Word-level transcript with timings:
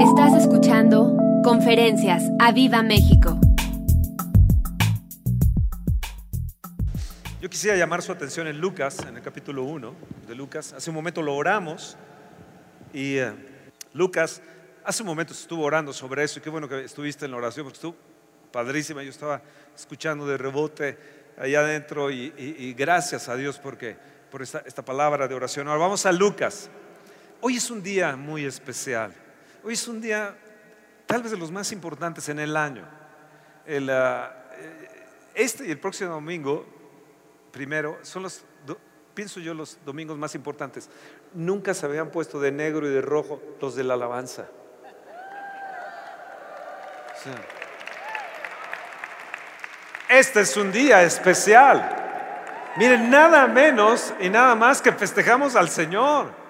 Estás 0.00 0.34
escuchando 0.34 1.16
Conferencias 1.42 2.22
a 2.38 2.52
Viva 2.52 2.82
México. 2.82 3.40
Yo 7.40 7.48
quisiera 7.48 7.78
llamar 7.78 8.02
su 8.02 8.12
atención 8.12 8.46
en 8.46 8.60
Lucas, 8.60 8.98
en 9.08 9.16
el 9.16 9.22
capítulo 9.22 9.64
1 9.64 9.94
de 10.28 10.34
Lucas. 10.34 10.74
Hace 10.74 10.90
un 10.90 10.96
momento 10.96 11.22
lo 11.22 11.34
oramos 11.34 11.96
y 12.92 13.16
eh, 13.16 13.32
Lucas 13.94 14.42
hace 14.84 15.02
un 15.02 15.06
momento 15.06 15.32
estuvo 15.32 15.64
orando 15.64 15.94
sobre 15.94 16.24
eso 16.24 16.40
y 16.40 16.42
qué 16.42 16.50
bueno 16.50 16.68
que 16.68 16.84
estuviste 16.84 17.24
en 17.24 17.30
la 17.30 17.38
oración 17.38 17.64
porque 17.64 17.76
estuvo 17.76 17.96
padrísima. 18.52 19.02
Yo 19.02 19.10
estaba 19.10 19.40
escuchando 19.74 20.26
de 20.26 20.36
rebote 20.36 20.98
allá 21.38 21.60
adentro 21.60 22.10
y, 22.10 22.74
gracias 22.76 23.30
a 23.30 23.36
Dios 23.36 23.58
porque, 23.58 23.96
por 24.30 24.42
esta, 24.42 24.62
esta 24.66 24.84
palabra 24.84 25.26
de 25.26 25.34
oración. 25.34 25.68
Ahora 25.68 25.80
vamos 25.80 26.04
a 26.04 26.12
Lucas. 26.12 26.68
Hoy 27.40 27.56
es 27.56 27.70
un 27.70 27.82
día 27.82 28.14
muy 28.14 28.44
especial. 28.44 29.14
Hoy 29.66 29.74
es 29.74 29.88
un 29.88 30.00
día 30.00 30.32
tal 31.06 31.22
vez 31.22 31.32
de 31.32 31.36
los 31.36 31.50
más 31.50 31.72
importantes 31.72 32.28
en 32.28 32.38
el 32.38 32.56
año. 32.56 32.84
Ah, 32.86 34.30
eh, 34.52 34.88
este 35.34 35.66
y 35.66 35.72
el 35.72 35.80
próximo 35.80 36.10
domingo, 36.10 36.64
primero, 37.50 37.98
son 38.02 38.22
los, 38.22 38.44
pienso 39.12 39.40
yo, 39.40 39.54
los 39.54 39.76
domingos 39.84 40.16
más 40.18 40.36
importantes. 40.36 40.88
Nunca 41.34 41.74
se 41.74 41.84
habían 41.84 42.12
puesto 42.12 42.38
de 42.38 42.52
negro 42.52 42.86
y 42.86 42.94
de 42.94 43.00
rojo 43.00 43.42
los 43.60 43.74
de 43.74 43.82
la 43.82 43.94
alabanza. 43.94 44.46
Este 50.08 50.42
es 50.42 50.56
un 50.56 50.70
día 50.70 51.02
especial. 51.02 51.90
Miren, 52.76 53.10
nada 53.10 53.48
menos 53.48 54.14
y 54.20 54.28
nada 54.30 54.54
más 54.54 54.80
que 54.80 54.92
festejamos 54.92 55.56
al 55.56 55.68
Señor. 55.70 56.45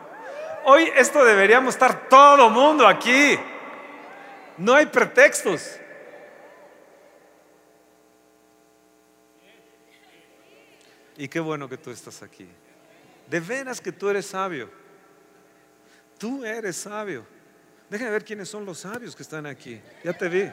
Hoy 0.68 0.90
esto 0.96 1.24
deberíamos 1.24 1.74
estar 1.74 2.08
todo 2.08 2.50
mundo 2.50 2.88
aquí. 2.88 3.38
No 4.58 4.74
hay 4.74 4.86
pretextos. 4.86 5.78
Y 11.16 11.28
qué 11.28 11.38
bueno 11.38 11.68
que 11.68 11.76
tú 11.76 11.92
estás 11.92 12.20
aquí. 12.20 12.48
De 13.28 13.38
veras 13.38 13.80
que 13.80 13.92
tú 13.92 14.08
eres 14.08 14.26
sabio. 14.26 14.68
Tú 16.18 16.44
eres 16.44 16.76
sabio. 16.76 17.24
Déjame 17.88 18.10
ver 18.10 18.24
quiénes 18.24 18.48
son 18.48 18.66
los 18.66 18.80
sabios 18.80 19.14
que 19.14 19.22
están 19.22 19.46
aquí. 19.46 19.80
Ya 20.02 20.14
te 20.14 20.28
vi. 20.28 20.50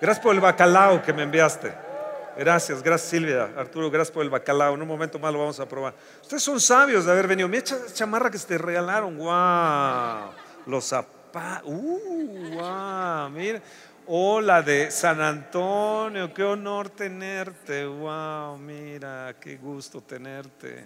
Gracias 0.00 0.20
por 0.20 0.34
el 0.34 0.40
bacalao 0.40 1.02
que 1.02 1.12
me 1.12 1.24
enviaste. 1.24 1.91
Gracias, 2.36 2.82
gracias 2.82 3.10
Silvia, 3.10 3.50
Arturo, 3.56 3.90
gracias 3.90 4.12
por 4.12 4.22
el 4.22 4.30
bacalao. 4.30 4.74
En 4.74 4.82
un 4.82 4.88
momento 4.88 5.18
más 5.18 5.32
lo 5.32 5.38
vamos 5.38 5.60
a 5.60 5.68
probar. 5.68 5.94
Ustedes 6.22 6.42
son 6.42 6.60
sabios 6.60 7.04
de 7.04 7.12
haber 7.12 7.26
venido. 7.26 7.48
Mira 7.48 7.64
chamarra 7.92 8.30
que 8.30 8.38
se 8.38 8.46
te 8.46 8.58
regalaron. 8.58 9.16
¡Wow! 9.16 10.32
Los 10.66 10.84
zapatos. 10.84 11.68
¡Uh! 11.68 12.54
¡Wow! 12.54 13.30
Mira. 13.30 13.60
Hola 14.06 14.62
de 14.62 14.90
San 14.90 15.20
Antonio, 15.20 16.34
qué 16.34 16.42
honor 16.42 16.90
tenerte. 16.90 17.86
¡Wow! 17.86 18.58
Mira, 18.58 19.36
qué 19.40 19.56
gusto 19.56 20.00
tenerte. 20.00 20.84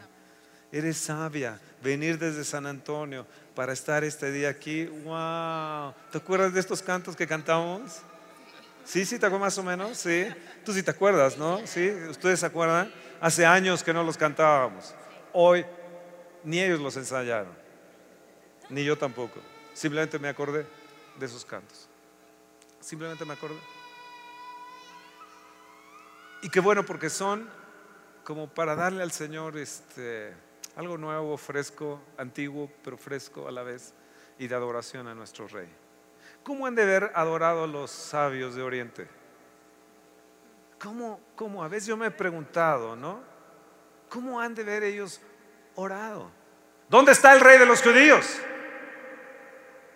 Eres 0.70 0.98
sabia. 0.98 1.58
Venir 1.82 2.18
desde 2.18 2.44
San 2.44 2.66
Antonio 2.66 3.26
para 3.54 3.72
estar 3.72 4.04
este 4.04 4.30
día 4.30 4.50
aquí. 4.50 4.84
¡Wow! 4.84 5.94
¿Te 6.12 6.18
acuerdas 6.18 6.52
de 6.52 6.60
estos 6.60 6.82
cantos 6.82 7.16
que 7.16 7.26
cantamos? 7.26 8.02
Sí, 8.86 9.04
sí, 9.04 9.18
te 9.18 9.26
acuerdas 9.26 9.58
más 9.58 9.58
o 9.58 9.62
menos, 9.64 9.98
sí. 9.98 10.26
Tú 10.64 10.72
sí 10.72 10.82
te 10.82 10.92
acuerdas, 10.92 11.36
¿no? 11.36 11.66
Sí, 11.66 11.90
ustedes 12.08 12.40
se 12.40 12.46
acuerdan. 12.46 12.92
Hace 13.20 13.44
años 13.44 13.82
que 13.82 13.92
no 13.92 14.04
los 14.04 14.16
cantábamos. 14.16 14.94
Hoy 15.32 15.66
ni 16.44 16.60
ellos 16.60 16.80
los 16.80 16.96
ensayaron, 16.96 17.52
ni 18.68 18.84
yo 18.84 18.96
tampoco. 18.96 19.40
Simplemente 19.74 20.20
me 20.20 20.28
acordé 20.28 20.64
de 21.18 21.26
esos 21.26 21.44
cantos. 21.44 21.88
Simplemente 22.80 23.24
me 23.24 23.32
acordé. 23.32 23.58
Y 26.42 26.48
qué 26.48 26.60
bueno 26.60 26.86
porque 26.86 27.10
son 27.10 27.50
como 28.22 28.48
para 28.48 28.76
darle 28.76 29.02
al 29.02 29.10
Señor 29.10 29.56
este, 29.56 30.32
algo 30.76 30.96
nuevo, 30.96 31.36
fresco, 31.36 32.00
antiguo, 32.16 32.70
pero 32.84 32.96
fresco 32.96 33.48
a 33.48 33.50
la 33.50 33.64
vez, 33.64 33.94
y 34.38 34.46
de 34.46 34.54
adoración 34.54 35.08
a 35.08 35.14
nuestro 35.14 35.48
Rey. 35.48 35.85
¿Cómo 36.46 36.64
han 36.64 36.76
de 36.76 36.84
haber 36.84 37.10
adorado 37.16 37.64
a 37.64 37.66
los 37.66 37.90
sabios 37.90 38.54
de 38.54 38.62
Oriente? 38.62 39.08
¿Cómo, 40.80 41.18
¿Cómo? 41.34 41.64
A 41.64 41.66
veces 41.66 41.88
yo 41.88 41.96
me 41.96 42.06
he 42.06 42.10
preguntado, 42.12 42.94
¿no? 42.94 43.20
¿Cómo 44.08 44.40
han 44.40 44.54
de 44.54 44.62
ver 44.62 44.84
ellos 44.84 45.20
orado? 45.74 46.30
¿Dónde 46.88 47.10
está 47.10 47.34
el 47.34 47.40
rey 47.40 47.58
de 47.58 47.66
los 47.66 47.82
judíos? 47.82 48.40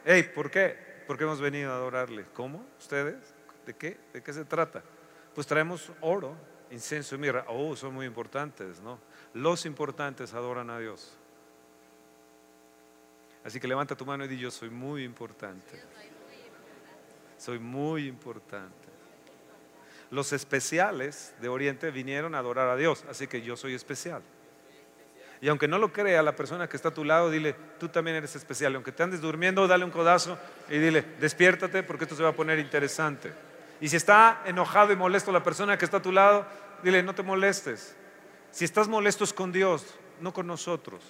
Hey, 0.04 0.28
¿por 0.34 0.50
qué? 0.50 1.04
Porque 1.06 1.22
hemos 1.22 1.40
venido 1.40 1.70
a 1.70 1.76
adorarle. 1.76 2.26
¿Cómo? 2.34 2.66
¿Ustedes? 2.80 3.32
¿De 3.64 3.72
qué? 3.74 3.96
¿De 4.12 4.20
qué 4.20 4.32
se 4.32 4.44
trata? 4.44 4.82
Pues 5.32 5.46
traemos 5.46 5.92
oro, 6.00 6.34
incienso 6.72 7.14
y 7.14 7.18
mirra. 7.18 7.44
Oh, 7.46 7.76
son 7.76 7.94
muy 7.94 8.06
importantes, 8.06 8.80
¿no? 8.80 8.98
Los 9.34 9.66
importantes 9.66 10.34
adoran 10.34 10.68
a 10.70 10.80
Dios. 10.80 11.16
Así 13.44 13.60
que 13.60 13.68
levanta 13.68 13.94
tu 13.94 14.04
mano 14.04 14.24
y 14.24 14.28
di 14.28 14.36
yo 14.36 14.50
soy 14.50 14.68
muy 14.68 15.04
importante. 15.04 15.80
Soy 17.40 17.58
muy 17.58 18.06
importante. 18.06 18.88
Los 20.10 20.34
especiales 20.34 21.34
de 21.40 21.48
Oriente 21.48 21.90
vinieron 21.90 22.34
a 22.34 22.38
adorar 22.38 22.68
a 22.68 22.76
Dios, 22.76 23.06
así 23.08 23.26
que 23.28 23.40
yo 23.40 23.56
soy 23.56 23.72
especial. 23.72 24.20
Y 25.40 25.48
aunque 25.48 25.66
no 25.66 25.78
lo 25.78 25.90
crea 25.90 26.22
la 26.22 26.36
persona 26.36 26.68
que 26.68 26.76
está 26.76 26.90
a 26.90 26.94
tu 26.94 27.02
lado, 27.02 27.30
dile, 27.30 27.56
tú 27.78 27.88
también 27.88 28.16
eres 28.16 28.36
especial. 28.36 28.74
Aunque 28.74 28.92
te 28.92 29.02
andes 29.02 29.22
durmiendo, 29.22 29.66
dale 29.66 29.86
un 29.86 29.90
codazo 29.90 30.36
y 30.68 30.76
dile, 30.76 31.00
despiértate 31.18 31.82
porque 31.82 32.04
esto 32.04 32.14
se 32.14 32.22
va 32.22 32.28
a 32.28 32.34
poner 32.34 32.58
interesante. 32.58 33.32
Y 33.80 33.88
si 33.88 33.96
está 33.96 34.42
enojado 34.44 34.92
y 34.92 34.96
molesto 34.96 35.32
la 35.32 35.42
persona 35.42 35.78
que 35.78 35.86
está 35.86 35.96
a 35.96 36.02
tu 36.02 36.12
lado, 36.12 36.44
dile, 36.82 37.02
no 37.02 37.14
te 37.14 37.22
molestes. 37.22 37.96
Si 38.50 38.66
estás 38.66 38.86
molesto 38.86 39.24
es 39.24 39.32
con 39.32 39.50
Dios, 39.50 39.86
no 40.20 40.34
con 40.34 40.46
nosotros. 40.46 41.02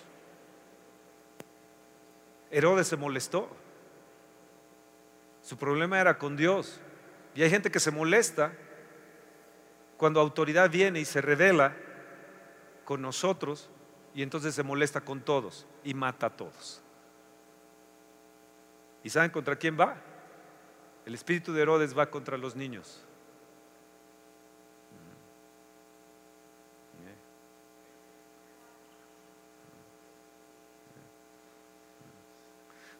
Herodes 2.53 2.87
se 2.87 2.97
molestó. 2.97 3.49
Su 5.51 5.57
problema 5.57 6.01
era 6.01 6.17
con 6.17 6.37
Dios. 6.37 6.81
Y 7.35 7.43
hay 7.43 7.51
gente 7.51 7.73
que 7.73 7.81
se 7.81 7.91
molesta 7.91 8.53
cuando 9.97 10.21
autoridad 10.21 10.71
viene 10.71 11.01
y 11.01 11.05
se 11.05 11.21
revela 11.21 11.77
con 12.85 13.03
nosotros 13.03 13.69
y 14.15 14.23
entonces 14.23 14.55
se 14.55 14.63
molesta 14.63 15.01
con 15.01 15.23
todos 15.23 15.67
y 15.83 15.93
mata 15.93 16.27
a 16.27 16.37
todos. 16.37 16.81
¿Y 19.03 19.11
saben 19.11 19.33
contra 19.33 19.57
quién 19.57 19.77
va? 19.77 19.97
El 21.05 21.15
espíritu 21.15 21.53
de 21.53 21.63
Herodes 21.63 21.99
va 21.99 22.09
contra 22.11 22.39
los 22.39 22.55
niños. 22.55 23.05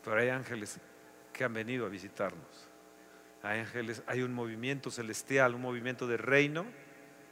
Pero 0.03 0.17
hay 0.17 0.31
ángeles 0.31 0.81
han 1.45 1.55
venido 1.55 1.87
a 1.87 1.89
visitarnos. 1.89 2.69
Hay 3.43 3.61
ángeles, 3.61 4.03
hay 4.07 4.23
un 4.23 4.33
movimiento 4.33 4.91
celestial, 4.91 5.55
un 5.55 5.63
movimiento 5.63 6.07
de 6.07 6.17
reino 6.17 6.67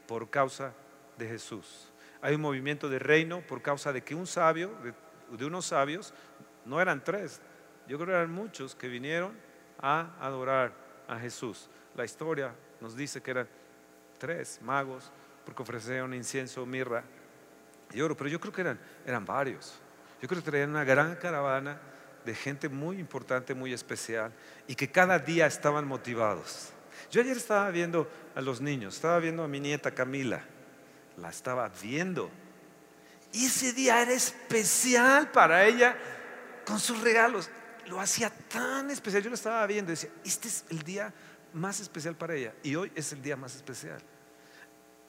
por 0.06 0.30
causa 0.30 0.72
de 1.18 1.28
Jesús. 1.28 1.92
Hay 2.22 2.34
un 2.34 2.40
movimiento 2.40 2.88
de 2.88 2.98
reino 2.98 3.42
por 3.42 3.62
causa 3.62 3.92
de 3.92 4.02
que 4.02 4.14
un 4.14 4.26
sabio, 4.26 4.72
de, 5.36 5.44
unos 5.44 5.66
sabios, 5.66 6.14
no 6.64 6.80
eran 6.80 7.04
tres, 7.04 7.40
yo 7.86 7.96
creo 7.96 8.06
que 8.08 8.14
eran 8.14 8.32
muchos 8.32 8.74
que 8.74 8.88
vinieron 8.88 9.32
a 9.80 10.14
adorar 10.20 10.72
a 11.06 11.18
Jesús. 11.18 11.68
La 11.94 12.04
historia 12.04 12.54
nos 12.80 12.96
dice 12.96 13.22
que 13.22 13.30
eran 13.30 13.48
tres 14.18 14.60
magos 14.62 15.12
porque 15.44 15.62
ofrecieron 15.62 16.12
incienso, 16.14 16.66
mirra 16.66 17.04
y 17.92 18.00
oro, 18.00 18.16
pero 18.16 18.28
yo 18.28 18.40
creo 18.40 18.52
que 18.52 18.60
eran, 18.60 18.80
eran 19.06 19.24
varios. 19.24 19.80
Yo 20.20 20.28
creo 20.28 20.42
que 20.42 20.50
traían 20.50 20.70
una 20.70 20.84
gran 20.84 21.16
caravana 21.16 21.80
de 22.24 22.34
gente 22.34 22.68
muy 22.68 22.98
importante, 22.98 23.54
muy 23.54 23.72
especial, 23.72 24.32
y 24.66 24.74
que 24.74 24.90
cada 24.90 25.18
día 25.18 25.46
estaban 25.46 25.86
motivados. 25.86 26.70
Yo 27.10 27.20
ayer 27.20 27.36
estaba 27.36 27.70
viendo 27.70 28.08
a 28.34 28.40
los 28.40 28.60
niños, 28.60 28.96
estaba 28.96 29.18
viendo 29.18 29.42
a 29.42 29.48
mi 29.48 29.60
nieta 29.60 29.90
Camila, 29.92 30.42
la 31.16 31.30
estaba 31.30 31.68
viendo. 31.82 32.30
Y 33.32 33.46
ese 33.46 33.72
día 33.72 34.02
era 34.02 34.12
especial 34.12 35.30
para 35.30 35.66
ella 35.66 35.96
con 36.64 36.78
sus 36.78 37.00
regalos. 37.00 37.50
Lo 37.86 38.00
hacía 38.00 38.30
tan 38.30 38.90
especial. 38.90 39.22
Yo 39.22 39.30
lo 39.30 39.34
estaba 39.34 39.66
viendo 39.66 39.92
y 39.92 39.94
decía, 39.94 40.10
este 40.24 40.48
es 40.48 40.64
el 40.70 40.82
día 40.82 41.12
más 41.52 41.80
especial 41.80 42.14
para 42.16 42.34
ella. 42.34 42.54
Y 42.62 42.74
hoy 42.74 42.92
es 42.94 43.12
el 43.12 43.22
día 43.22 43.36
más 43.36 43.54
especial. 43.54 44.00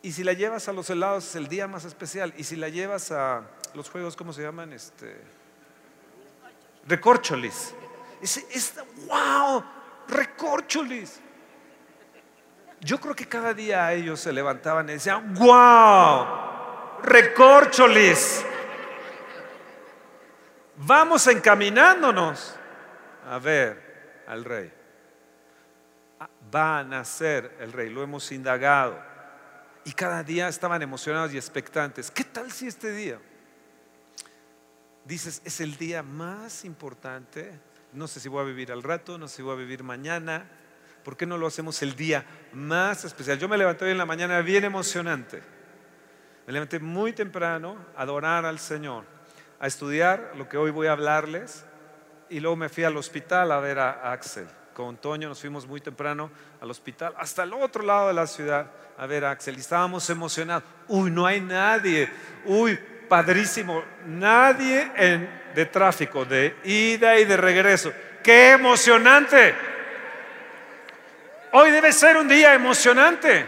Y 0.01 0.13
si 0.13 0.23
la 0.23 0.33
llevas 0.33 0.69
a 0.69 0.73
los 0.73 0.89
helados 0.89 1.27
es 1.27 1.35
el 1.35 1.47
día 1.47 1.67
más 1.67 1.83
especial. 1.83 2.33
Y 2.37 2.45
si 2.45 2.55
la 2.55 2.69
llevas 2.69 3.11
a 3.11 3.49
los 3.73 3.89
juegos, 3.89 4.15
¿cómo 4.15 4.31
se 4.31 4.41
llaman? 4.41 4.71
Este, 4.71 5.21
recorcholis. 6.87 7.73
Dice, 8.21 8.45
wow, 9.07 9.63
recorcholis. 10.07 11.21
Yo 12.81 12.99
creo 12.99 13.15
que 13.15 13.27
cada 13.27 13.53
día 13.53 13.91
ellos 13.93 14.19
se 14.19 14.31
levantaban 14.31 14.89
y 14.89 14.93
decían, 14.93 15.33
wow, 15.33 16.25
recorcholis. 17.03 18.45
Vamos 20.77 21.27
encaminándonos 21.27 22.55
a 23.29 23.37
ver 23.39 24.23
al 24.27 24.45
rey. 24.45 24.71
va 26.53 26.79
a 26.79 26.83
nacer 26.83 27.55
el 27.59 27.71
rey, 27.71 27.89
lo 27.89 28.01
hemos 28.01 28.31
indagado. 28.31 28.99
Y 29.83 29.93
cada 29.93 30.23
día 30.23 30.47
estaban 30.47 30.81
emocionados 30.81 31.33
y 31.33 31.37
expectantes. 31.37 32.11
¿Qué 32.11 32.23
tal 32.23 32.51
si 32.51 32.67
este 32.67 32.91
día? 32.91 33.19
Dices, 35.09 35.41
es 35.43 35.59
el 35.59 35.75
día 35.75 36.03
más 36.03 36.63
importante. 36.63 37.59
No 37.93 38.07
sé 38.07 38.19
si 38.19 38.29
voy 38.29 38.41
a 38.41 38.43
vivir 38.43 38.71
al 38.71 38.83
rato, 38.83 39.17
no 39.17 39.27
sé 39.27 39.37
si 39.37 39.41
voy 39.41 39.53
a 39.53 39.57
vivir 39.57 39.81
mañana. 39.81 40.47
¿Por 41.03 41.17
qué 41.17 41.25
no 41.25 41.35
lo 41.35 41.47
hacemos 41.47 41.81
el 41.81 41.95
día 41.95 42.23
más 42.53 43.03
especial? 43.05 43.39
Yo 43.39 43.49
me 43.49 43.57
levanté 43.57 43.85
hoy 43.85 43.91
en 43.91 43.97
la 43.97 44.05
mañana 44.05 44.39
bien 44.41 44.65
emocionante. 44.65 45.41
Me 46.45 46.53
levanté 46.53 46.77
muy 46.77 47.13
temprano 47.13 47.75
a 47.97 48.03
adorar 48.03 48.45
al 48.45 48.59
Señor, 48.59 49.03
a 49.59 49.65
estudiar 49.65 50.33
lo 50.37 50.47
que 50.47 50.57
hoy 50.57 50.69
voy 50.69 50.85
a 50.85 50.91
hablarles. 50.91 51.65
Y 52.29 52.39
luego 52.39 52.55
me 52.55 52.69
fui 52.69 52.83
al 52.83 52.95
hospital 52.95 53.51
a 53.51 53.59
ver 53.59 53.79
a 53.79 54.11
Axel 54.11 54.47
con 54.79 54.95
Toño 54.95 55.27
nos 55.27 55.41
fuimos 55.41 55.67
muy 55.67 55.81
temprano 55.81 56.31
al 56.61 56.71
hospital, 56.71 57.13
hasta 57.17 57.43
el 57.43 57.51
otro 57.51 57.83
lado 57.83 58.07
de 58.07 58.13
la 58.13 58.25
ciudad, 58.25 58.71
a 58.97 59.05
ver 59.07 59.25
a 59.25 59.31
Axel. 59.31 59.57
Y 59.57 59.59
estábamos 59.59 60.09
emocionados. 60.09 60.63
Uy, 60.87 61.11
no 61.11 61.25
hay 61.25 61.41
nadie. 61.41 62.09
Uy, 62.45 62.79
padrísimo. 63.09 63.83
Nadie 64.05 64.91
de 65.53 65.65
tráfico, 65.65 66.23
de 66.23 66.55
ida 66.63 67.19
y 67.19 67.25
de 67.25 67.35
regreso. 67.35 67.91
¡Qué 68.23 68.51
emocionante! 68.51 69.55
Hoy 71.51 71.71
debe 71.71 71.91
ser 71.91 72.15
un 72.15 72.27
día 72.27 72.53
emocionante. 72.53 73.45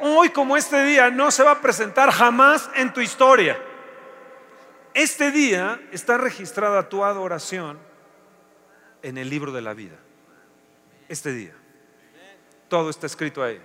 Hoy 0.00 0.30
como 0.30 0.56
este 0.56 0.82
día 0.84 1.10
no 1.10 1.30
se 1.30 1.42
va 1.42 1.52
a 1.52 1.60
presentar 1.60 2.10
jamás 2.10 2.68
en 2.74 2.92
tu 2.92 3.00
historia. 3.00 3.58
Este 4.92 5.30
día 5.30 5.80
está 5.92 6.18
registrada 6.18 6.88
tu 6.88 7.04
adoración 7.04 7.78
en 9.02 9.18
el 9.18 9.30
libro 9.30 9.52
de 9.52 9.62
la 9.62 9.72
vida 9.72 9.96
este 11.10 11.32
día. 11.32 11.52
Todo 12.68 12.88
está 12.88 13.06
escrito 13.06 13.42
ahí. 13.42 13.60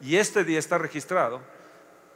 Y 0.00 0.16
este 0.16 0.44
día 0.44 0.58
está 0.58 0.78
registrado 0.78 1.42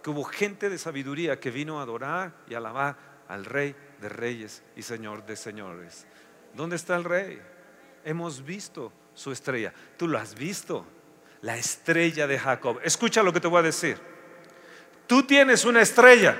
que 0.03 0.11
hubo 0.11 0.25
gente 0.25 0.71
de 0.71 0.79
sabiduría 0.79 1.41
que 1.41 1.51
vino 1.51 1.81
a 1.81 1.83
adorar 1.83 2.33
y 2.49 2.55
alabar 2.55 2.97
al 3.29 3.45
Rey 3.45 3.75
de 4.01 4.09
Reyes 4.09 4.63
y 4.77 4.83
Señor 4.83 5.27
de 5.27 5.37
Señores. 5.37 6.07
¿Dónde 6.55 6.77
está 6.77 6.97
el 6.97 7.05
Rey? 7.05 7.41
Hemos 8.05 8.45
visto 8.45 8.93
su 9.15 9.33
estrella. 9.33 9.73
Tú 9.97 10.09
lo 10.09 10.19
has 10.19 10.35
visto. 10.35 10.87
La 11.43 11.57
estrella 11.57 12.27
de 12.27 12.39
Jacob. 12.39 12.81
Escucha 12.83 13.23
lo 13.23 13.33
que 13.33 13.41
te 13.41 13.49
voy 13.49 13.61
a 13.61 13.63
decir. 13.63 13.99
Tú 15.07 15.23
tienes 15.23 15.65
una 15.65 15.83
estrella. 15.83 16.37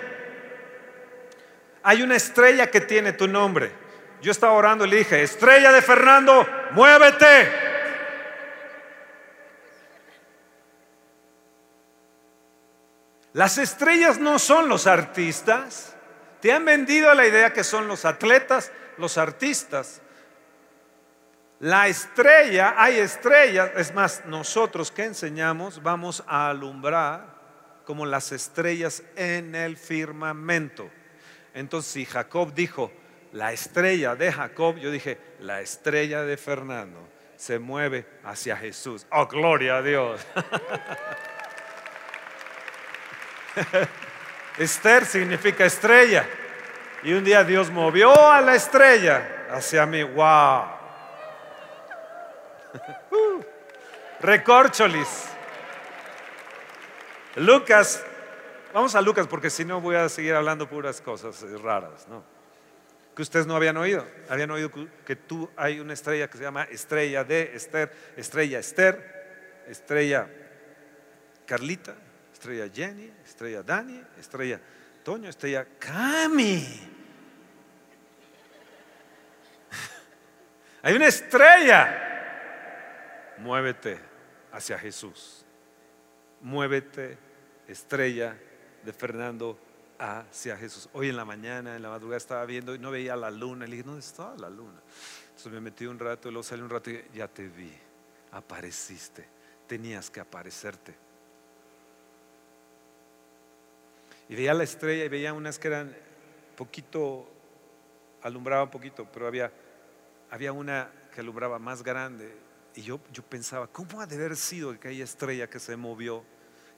Hay 1.83 2.03
una 2.03 2.17
estrella 2.17 2.71
que 2.71 2.81
tiene 2.81 3.13
tu 3.13 3.29
nombre. 3.29 3.71
Yo 4.21 4.33
estaba 4.33 4.53
orando 4.53 4.85
y 4.85 4.91
le 4.91 4.97
dije, 4.97 5.23
estrella 5.23 5.73
de 5.73 5.83
Fernando, 5.83 6.47
muévete. 6.73 7.68
Las 13.39 13.57
estrellas 13.57 14.19
no 14.19 14.41
son 14.41 14.69
los 14.69 14.89
artistas. 14.89 15.95
Te 16.41 16.53
han 16.53 16.65
vendido 16.65 17.15
la 17.15 17.25
idea 17.25 17.53
que 17.53 17.63
son 17.63 17.87
los 17.87 18.05
atletas, 18.05 18.73
los 18.97 19.17
artistas. 19.17 20.03
La 21.61 21.87
estrella, 21.87 22.75
hay 22.77 22.99
estrellas, 22.99 23.71
es 23.77 23.95
más, 23.95 24.25
nosotros 24.27 24.91
que 24.91 25.05
enseñamos 25.05 25.85
vamos 25.85 26.25
a 26.27 26.51
alumbrar 26.51 27.33
como 27.85 28.07
las 28.07 28.33
estrellas 28.33 29.05
en 29.15 29.55
el 29.55 29.77
firmamento. 29.77 30.91
Entonces, 31.55 31.93
si 31.93 32.05
Jacob 32.07 32.53
dijo, 32.53 32.91
la 33.31 33.53
estrella 33.53 34.17
de 34.17 34.33
Jacob, 34.33 34.79
yo 34.79 34.91
dije, 34.91 35.17
la 35.39 35.61
estrella 35.61 36.23
de 36.23 36.37
Fernando 36.37 37.09
se 37.37 37.61
mueve 37.61 38.05
hacia 38.25 38.57
Jesús. 38.57 39.07
Oh, 39.13 39.29
gloria 39.29 39.77
a 39.77 39.83
Dios. 39.83 40.27
Esther 44.59 45.05
significa 45.07 45.65
estrella. 45.65 46.27
Y 47.03 47.13
un 47.13 47.25
día 47.25 47.45
Dios 47.45 47.71
movió 47.71 48.31
a 48.31 48.41
la 48.41 48.55
estrella 48.55 49.47
hacia 49.51 49.87
mí. 49.87 50.03
¡Wow! 50.03 50.79
Uh. 53.11 53.43
Recorcholis. 54.21 55.29
Lucas, 57.37 58.05
vamos 58.75 58.95
a 58.95 59.01
Lucas 59.01 59.27
porque 59.27 59.49
si 59.49 59.65
no 59.65 59.81
voy 59.81 59.97
a 59.97 60.09
seguir 60.09 60.35
hablando 60.35 60.69
puras 60.69 61.01
cosas 61.01 61.41
raras, 61.63 62.07
¿no? 62.09 62.23
Que 63.15 63.23
ustedes 63.23 63.47
no 63.47 63.57
habían 63.57 63.77
oído. 63.77 64.07
Habían 64.29 64.51
oído 64.51 64.71
que 65.07 65.17
tú 65.17 65.49
hay 65.57 65.81
una 65.81 65.95
estrella 65.95 66.29
que 66.29 66.37
se 66.37 66.45
llama 66.45 66.65
estrella 66.65 67.25
de 67.25 67.53
Esther, 67.55 67.93
estrella 68.17 68.59
Esther, 68.59 69.65
estrella 69.69 70.29
Carlita, 71.47 71.95
estrella 72.39 72.71
Jenny, 72.73 73.13
estrella 73.25 73.65
Dani, 73.65 74.01
estrella 74.17 74.61
Toño, 75.03 75.29
estrella 75.29 75.67
Cami. 75.79 76.65
Hay 80.83 80.95
una 80.95 81.09
estrella. 81.09 83.35
Muévete 83.39 83.99
hacia 84.53 84.79
Jesús. 84.79 85.45
Muévete, 86.41 87.19
estrella 87.67 88.37
de 88.85 88.93
Fernando 88.93 89.59
hacia 89.99 90.57
Jesús. 90.57 90.89
Hoy 90.93 91.09
en 91.09 91.17
la 91.17 91.25
mañana, 91.25 91.75
en 91.75 91.83
la 91.83 91.89
madrugada 91.89 92.19
estaba 92.19 92.45
viendo 92.45 92.73
y 92.73 92.79
no 92.79 92.93
veía 92.93 93.17
la 93.17 93.33
luna. 93.33 93.67
Le 93.67 93.73
dije, 93.73 93.83
¿dónde 93.83 94.01
estaba 94.01 94.37
la 94.37 94.49
luna? 94.49 94.81
Entonces 95.29 95.53
me 95.53 95.61
metí 95.61 95.87
un 95.87 95.99
rato 95.99 96.29
y 96.29 96.33
luego 96.33 96.45
salí 96.45 96.63
un 96.63 96.71
rato 96.71 96.91
y 96.91 97.05
ya 97.15 97.27
te 97.27 97.49
vi. 97.49 97.73
Apareciste. 98.31 99.27
Tenías 99.67 100.09
que 100.09 100.21
aparecerte. 100.21 101.08
Y 104.29 104.35
veía 104.35 104.55
la 104.55 104.65
estrella 104.65 105.05
y 105.05 105.09
veía 105.09 105.33
unas 105.33 105.59
que 105.59 105.69
eran 105.69 105.97
poquito, 106.57 107.31
alumbraba 108.23 108.65
un 108.65 108.71
poquito, 108.71 109.07
pero 109.13 109.27
había, 109.27 109.53
había 110.31 110.53
una 110.53 110.91
que 111.15 111.21
alumbraba 111.21 111.59
más 111.59 111.83
grande. 111.83 112.37
Y 112.75 112.83
yo, 112.83 113.01
yo 113.13 113.23
pensaba, 113.23 113.67
¿cómo 113.67 114.01
ha 114.01 114.07
de 114.07 114.17
haber 114.17 114.37
sido 114.37 114.71
aquella 114.71 115.05
estrella 115.05 115.49
que 115.49 115.59
se 115.59 115.77
movió, 115.77 116.25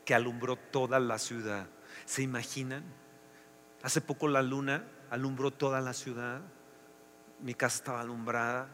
que 0.05 0.15
alumbró 0.15 0.57
toda 0.57 1.01
la 1.01 1.19
ciudad? 1.19 1.67
¿Se 2.05 2.23
imaginan? 2.23 2.85
Hace 3.83 4.01
poco 4.01 4.29
la 4.29 4.43
luna 4.43 4.85
alumbró 5.11 5.51
toda 5.51 5.81
la 5.81 5.93
ciudad, 5.93 6.41
mi 7.41 7.55
casa 7.55 7.77
estaba 7.77 8.01
alumbrada, 8.01 8.69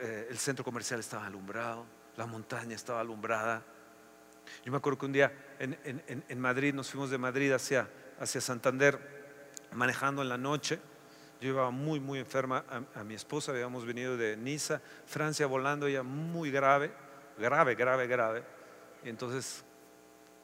eh, 0.00 0.28
el 0.30 0.38
centro 0.38 0.64
comercial 0.64 1.00
estaba 1.00 1.26
alumbrado, 1.26 1.84
la 2.16 2.26
montaña 2.26 2.74
estaba 2.74 3.00
alumbrada. 3.00 3.62
Yo 4.64 4.72
me 4.72 4.78
acuerdo 4.78 4.98
que 4.98 5.06
un 5.06 5.12
día 5.12 5.32
en, 5.58 6.40
Madrid, 6.40 6.74
nos 6.74 6.90
fuimos 6.90 7.10
de 7.10 7.18
Madrid 7.18 7.52
hacia, 7.52 7.88
hacia 8.18 8.40
Santander 8.40 8.98
manejando 9.72 10.22
en 10.22 10.28
la 10.28 10.38
noche. 10.38 10.78
Yo 11.40 11.48
iba 11.48 11.70
muy, 11.70 11.98
muy 11.98 12.18
enferma 12.20 12.64
a, 12.94 13.02
mi 13.02 13.14
esposa, 13.14 13.50
habíamos 13.50 13.84
venido 13.84 14.16
de 14.16 14.36
Niza, 14.36 14.80
Francia, 15.06 15.46
volando 15.46 15.86
ella 15.86 16.04
muy 16.04 16.50
grave, 16.52 16.92
grave, 17.38 17.74
grave, 17.74 18.06
grave. 18.06 18.44
Y 19.04 19.08
entonces 19.08 19.64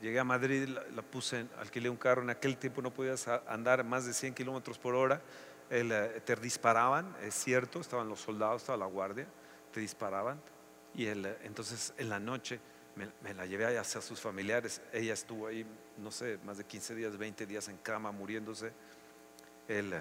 llegué 0.01 0.19
a 0.19 0.25
Madrid, 0.25 0.69
la, 0.69 1.03
puse, 1.03 1.47
alquilé 1.59 1.89
un 1.89 1.97
carro, 1.97 2.23
en 2.23 2.31
aquel 2.31 2.57
tiempo 2.57 2.83
no 2.83 2.93
podías 2.93 3.29
andar 3.29 3.85
más 3.85 4.07
de 4.07 4.13
100 4.13 4.35
kilómetros 4.35 4.77
por 4.77 4.97
hora, 4.97 5.23
eh, 5.71 6.21
te 6.25 6.35
disparaban, 6.35 7.15
es 7.23 7.35
cierto, 7.35 7.79
estaban 7.79 8.09
los 8.09 8.21
soldados, 8.21 8.63
estaba 8.63 8.79
la 8.79 8.87
guardia, 8.87 9.27
te 9.73 9.79
disparaban. 9.79 10.41
Y 10.95 11.07
entonces 11.07 11.95
en 11.97 12.09
la 12.09 12.19
noche 12.19 12.59
me, 13.23 13.35
la 13.35 13.47
llevé 13.47 13.79
hacia 13.79 14.01
sus 14.01 14.21
familiares. 14.21 14.81
Ella 14.93 15.15
estuvo 15.15 15.47
ahí, 15.47 15.65
no 15.99 16.11
sé, 16.11 16.39
más 16.45 16.59
de 16.59 16.65
15 16.65 16.95
días, 16.95 17.17
20 17.17 17.47
días 17.47 17.69
en 17.69 17.79
cama, 17.79 18.11
muriéndose. 18.13 18.73
Él, 19.69 19.95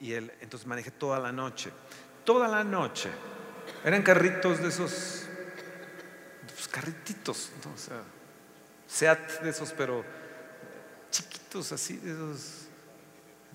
y 0.00 0.12
él, 0.12 0.32
entonces 0.40 0.66
manejé 0.66 0.90
toda 0.90 1.18
la 1.18 1.32
noche. 1.32 1.70
Toda 2.24 2.48
la 2.48 2.64
noche. 2.64 3.10
Eran 3.84 4.02
carritos 4.02 4.60
de 4.60 4.68
esos, 4.68 5.26
pues, 6.46 6.68
carrititos, 6.68 7.50
¿no? 7.64 7.72
o 7.72 7.78
sea, 7.78 8.02
Seat 8.86 9.42
de 9.42 9.50
esos, 9.50 9.72
pero 9.72 10.04
chiquitos 11.10 11.70
así, 11.70 11.96
de 11.98 12.10
esos, 12.10 12.66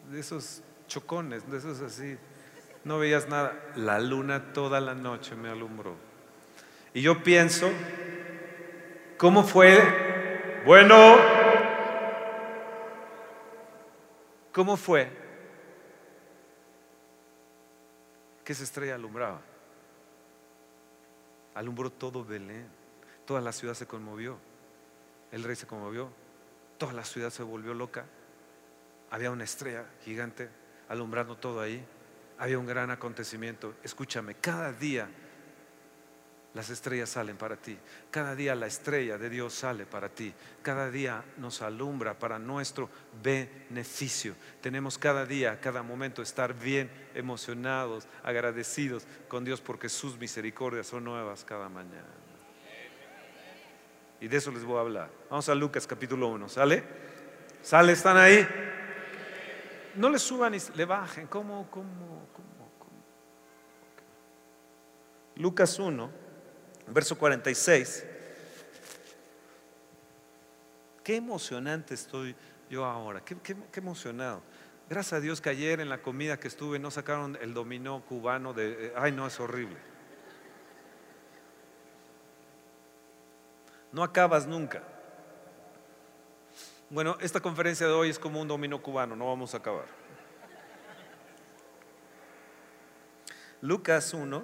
de 0.10 0.20
esos 0.20 0.62
chocones, 0.88 1.50
de 1.52 1.58
esos 1.58 1.82
así. 1.82 2.18
No 2.86 3.00
veías 3.00 3.28
nada. 3.28 3.60
La 3.76 4.00
luna 4.00 4.54
toda 4.54 4.80
la 4.80 4.96
noche 4.96 5.36
me 5.36 5.50
alumbró. 5.50 5.96
Y 6.94 7.02
yo 7.02 7.22
pienso 7.22 7.70
¿Cómo 9.18 9.44
fue? 9.44 10.62
Bueno, 10.66 11.16
¿cómo 14.52 14.76
fue 14.76 15.10
que 18.44 18.52
esa 18.52 18.64
estrella 18.64 18.96
alumbraba? 18.96 19.40
Alumbró 21.54 21.90
todo 21.90 22.26
Belén, 22.26 22.68
toda 23.26 23.40
la 23.40 23.54
ciudad 23.54 23.74
se 23.74 23.88
conmovió, 23.88 24.38
el 25.32 25.44
rey 25.44 25.56
se 25.56 25.66
conmovió, 25.66 26.10
toda 26.78 26.92
la 26.92 27.06
ciudad 27.06 27.30
se 27.30 27.44
volvió 27.44 27.74
loca. 27.74 28.06
Había 29.12 29.32
una 29.32 29.46
estrella 29.46 29.86
gigante 30.04 30.50
alumbrando 30.90 31.38
todo 31.38 31.62
ahí, 31.62 31.86
había 32.38 32.60
un 32.60 32.66
gran 32.66 32.92
acontecimiento. 32.92 33.76
Escúchame, 33.82 34.36
cada 34.36 34.74
día 34.74 35.08
las 36.56 36.70
estrellas 36.70 37.10
salen 37.10 37.36
para 37.36 37.58
ti. 37.58 37.78
Cada 38.10 38.34
día 38.34 38.56
la 38.56 38.66
estrella 38.66 39.18
de 39.18 39.30
Dios 39.30 39.54
sale 39.54 39.86
para 39.86 40.08
ti. 40.08 40.34
Cada 40.62 40.90
día 40.90 41.22
nos 41.36 41.62
alumbra 41.62 42.18
para 42.18 42.40
nuestro 42.40 42.90
beneficio. 43.22 44.36
Tenemos 44.62 44.98
cada 44.98 45.26
día, 45.26 45.60
cada 45.60 45.84
momento 45.84 46.22
estar 46.22 46.54
bien 46.54 46.90
emocionados, 47.14 48.08
agradecidos 48.24 49.06
con 49.28 49.44
Dios 49.44 49.60
porque 49.60 49.90
sus 49.90 50.18
misericordias 50.18 50.88
son 50.88 51.04
nuevas 51.04 51.44
cada 51.44 51.68
mañana. 51.68 52.08
Y 54.22 54.30
de 54.30 54.38
eso 54.38 54.50
les 54.50 54.64
voy 54.64 54.78
a 54.78 54.82
hablar. 54.82 55.10
Vamos 55.30 55.50
a 55.50 55.56
Lucas 55.56 55.86
capítulo 55.86 56.30
1. 56.30 56.48
¿Sale? 56.48 56.84
¿Sale? 57.62 57.92
¿Están 57.92 58.16
ahí? 58.16 58.48
No 59.96 60.10
le 60.10 60.20
suban 60.20 60.56
y 60.56 60.60
le 60.74 60.86
bajen. 60.86 61.28
¿Cómo? 61.28 61.70
¿Cómo? 61.70 62.30
¿Cómo? 62.32 62.72
¿Cómo? 62.80 63.04
Lucas 65.36 65.78
1 65.80 66.25
verso 66.88 67.18
46. 67.18 68.06
Qué 71.04 71.16
emocionante 71.16 71.94
estoy 71.94 72.36
yo 72.70 72.86
ahora, 72.86 73.22
qué, 73.24 73.56
emocionado. 73.76 74.42
Gracias 74.90 75.14
a 75.14 75.20
Dios 75.20 75.42
que 75.42 75.50
ayer 75.50 75.80
en 75.80 75.90
la 75.90 76.02
comida 76.02 76.40
que 76.40 76.48
estuve 76.48 76.80
no 76.80 76.92
sacaron 76.92 77.38
el 77.42 77.54
dominó 77.54 78.04
cubano 78.06 78.54
de, 78.54 78.88
eh, 78.88 78.94
ay 78.96 79.12
no, 79.12 79.28
es 79.28 79.40
horrible. 79.40 79.78
No 83.92 84.04
acabas 84.04 84.46
nunca. 84.46 84.84
Bueno, 86.90 87.18
esta 87.20 87.40
conferencia 87.40 87.88
de 87.88 87.94
hoy 87.94 88.10
es 88.10 88.20
como 88.20 88.42
un 88.42 88.48
dominó 88.48 88.82
cubano, 88.82 89.16
no 89.16 89.28
vamos 89.28 89.54
a 89.54 89.58
acabar. 89.58 89.86
Lucas 93.62 94.14
1, 94.14 94.44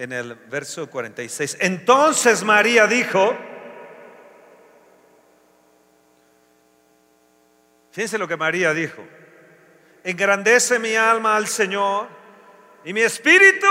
en 0.00 0.14
el 0.14 0.34
verso 0.34 0.88
46. 0.88 1.58
Entonces 1.60 2.42
María 2.42 2.86
dijo, 2.86 3.36
fíjense 7.90 8.16
lo 8.16 8.26
que 8.26 8.38
María 8.38 8.72
dijo, 8.72 9.04
engrandece 10.02 10.78
mi 10.78 10.96
alma 10.96 11.36
al 11.36 11.46
Señor 11.46 12.08
y 12.82 12.94
mi 12.94 13.02
espíritu 13.02 13.66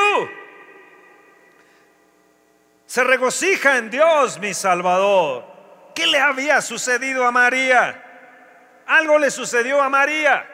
se 2.85 3.03
regocija 3.03 3.79
en 3.79 3.89
Dios 3.89 4.39
mi 4.39 4.53
Salvador. 4.53 5.45
¿Qué 5.95 6.05
le 6.05 6.19
había 6.19 6.61
sucedido 6.61 7.25
a 7.25 7.31
María? 7.31 8.83
Algo 8.85 9.17
le 9.17 9.31
sucedió 9.31 9.81
a 9.81 9.89
María. 9.89 10.47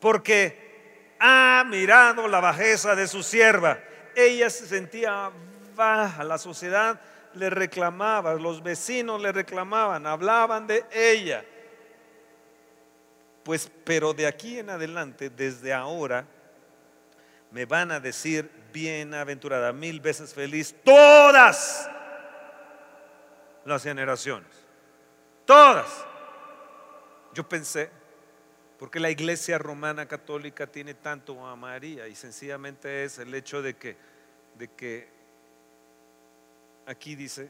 Porque 0.00 0.61
ha 1.24 1.62
mirado 1.64 2.26
la 2.26 2.40
bajeza 2.40 2.96
de 2.96 3.06
su 3.06 3.22
sierva. 3.22 3.78
Ella 4.16 4.50
se 4.50 4.66
sentía 4.66 5.30
baja, 5.76 6.24
la 6.24 6.36
sociedad 6.36 7.00
le 7.34 7.48
reclamaba, 7.48 8.34
los 8.34 8.60
vecinos 8.60 9.22
le 9.22 9.30
reclamaban, 9.30 10.04
hablaban 10.04 10.66
de 10.66 10.84
ella. 10.92 11.44
Pues, 13.44 13.70
pero 13.84 14.12
de 14.12 14.26
aquí 14.26 14.58
en 14.58 14.70
adelante, 14.70 15.30
desde 15.30 15.72
ahora, 15.72 16.26
me 17.52 17.66
van 17.66 17.92
a 17.92 18.00
decir 18.00 18.50
bienaventurada, 18.72 19.72
mil 19.72 20.00
veces 20.00 20.34
feliz, 20.34 20.74
todas 20.82 21.88
las 23.64 23.82
generaciones. 23.84 24.50
Todas. 25.44 25.86
Yo 27.32 27.48
pensé, 27.48 27.90
porque 28.82 28.98
la 28.98 29.10
iglesia 29.10 29.58
romana 29.58 30.08
católica 30.08 30.66
tiene 30.66 30.94
tanto 30.94 31.46
a 31.46 31.54
María? 31.54 32.08
Y 32.08 32.16
sencillamente 32.16 33.04
es 33.04 33.16
el 33.20 33.32
hecho 33.32 33.62
de 33.62 33.76
que, 33.76 33.96
de 34.58 34.66
que 34.72 35.08
aquí 36.86 37.14
dice 37.14 37.48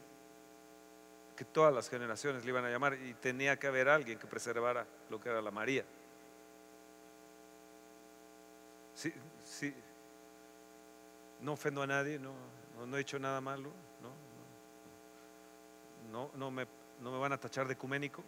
que 1.35 1.43
todas 1.43 1.73
las 1.73 1.89
generaciones 1.89 2.45
le 2.45 2.51
iban 2.51 2.65
a 2.65 2.69
llamar 2.69 2.99
y 3.01 3.15
tenía 3.15 3.57
que 3.57 3.65
haber 3.65 3.89
alguien 3.89 4.19
que 4.19 4.27
preservara 4.27 4.85
lo 5.09 5.19
que 5.19 5.29
era 5.29 5.41
la 5.41 5.49
María. 5.49 5.83
Sí, 8.93 9.11
sí. 9.43 9.73
No 11.41 11.53
ofendo 11.53 11.81
a 11.81 11.87
nadie, 11.87 12.19
no, 12.19 12.35
no, 12.85 12.95
he 12.95 13.01
hecho 13.01 13.17
nada 13.17 13.41
malo, 13.41 13.71
no, 14.03 14.11
no, 16.11 16.31
no, 16.35 16.51
me, 16.51 16.67
no 17.01 17.11
me 17.11 17.17
van 17.17 17.33
a 17.33 17.39
tachar 17.39 17.65
de 17.65 17.73
ecuménico. 17.73 18.23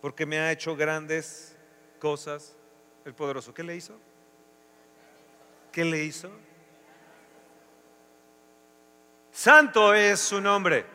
Porque 0.00 0.26
me 0.26 0.38
ha 0.38 0.52
hecho 0.52 0.76
grandes 0.76 1.56
cosas 1.98 2.56
el 3.04 3.14
poderoso. 3.14 3.54
¿Qué 3.54 3.62
le 3.62 3.76
hizo? 3.76 3.98
¿Qué 5.72 5.84
le 5.84 6.02
hizo? 6.04 6.30
Santo 9.30 9.92
es 9.92 10.20
su 10.20 10.40
nombre 10.40 10.86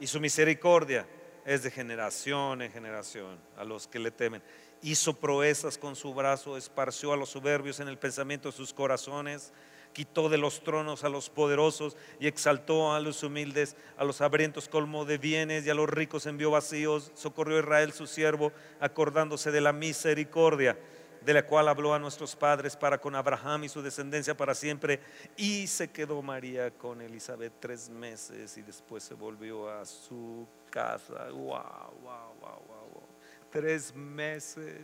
y 0.00 0.06
su 0.06 0.18
misericordia 0.18 1.06
es 1.44 1.62
de 1.62 1.70
generación 1.70 2.62
en 2.62 2.72
generación 2.72 3.38
a 3.56 3.64
los 3.64 3.86
que 3.86 3.98
le 3.98 4.10
temen. 4.10 4.42
Hizo 4.82 5.14
proezas 5.14 5.78
con 5.78 5.94
su 5.94 6.12
brazo, 6.12 6.56
esparció 6.56 7.12
a 7.12 7.16
los 7.16 7.30
soberbios 7.30 7.80
en 7.80 7.88
el 7.88 7.98
pensamiento 7.98 8.50
de 8.50 8.56
sus 8.56 8.72
corazones 8.72 9.52
quitó 9.92 10.28
de 10.28 10.38
los 10.38 10.62
tronos 10.62 11.04
a 11.04 11.08
los 11.08 11.30
poderosos 11.30 11.96
y 12.18 12.26
exaltó 12.26 12.92
a 12.92 13.00
los 13.00 13.22
humildes, 13.22 13.76
a 13.96 14.04
los 14.04 14.20
hambrientos 14.20 14.68
colmó 14.68 15.04
de 15.04 15.18
bienes 15.18 15.66
y 15.66 15.70
a 15.70 15.74
los 15.74 15.88
ricos 15.88 16.26
envió 16.26 16.50
vacíos, 16.50 17.12
socorrió 17.14 17.56
a 17.56 17.60
Israel 17.60 17.92
su 17.92 18.06
siervo, 18.06 18.52
acordándose 18.80 19.50
de 19.50 19.60
la 19.60 19.72
misericordia 19.72 20.78
de 21.20 21.34
la 21.34 21.44
cual 21.44 21.68
habló 21.68 21.92
a 21.92 21.98
nuestros 21.98 22.34
padres 22.34 22.76
para 22.76 22.98
con 22.98 23.14
Abraham 23.14 23.64
y 23.64 23.68
su 23.68 23.82
descendencia 23.82 24.36
para 24.36 24.54
siempre. 24.54 25.00
Y 25.36 25.66
se 25.66 25.90
quedó 25.90 26.22
María 26.22 26.70
con 26.70 27.00
Elizabeth 27.02 27.52
tres 27.60 27.90
meses 27.90 28.56
y 28.56 28.62
después 28.62 29.02
se 29.04 29.14
volvió 29.14 29.68
a 29.68 29.84
su 29.84 30.46
casa. 30.70 31.28
Wow, 31.30 31.92
wow, 32.02 32.34
wow, 32.40 32.62
wow. 32.66 33.02
Tres 33.50 33.94
meses 33.94 34.80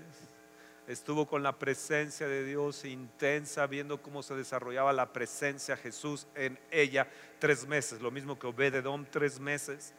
estuvo 0.86 1.26
con 1.26 1.42
la 1.42 1.58
presencia 1.58 2.28
de 2.28 2.44
Dios 2.44 2.84
intensa, 2.84 3.66
viendo 3.66 4.00
cómo 4.00 4.22
se 4.22 4.34
desarrollaba 4.34 4.92
la 4.92 5.12
presencia 5.12 5.74
de 5.76 5.82
Jesús 5.82 6.26
en 6.34 6.58
ella 6.70 7.08
tres 7.38 7.66
meses, 7.66 8.00
lo 8.00 8.10
mismo 8.10 8.38
que 8.38 8.46
Obededom 8.46 9.04
tres 9.04 9.40
meses, 9.40 9.92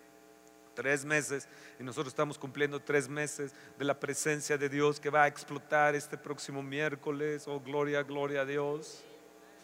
tres 0.74 1.04
meses, 1.04 1.48
y 1.80 1.84
nosotros 1.84 2.10
estamos 2.10 2.38
cumpliendo 2.38 2.80
tres 2.80 3.10
meses 3.10 3.54
de 3.78 3.86
la 3.86 4.00
presencia 4.00 4.58
de 4.58 4.70
Dios 4.70 5.00
que 5.00 5.10
va 5.10 5.24
a 5.24 5.28
explotar 5.28 5.96
este 5.96 6.18
próximo 6.18 6.64
miércoles, 6.64 7.48
oh 7.48 7.60
gloria, 7.60 8.04
gloria 8.04 8.42
a 8.42 8.46
Dios. 8.46 9.04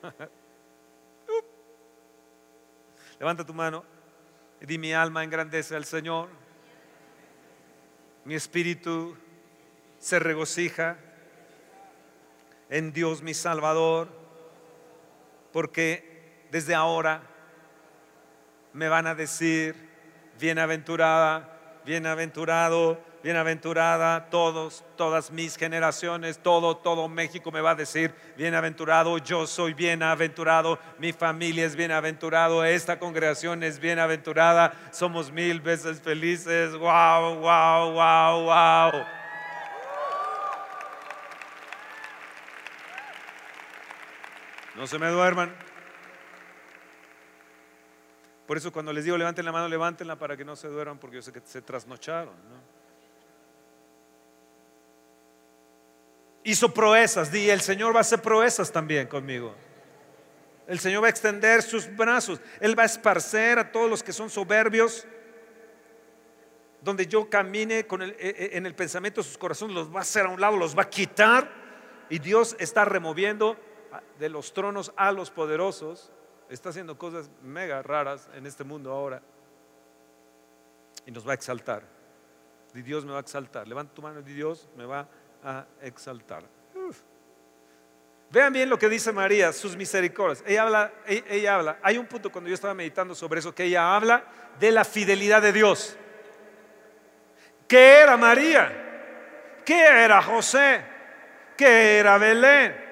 Levanta 3.19 3.45
tu 3.45 3.53
mano 3.53 3.85
y 4.59 4.65
di 4.65 4.77
mi 4.77 4.93
alma 4.93 5.23
engrandece 5.23 5.75
al 5.75 5.85
Señor, 5.85 6.27
mi 8.25 8.35
espíritu 8.35 9.15
se 9.99 10.19
regocija 10.19 10.97
en 12.69 12.93
Dios 12.93 13.21
mi 13.21 13.33
Salvador, 13.33 14.07
porque 15.51 16.47
desde 16.51 16.75
ahora 16.75 17.21
me 18.73 18.89
van 18.89 19.07
a 19.07 19.15
decir, 19.15 19.75
bienaventurada, 20.39 21.81
bienaventurado, 21.85 22.99
bienaventurada, 23.23 24.29
todos, 24.29 24.83
todas 24.97 25.31
mis 25.31 25.55
generaciones, 25.55 26.39
todo, 26.39 26.75
todo 26.75 27.07
México 27.07 27.51
me 27.51 27.61
va 27.61 27.71
a 27.71 27.75
decir, 27.75 28.13
bienaventurado, 28.35 29.17
yo 29.19 29.47
soy 29.47 29.73
bienaventurado, 29.73 30.77
mi 30.99 31.13
familia 31.13 31.65
es 31.65 31.75
bienaventurado, 31.75 32.65
esta 32.65 32.99
congregación 32.99 33.63
es 33.63 33.79
bienaventurada, 33.79 34.73
somos 34.91 35.31
mil 35.31 35.61
veces 35.61 36.01
felices, 36.01 36.73
wow, 36.73 37.35
wow, 37.39 37.91
wow, 37.93 38.43
wow. 38.43 39.22
No 44.83 44.87
se 44.87 44.99
me 44.99 45.07
duerman. 45.07 45.49
Por 48.45 48.57
eso 48.57 48.69
cuando 48.73 48.91
les 48.91 49.05
digo 49.05 49.15
levanten 49.15 49.45
la 49.45 49.53
mano, 49.53 49.69
levántenla 49.69 50.19
para 50.19 50.35
que 50.35 50.43
no 50.43 50.57
se 50.57 50.67
duerman, 50.67 50.97
porque 50.99 51.15
yo 51.15 51.21
sé 51.21 51.31
que 51.31 51.39
se 51.45 51.61
trasnocharon. 51.61 52.33
Hizo 56.43 56.73
proezas, 56.73 57.31
di, 57.31 57.49
el 57.49 57.61
Señor 57.61 57.95
va 57.95 57.99
a 57.99 58.01
hacer 58.01 58.21
proezas 58.21 58.73
también 58.73 59.07
conmigo. 59.07 59.55
El 60.67 60.79
Señor 60.79 61.01
va 61.03 61.07
a 61.07 61.11
extender 61.11 61.61
sus 61.61 61.87
brazos, 61.95 62.41
Él 62.59 62.77
va 62.77 62.83
a 62.83 62.87
esparcer 62.87 63.59
a 63.59 63.71
todos 63.71 63.89
los 63.89 64.03
que 64.03 64.11
son 64.11 64.29
soberbios. 64.29 65.07
Donde 66.81 67.07
yo 67.07 67.29
camine 67.29 67.87
con 67.87 68.01
el, 68.01 68.09
e, 68.19 68.35
e, 68.37 68.57
en 68.57 68.65
el 68.65 68.75
pensamiento 68.75 69.21
de 69.21 69.27
sus 69.29 69.37
corazones, 69.37 69.73
los 69.73 69.95
va 69.95 69.99
a 69.99 70.01
hacer 70.01 70.25
a 70.25 70.27
un 70.27 70.41
lado, 70.41 70.57
los 70.57 70.77
va 70.77 70.81
a 70.81 70.89
quitar. 70.89 71.49
Y 72.09 72.19
Dios 72.19 72.57
está 72.59 72.83
removiendo 72.83 73.57
de 74.19 74.29
los 74.29 74.53
tronos 74.53 74.93
a 74.95 75.11
los 75.11 75.29
poderosos, 75.31 76.11
está 76.49 76.69
haciendo 76.69 76.97
cosas 76.97 77.29
mega 77.41 77.81
raras 77.81 78.29
en 78.33 78.45
este 78.45 78.63
mundo 78.63 78.91
ahora 78.91 79.21
y 81.05 81.11
nos 81.11 81.27
va 81.27 81.31
a 81.31 81.35
exaltar. 81.35 81.83
Y 82.73 82.81
Dios 82.81 83.05
me 83.05 83.11
va 83.11 83.17
a 83.17 83.21
exaltar. 83.21 83.67
Levanta 83.67 83.93
tu 83.93 84.01
mano 84.01 84.19
y 84.19 84.23
Dios 84.23 84.69
me 84.75 84.85
va 84.85 85.07
a 85.43 85.65
exaltar. 85.81 86.43
Vean 88.31 88.51
bien 88.51 88.67
lo 88.67 88.79
que 88.79 88.89
dice 88.89 89.11
María, 89.11 89.53
sus 89.53 89.75
misericordias. 89.75 90.43
Ella 90.47 90.63
habla, 90.63 90.93
ella, 91.05 91.23
ella 91.29 91.55
habla. 91.55 91.79
Hay 91.83 91.99
un 91.99 92.07
punto 92.07 92.31
cuando 92.31 92.49
yo 92.49 92.55
estaba 92.55 92.73
meditando 92.73 93.13
sobre 93.13 93.39
eso 93.39 93.53
que 93.53 93.65
ella 93.65 93.95
habla 93.95 94.23
de 94.59 94.71
la 94.71 94.83
fidelidad 94.83 95.41
de 95.41 95.53
Dios. 95.53 95.95
¿Qué 97.67 97.99
era 98.01 98.17
María? 98.17 99.61
¿Qué 99.63 99.85
era 99.85 100.21
José? 100.21 100.83
¿Qué 101.55 101.99
era 101.99 102.17
Belén? 102.17 102.82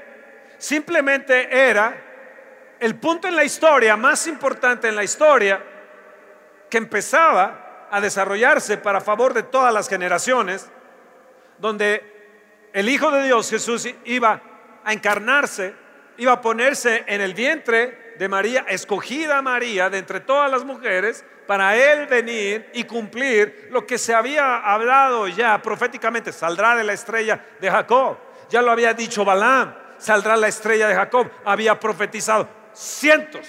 Simplemente 0.62 1.50
era 1.52 2.76
el 2.80 2.94
punto 2.94 3.28
en 3.28 3.36
la 3.36 3.44
historia 3.44 3.98
más 3.98 4.28
importante 4.28 4.88
en 4.88 4.96
la 4.96 5.04
historia 5.04 5.60
que 6.70 6.78
empezaba 6.78 7.88
a 7.90 8.00
desarrollarse 8.00 8.78
para 8.78 9.02
favor 9.02 9.34
de 9.34 9.42
todas 9.42 9.74
las 9.74 9.90
generaciones, 9.90 10.70
donde 11.58 12.70
el 12.74 12.90
Hijo 12.90 13.10
de 13.10 13.24
Dios 13.24 13.50
Jesús 13.50 13.90
iba 14.06 14.40
a 14.84 14.94
encarnarse, 14.94 15.74
iba 16.18 16.34
a 16.34 16.42
ponerse 16.42 17.06
en 17.08 17.22
el 17.22 17.34
vientre 17.34 18.14
de 18.20 18.30
María, 18.30 18.64
escogida 18.70 19.42
María 19.42 19.90
de 19.90 19.98
entre 19.98 20.20
todas 20.20 20.52
las 20.52 20.64
mujeres, 20.64 21.26
para 21.48 21.76
él 21.76 22.06
venir 22.06 22.70
y 22.76 22.84
cumplir 22.84 23.70
lo 23.72 23.88
que 23.88 23.98
se 23.98 24.14
había 24.14 24.58
hablado 24.58 25.28
ya 25.28 25.60
proféticamente, 25.60 26.32
saldrá 26.32 26.76
de 26.76 26.84
la 26.84 26.94
estrella 26.94 27.44
de 27.60 27.72
Jacob. 27.72 28.20
Ya 28.52 28.62
lo 28.62 28.70
había 28.70 28.94
dicho 28.94 29.26
Balaam, 29.26 29.81
saldrá 30.02 30.36
la 30.36 30.48
estrella 30.48 30.88
de 30.88 30.96
Jacob, 30.96 31.30
había 31.46 31.80
profetizado 31.80 32.50
cientos 32.74 33.48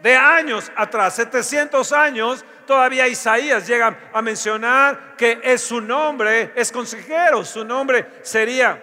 de 0.00 0.14
años 0.14 0.70
atrás, 0.76 1.16
700 1.16 1.92
años, 1.92 2.44
todavía 2.66 3.08
Isaías 3.08 3.66
llega 3.66 3.98
a 4.12 4.22
mencionar 4.22 5.16
que 5.16 5.40
es 5.42 5.60
su 5.60 5.80
nombre, 5.80 6.52
es 6.54 6.70
consejero, 6.70 7.44
su 7.44 7.64
nombre 7.64 8.06
sería, 8.22 8.80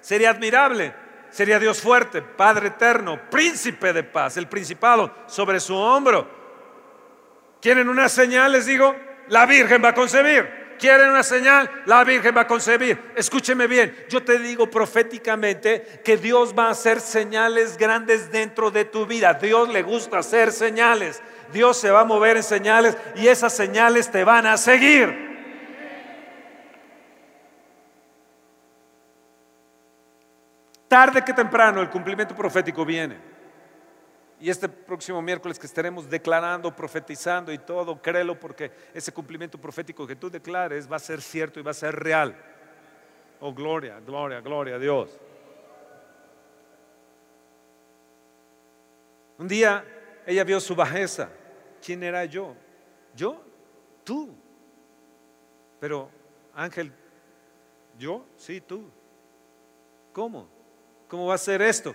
sería 0.00 0.30
admirable, 0.30 0.94
sería 1.28 1.58
Dios 1.58 1.82
fuerte, 1.82 2.22
Padre 2.22 2.68
eterno, 2.68 3.20
príncipe 3.30 3.92
de 3.92 4.02
paz, 4.02 4.38
el 4.38 4.48
principado 4.48 5.14
sobre 5.26 5.60
su 5.60 5.76
hombro. 5.76 6.40
¿Quieren 7.60 7.90
una 7.90 8.08
señal? 8.08 8.52
Les 8.52 8.64
digo, 8.64 8.96
la 9.28 9.44
Virgen 9.44 9.84
va 9.84 9.90
a 9.90 9.94
concebir. 9.94 10.61
¿Quieren 10.82 11.10
una 11.10 11.22
señal? 11.22 11.70
La 11.86 12.02
Virgen 12.02 12.36
va 12.36 12.40
a 12.40 12.46
concebir. 12.48 13.12
Escúcheme 13.14 13.68
bien, 13.68 13.94
yo 14.08 14.20
te 14.24 14.36
digo 14.40 14.68
proféticamente 14.68 16.00
que 16.04 16.16
Dios 16.16 16.58
va 16.58 16.66
a 16.66 16.70
hacer 16.70 17.00
señales 17.00 17.76
grandes 17.76 18.32
dentro 18.32 18.72
de 18.72 18.84
tu 18.84 19.06
vida. 19.06 19.34
Dios 19.34 19.68
le 19.68 19.84
gusta 19.84 20.18
hacer 20.18 20.50
señales. 20.50 21.22
Dios 21.52 21.76
se 21.76 21.92
va 21.92 22.00
a 22.00 22.04
mover 22.04 22.36
en 22.36 22.42
señales 22.42 22.96
y 23.14 23.28
esas 23.28 23.52
señales 23.52 24.10
te 24.10 24.24
van 24.24 24.44
a 24.44 24.56
seguir. 24.56 25.30
Tarde 30.88 31.22
que 31.24 31.32
temprano 31.32 31.80
el 31.80 31.90
cumplimiento 31.90 32.34
profético 32.34 32.84
viene. 32.84 33.31
Y 34.42 34.50
este 34.50 34.68
próximo 34.68 35.22
miércoles 35.22 35.56
que 35.56 35.68
estaremos 35.68 36.10
declarando, 36.10 36.74
profetizando 36.74 37.52
y 37.52 37.58
todo, 37.58 38.02
créelo 38.02 38.40
porque 38.40 38.72
ese 38.92 39.12
cumplimiento 39.12 39.56
profético 39.56 40.04
que 40.04 40.16
tú 40.16 40.28
declares 40.28 40.90
va 40.90 40.96
a 40.96 40.98
ser 40.98 41.22
cierto 41.22 41.60
y 41.60 41.62
va 41.62 41.70
a 41.70 41.74
ser 41.74 41.94
real. 41.94 42.34
Oh, 43.38 43.54
gloria, 43.54 44.00
gloria, 44.00 44.40
gloria 44.40 44.74
a 44.74 44.78
Dios. 44.80 45.16
Un 49.38 49.46
día 49.46 49.84
ella 50.26 50.42
vio 50.42 50.58
su 50.58 50.74
bajeza. 50.74 51.30
¿Quién 51.80 52.02
era 52.02 52.24
yo? 52.24 52.56
¿Yo? 53.14 53.40
Tú. 54.02 54.34
Pero, 55.78 56.10
Ángel, 56.52 56.92
¿yo? 57.96 58.26
Sí, 58.36 58.60
tú. 58.60 58.90
¿Cómo? 60.12 60.48
¿Cómo 61.06 61.26
va 61.26 61.36
a 61.36 61.38
ser 61.38 61.62
esto? 61.62 61.94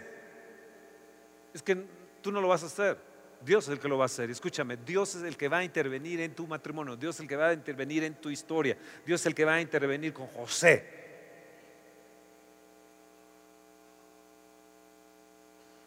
Es 1.54 1.62
que 1.62 1.97
Tú 2.28 2.34
no 2.34 2.42
lo 2.42 2.50
vas 2.50 2.62
a 2.62 2.66
hacer. 2.66 2.98
Dios 3.42 3.64
es 3.64 3.70
el 3.70 3.80
que 3.80 3.88
lo 3.88 3.98
va 3.98 4.04
a 4.04 4.08
hacer. 4.08 4.30
Escúchame, 4.30 4.76
Dios 4.76 5.16
es 5.16 5.24
el 5.24 5.38
que 5.38 5.48
va 5.48 5.60
a 5.60 5.64
intervenir 5.64 6.20
en 6.20 6.36
tu 6.36 6.46
matrimonio. 6.46 6.98
Dios 6.98 7.16
es 7.16 7.22
el 7.22 7.28
que 7.30 7.38
va 7.38 7.48
a 7.48 7.54
intervenir 7.54 8.04
en 8.04 8.16
tu 8.16 8.30
historia. 8.30 8.78
Dios 9.06 9.22
es 9.22 9.28
el 9.28 9.34
que 9.34 9.46
va 9.46 9.54
a 9.54 9.62
intervenir 9.62 10.12
con 10.12 10.28
José. 10.28 10.84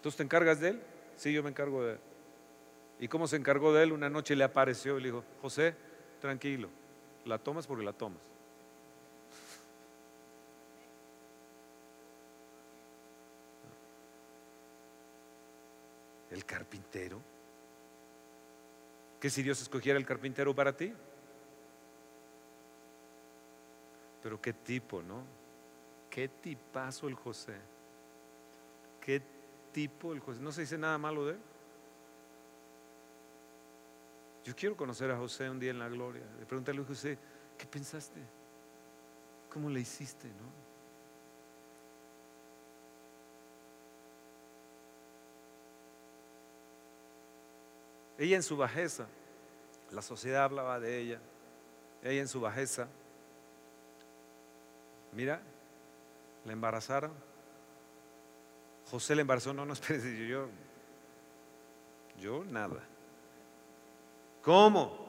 ¿Tú 0.03 0.11
te 0.12 0.22
encargas 0.22 0.59
de 0.61 0.70
él? 0.70 0.83
Sí, 1.18 1.31
yo 1.31 1.42
me 1.42 1.50
encargo 1.50 1.85
de 1.85 1.92
él. 1.92 1.98
¿Y 3.00 3.09
cómo 3.09 3.26
se 3.26 3.37
encargó 3.37 3.74
de 3.74 3.83
él? 3.83 3.92
Una 3.92 4.09
noche 4.09 4.35
le 4.35 4.44
apareció 4.44 4.96
y 4.96 5.03
le 5.03 5.09
dijo, 5.09 5.22
José, 5.42 5.74
tranquilo, 6.22 6.70
la 7.26 7.37
tomas 7.37 7.66
porque 7.66 7.85
la 7.85 7.92
tomas. 7.92 8.31
el 16.31 16.40
carpintero. 16.51 17.23
¿Qué 19.21 19.31
si 19.31 19.41
Dios 19.41 19.63
escogiera 19.63 19.97
el 19.97 20.05
carpintero 20.05 20.53
para 20.53 20.77
ti? 20.77 20.93
Pero 24.21 24.41
qué 24.41 24.53
tipo, 24.53 25.01
¿no? 25.01 25.23
Qué 26.11 26.27
tipazo 26.27 27.07
el 27.07 27.15
José. 27.15 27.55
Qué 29.01 29.23
tipo 29.73 30.13
el 30.13 30.19
José. 30.19 30.41
No 30.41 30.51
se 30.51 30.63
dice 30.63 30.77
nada 30.77 30.99
malo 30.99 31.25
de 31.27 31.35
él. 31.35 31.41
Yo 34.43 34.57
quiero 34.57 34.77
conocer 34.77 35.09
a 35.13 35.17
José 35.17 35.49
un 35.49 35.61
día 35.61 35.71
en 35.71 35.79
la 35.79 35.89
gloria. 35.89 36.25
Le 36.41 36.47
preguntarle 36.47 36.83
a 36.83 36.85
José, 36.85 37.17
¿qué 37.57 37.67
pensaste? 37.67 38.21
¿Cómo 39.53 39.71
le 39.71 39.79
hiciste? 39.79 40.27
¿no? 40.27 40.70
Ella 48.21 48.37
en 48.37 48.43
su 48.43 48.55
bajeza, 48.55 49.07
la 49.91 50.03
sociedad 50.03 50.45
hablaba 50.45 50.79
de 50.79 50.99
ella, 50.99 51.21
ella 52.03 52.21
en 52.21 52.29
su 52.29 52.39
bajeza, 52.39 52.87
mira, 55.15 55.41
la 56.45 56.53
embarazaron. 56.53 57.13
José 58.91 59.15
la 59.15 59.23
embarazó, 59.23 59.55
no, 59.55 59.65
no, 59.65 59.73
espérese, 59.73 60.29
yo, 60.29 60.49
yo 62.21 62.45
nada. 62.45 62.85
¿Cómo? 64.43 65.09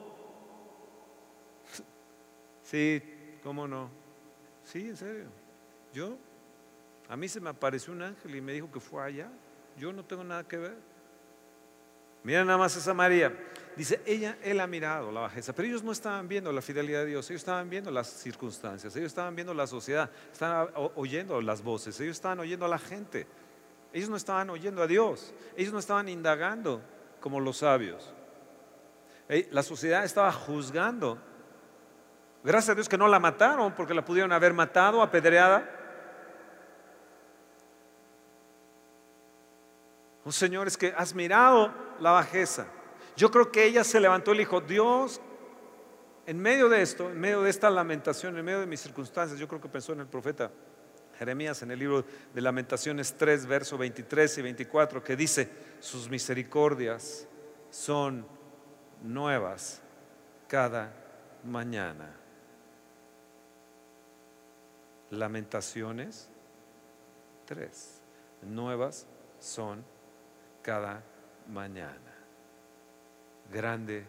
Sí, 2.62 3.02
¿cómo 3.42 3.68
no? 3.68 3.90
Sí, 4.64 4.88
en 4.88 4.96
serio. 4.96 5.26
Yo, 5.92 6.16
a 7.10 7.16
mí 7.18 7.28
se 7.28 7.38
me 7.38 7.50
apareció 7.50 7.92
un 7.92 8.00
ángel 8.00 8.34
y 8.34 8.40
me 8.40 8.52
dijo 8.52 8.72
que 8.72 8.80
fue 8.80 9.04
allá. 9.04 9.30
Yo 9.76 9.92
no 9.92 10.02
tengo 10.02 10.24
nada 10.24 10.44
que 10.44 10.56
ver. 10.56 10.91
Mira 12.24 12.44
nada 12.44 12.58
más 12.58 12.76
esa 12.76 12.94
María. 12.94 13.32
Dice, 13.76 14.02
ella, 14.04 14.36
él 14.42 14.60
ha 14.60 14.66
mirado 14.66 15.10
la 15.10 15.20
bajeza, 15.22 15.54
pero 15.54 15.66
ellos 15.66 15.82
no 15.82 15.92
estaban 15.92 16.28
viendo 16.28 16.52
la 16.52 16.60
fidelidad 16.60 17.00
de 17.00 17.06
Dios, 17.06 17.30
ellos 17.30 17.40
estaban 17.40 17.70
viendo 17.70 17.90
las 17.90 18.06
circunstancias, 18.06 18.94
ellos 18.96 19.06
estaban 19.06 19.34
viendo 19.34 19.54
la 19.54 19.66
sociedad, 19.66 20.10
estaban 20.30 20.68
oyendo 20.94 21.40
las 21.40 21.62
voces, 21.62 21.98
ellos 22.00 22.16
estaban 22.16 22.38
oyendo 22.40 22.66
a 22.66 22.68
la 22.68 22.78
gente, 22.78 23.26
ellos 23.94 24.10
no 24.10 24.16
estaban 24.16 24.50
oyendo 24.50 24.82
a 24.82 24.86
Dios, 24.86 25.32
ellos 25.56 25.72
no 25.72 25.78
estaban 25.78 26.08
indagando 26.10 26.82
como 27.20 27.40
los 27.40 27.58
sabios. 27.58 28.12
La 29.50 29.62
sociedad 29.62 30.04
estaba 30.04 30.30
juzgando. 30.32 31.18
Gracias 32.44 32.70
a 32.70 32.74
Dios 32.74 32.88
que 32.88 32.98
no 32.98 33.08
la 33.08 33.18
mataron, 33.18 33.72
porque 33.74 33.94
la 33.94 34.04
pudieron 34.04 34.32
haber 34.32 34.52
matado 34.52 35.00
apedreada. 35.00 35.78
Oh 40.24 40.32
Señor, 40.32 40.66
es 40.66 40.76
que 40.76 40.92
has 40.96 41.14
mirado 41.14 41.72
la 42.02 42.10
bajeza. 42.10 42.66
Yo 43.16 43.30
creo 43.30 43.50
que 43.50 43.64
ella 43.64 43.84
se 43.84 44.00
levantó 44.00 44.32
y 44.32 44.36
le 44.36 44.40
dijo, 44.40 44.60
Dios, 44.60 45.20
en 46.26 46.38
medio 46.38 46.68
de 46.68 46.82
esto, 46.82 47.10
en 47.10 47.20
medio 47.20 47.42
de 47.42 47.50
esta 47.50 47.70
lamentación, 47.70 48.36
en 48.36 48.44
medio 48.44 48.60
de 48.60 48.66
mis 48.66 48.80
circunstancias, 48.80 49.38
yo 49.38 49.46
creo 49.46 49.60
que 49.60 49.68
pensó 49.68 49.92
en 49.92 50.00
el 50.00 50.06
profeta 50.06 50.50
Jeremías 51.18 51.62
en 51.62 51.70
el 51.70 51.78
libro 51.78 52.04
de 52.34 52.40
Lamentaciones 52.40 53.14
3, 53.16 53.46
verso 53.46 53.78
23 53.78 54.38
y 54.38 54.42
24, 54.42 55.04
que 55.04 55.14
dice, 55.14 55.48
sus 55.78 56.08
misericordias 56.08 57.28
son 57.70 58.26
nuevas 59.02 59.80
cada 60.48 60.92
mañana. 61.44 62.16
Lamentaciones 65.10 66.28
3, 67.44 68.02
nuevas 68.42 69.06
son 69.38 69.84
cada 70.62 70.94
mañana. 70.94 71.11
Grande 73.52 74.04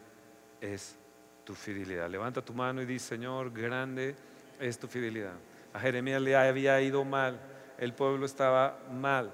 es 0.62 0.98
tu 1.44 1.54
fidelidad. 1.54 2.10
Levanta 2.10 2.44
tu 2.44 2.54
mano 2.54 2.82
y 2.82 2.86
dice, 2.86 3.16
Señor, 3.16 3.52
grande 3.52 4.16
es 4.60 4.80
tu 4.80 4.88
fidelidad. 4.88 5.34
A 5.74 5.80
Jeremías 5.80 6.22
le 6.22 6.36
había 6.36 6.80
ido 6.82 7.04
mal, 7.04 7.40
el 7.78 7.94
pueblo 7.94 8.26
estaba 8.26 8.80
mal, 8.92 9.32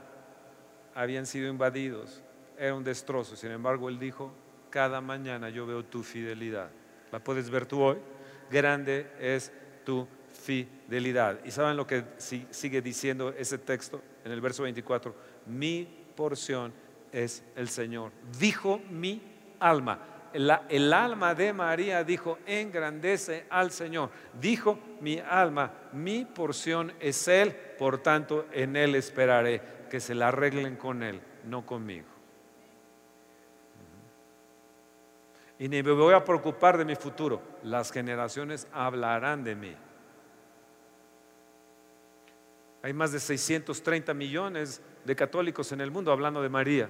habían 0.95 1.25
sido 1.25 1.49
invadidos, 1.49 2.23
era 2.57 2.73
un 2.73 2.83
destrozo. 2.83 3.35
Sin 3.35 3.51
embargo, 3.51 3.89
él 3.89 3.99
dijo, 3.99 4.33
cada 4.69 5.01
mañana 5.01 5.49
yo 5.49 5.65
veo 5.65 5.83
tu 5.83 6.03
fidelidad. 6.03 6.69
¿La 7.11 7.19
puedes 7.19 7.49
ver 7.49 7.65
tú 7.65 7.81
hoy? 7.81 7.97
Grande 8.49 9.11
es 9.19 9.51
tu 9.83 10.07
fidelidad. 10.31 11.39
¿Y 11.45 11.51
saben 11.51 11.77
lo 11.77 11.85
que 11.85 12.03
sigue 12.17 12.81
diciendo 12.81 13.33
ese 13.37 13.57
texto 13.57 14.01
en 14.23 14.31
el 14.31 14.41
verso 14.41 14.63
24? 14.63 15.13
Mi 15.45 15.87
porción 16.15 16.73
es 17.11 17.43
el 17.55 17.69
Señor. 17.69 18.11
Dijo 18.39 18.79
mi 18.89 19.21
alma. 19.59 19.99
el 20.33 20.93
alma 20.93 21.33
de 21.33 21.53
María 21.53 22.03
dijo, 22.03 22.37
engrandece 22.45 23.45
al 23.49 23.71
Señor. 23.71 24.09
Dijo 24.39 24.79
mi 25.01 25.19
alma, 25.19 25.71
mi 25.91 26.25
porción 26.25 26.93
es 26.99 27.27
Él, 27.27 27.55
por 27.77 27.99
tanto 27.99 28.45
en 28.51 28.75
Él 28.75 28.95
esperaré, 28.95 29.61
que 29.89 29.99
se 29.99 30.13
la 30.13 30.27
arreglen 30.27 30.75
con 30.75 31.01
Él, 31.03 31.21
no 31.45 31.65
conmigo. 31.65 32.19
Y 35.59 35.67
ni 35.67 35.83
me 35.83 35.91
voy 35.91 36.13
a 36.13 36.23
preocupar 36.23 36.77
de 36.77 36.85
mi 36.85 36.95
futuro, 36.95 37.41
las 37.63 37.91
generaciones 37.91 38.65
hablarán 38.71 39.43
de 39.43 39.55
mí. 39.55 39.75
Hay 42.81 42.93
más 42.93 43.11
de 43.11 43.19
630 43.19 44.13
millones 44.13 44.81
de 45.09 45.15
católicos 45.15 45.71
en 45.71 45.81
el 45.81 45.89
mundo 45.89 46.11
hablando 46.11 46.39
de 46.39 46.49
María. 46.49 46.87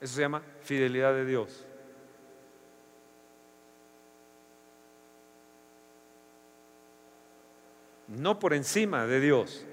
Eso 0.00 0.14
se 0.14 0.22
llama 0.22 0.40
fidelidad 0.62 1.12
de 1.12 1.26
Dios. 1.26 1.66
No 8.08 8.38
por 8.38 8.54
encima 8.54 9.06
de 9.06 9.20
Dios, 9.20 9.66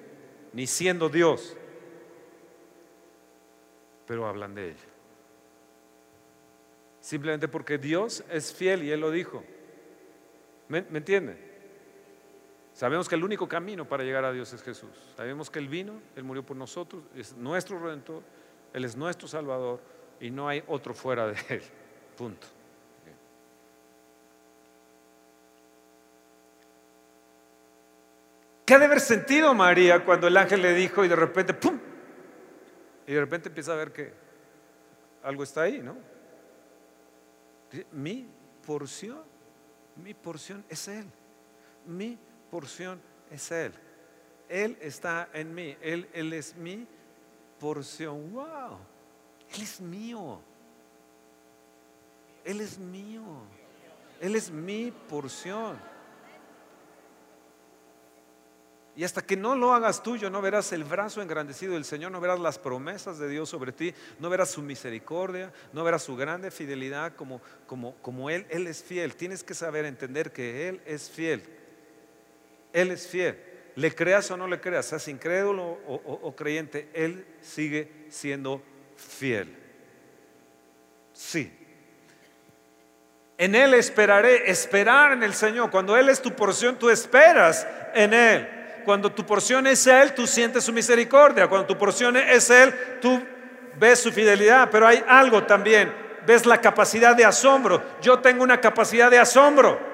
ni 0.52 0.68
siendo 0.68 1.08
Dios, 1.08 1.56
pero 4.06 4.28
hablan 4.28 4.54
de 4.54 4.72
ella. 4.72 4.90
Simplemente 7.00 7.48
porque 7.48 7.78
Dios 7.78 8.26
es 8.30 8.54
fiel 8.54 8.84
y 8.84 8.92
Él 8.92 9.00
lo 9.00 9.10
dijo. 9.10 9.42
¿Me, 10.68 10.82
¿me 10.82 10.98
entiende? 10.98 11.51
Sabemos 12.82 13.08
que 13.08 13.14
el 13.14 13.24
único 13.24 13.48
camino 13.48 13.88
para 13.88 14.04
llegar 14.04 14.26
a 14.26 14.32
Dios 14.32 14.52
es 14.54 14.64
Jesús. 14.64 14.90
Sabemos 15.16 15.52
que 15.52 15.60
Él 15.60 15.68
vino, 15.68 16.02
Él 16.16 16.24
murió 16.24 16.44
por 16.44 16.58
nosotros, 16.58 17.04
es 17.16 17.38
nuestro 17.38 17.78
redentor, 17.78 18.24
Él 18.74 18.84
es 18.86 18.96
nuestro 18.96 19.28
salvador 19.28 19.80
y 20.20 20.32
no 20.32 20.48
hay 20.48 20.64
otro 20.66 20.96
fuera 20.96 21.28
de 21.28 21.36
Él. 21.50 21.62
Punto. 22.18 22.48
¿Qué 28.66 28.74
ha 28.74 28.80
de 28.80 28.86
haber 28.86 29.00
sentido 29.00 29.54
María 29.54 30.04
cuando 30.04 30.26
el 30.26 30.36
ángel 30.36 30.64
le 30.64 30.74
dijo 30.74 31.06
y 31.06 31.08
de 31.08 31.16
repente, 31.16 31.54
¡pum! 31.54 31.80
Y 33.06 33.14
de 33.14 33.20
repente 33.20 33.50
empieza 33.50 33.74
a 33.74 33.76
ver 33.76 33.92
que 33.92 34.12
algo 35.22 35.44
está 35.44 35.62
ahí, 35.62 35.84
¿no? 35.84 35.98
Mi 37.92 38.28
porción, 38.66 39.22
mi 39.98 40.16
porción 40.16 40.66
es 40.68 40.88
Él. 40.88 41.06
Mi 41.86 42.16
porción 42.16 42.31
es 43.32 43.52
Él. 43.52 43.74
Él 44.50 44.78
está 44.82 45.30
en 45.34 45.56
mí. 45.56 45.78
Él, 45.82 46.10
él 46.14 46.34
es 46.34 46.56
mi 46.56 46.86
porción. 47.60 48.34
¡Wow! 48.34 48.78
Él 49.54 49.62
es 49.62 49.80
mío. 49.80 50.42
Él 52.44 52.60
es 52.60 52.78
mío. 52.78 53.24
Él 54.20 54.36
es 54.36 54.52
mi 54.52 54.92
porción. 54.92 55.80
Y 58.94 59.06
hasta 59.06 59.22
que 59.22 59.38
no 59.38 59.56
lo 59.56 59.74
hagas 59.74 60.04
tuyo, 60.04 60.30
no 60.30 60.42
verás 60.42 60.74
el 60.74 60.84
brazo 60.84 61.22
engrandecido 61.22 61.76
del 61.76 61.86
Señor, 61.86 62.12
no 62.12 62.20
verás 62.20 62.42
las 62.42 62.60
promesas 62.60 63.18
de 63.18 63.30
Dios 63.30 63.48
sobre 63.48 63.72
ti, 63.72 63.94
no 64.20 64.30
verás 64.30 64.52
su 64.52 64.62
misericordia, 64.62 65.54
no 65.72 65.86
verás 65.86 66.04
su 66.04 66.18
grande 66.18 66.52
fidelidad 66.52 67.16
como, 67.16 67.42
como, 67.68 67.96
como 68.02 68.30
Él. 68.30 68.46
Él 68.50 68.68
es 68.68 68.84
fiel. 68.84 69.16
Tienes 69.16 69.46
que 69.46 69.54
saber 69.54 69.86
entender 69.86 70.34
que 70.34 70.68
Él 70.68 70.82
es 70.86 71.10
fiel. 71.10 71.61
Él 72.74 72.92
es 72.92 73.08
fiel. 73.08 73.38
Le 73.76 73.94
creas 73.96 74.30
o 74.32 74.38
no 74.38 74.48
le 74.48 74.60
creas, 74.60 74.86
seas 74.86 75.08
incrédulo 75.08 75.80
o, 75.88 76.36
creyente, 76.36 76.90
Él 76.94 77.26
sigue 77.42 77.90
siendo 78.10 78.62
fiel. 78.98 79.56
Sí. 81.14 81.58
En 83.38 83.56
Él 83.56 83.74
esperaré, 83.74 84.52
esperar 84.52 85.14
en 85.14 85.24
el 85.24 85.34
Señor. 85.34 85.72
Cuando 85.72 85.96
Él 85.96 86.10
es 86.10 86.22
tu 86.22 86.32
porción, 86.34 86.78
tú 86.78 86.90
esperas 86.90 87.66
en 87.94 88.14
Él. 88.14 88.50
Cuando 88.84 89.12
tu 89.12 89.26
porción 89.26 89.66
es 89.68 89.88
Él, 89.88 90.14
tú 90.14 90.28
sientes 90.28 90.64
su 90.66 90.74
misericordia. 90.74 91.48
Cuando 91.48 91.68
tu 91.68 91.78
porción 91.78 92.18
es 92.18 92.50
Él, 92.50 92.74
tú 93.00 93.22
ves 93.80 94.00
su 94.00 94.12
fidelidad. 94.12 94.70
Pero 94.70 94.86
hay 94.86 95.04
algo 95.08 95.44
también, 95.44 95.94
ves 96.26 96.46
la 96.46 96.60
capacidad 96.60 97.16
de 97.16 97.26
asombro. 97.26 97.82
Yo 98.02 98.20
tengo 98.20 98.44
una 98.44 98.60
capacidad 98.60 99.10
de 99.10 99.18
asombro. 99.18 99.91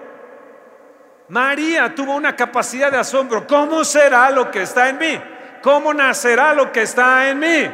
María 1.30 1.94
tuvo 1.94 2.16
una 2.16 2.36
capacidad 2.36 2.92
de 2.92 2.98
asombro. 2.98 3.46
¿Cómo 3.46 3.84
será 3.84 4.30
lo 4.30 4.50
que 4.50 4.62
está 4.62 4.90
en 4.90 4.98
mí? 4.98 5.22
¿Cómo 5.62 5.94
nacerá 5.94 6.54
lo 6.54 6.72
que 6.72 6.84
está 6.84 7.30
en 7.30 7.40
mí? 7.40 7.72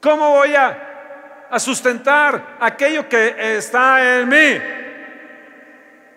¿Cómo 0.00 0.30
voy 0.30 0.54
a, 0.54 0.90
sustentar 1.58 2.56
aquello 2.58 3.08
que 3.08 3.56
está 3.56 4.18
en 4.18 4.28
mí? 4.28 4.60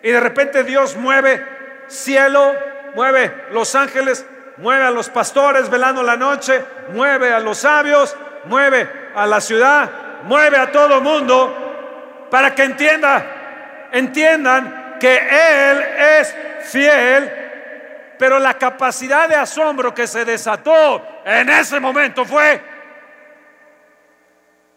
Y 0.02 0.10
de 0.10 0.20
repente 0.20 0.64
Dios 0.64 0.96
mueve 0.96 1.46
cielo, 1.86 2.54
mueve 2.96 3.46
los 3.52 3.74
ángeles, 3.76 4.26
mueve 4.56 4.84
a 4.84 4.90
los 4.90 5.08
pastores 5.08 5.70
velando 5.70 6.02
la 6.02 6.16
noche, 6.16 6.64
mueve 6.92 7.32
a 7.32 7.38
los 7.38 7.58
sabios, 7.58 8.16
mueve 8.46 8.90
a 9.14 9.26
la 9.26 9.40
ciudad, 9.40 9.88
mueve 10.24 10.58
a 10.58 10.72
todo 10.72 11.00
mundo 11.00 12.26
para 12.30 12.54
que 12.54 12.64
entienda, 12.64 13.88
entiendan 13.92 14.87
que 14.98 15.16
Él 15.16 15.80
es 15.80 16.36
fiel, 16.70 17.30
pero 18.18 18.38
la 18.38 18.54
capacidad 18.54 19.28
de 19.28 19.36
asombro 19.36 19.94
que 19.94 20.06
se 20.06 20.24
desató 20.24 21.02
en 21.24 21.48
ese 21.48 21.80
momento 21.80 22.24
fue... 22.24 22.62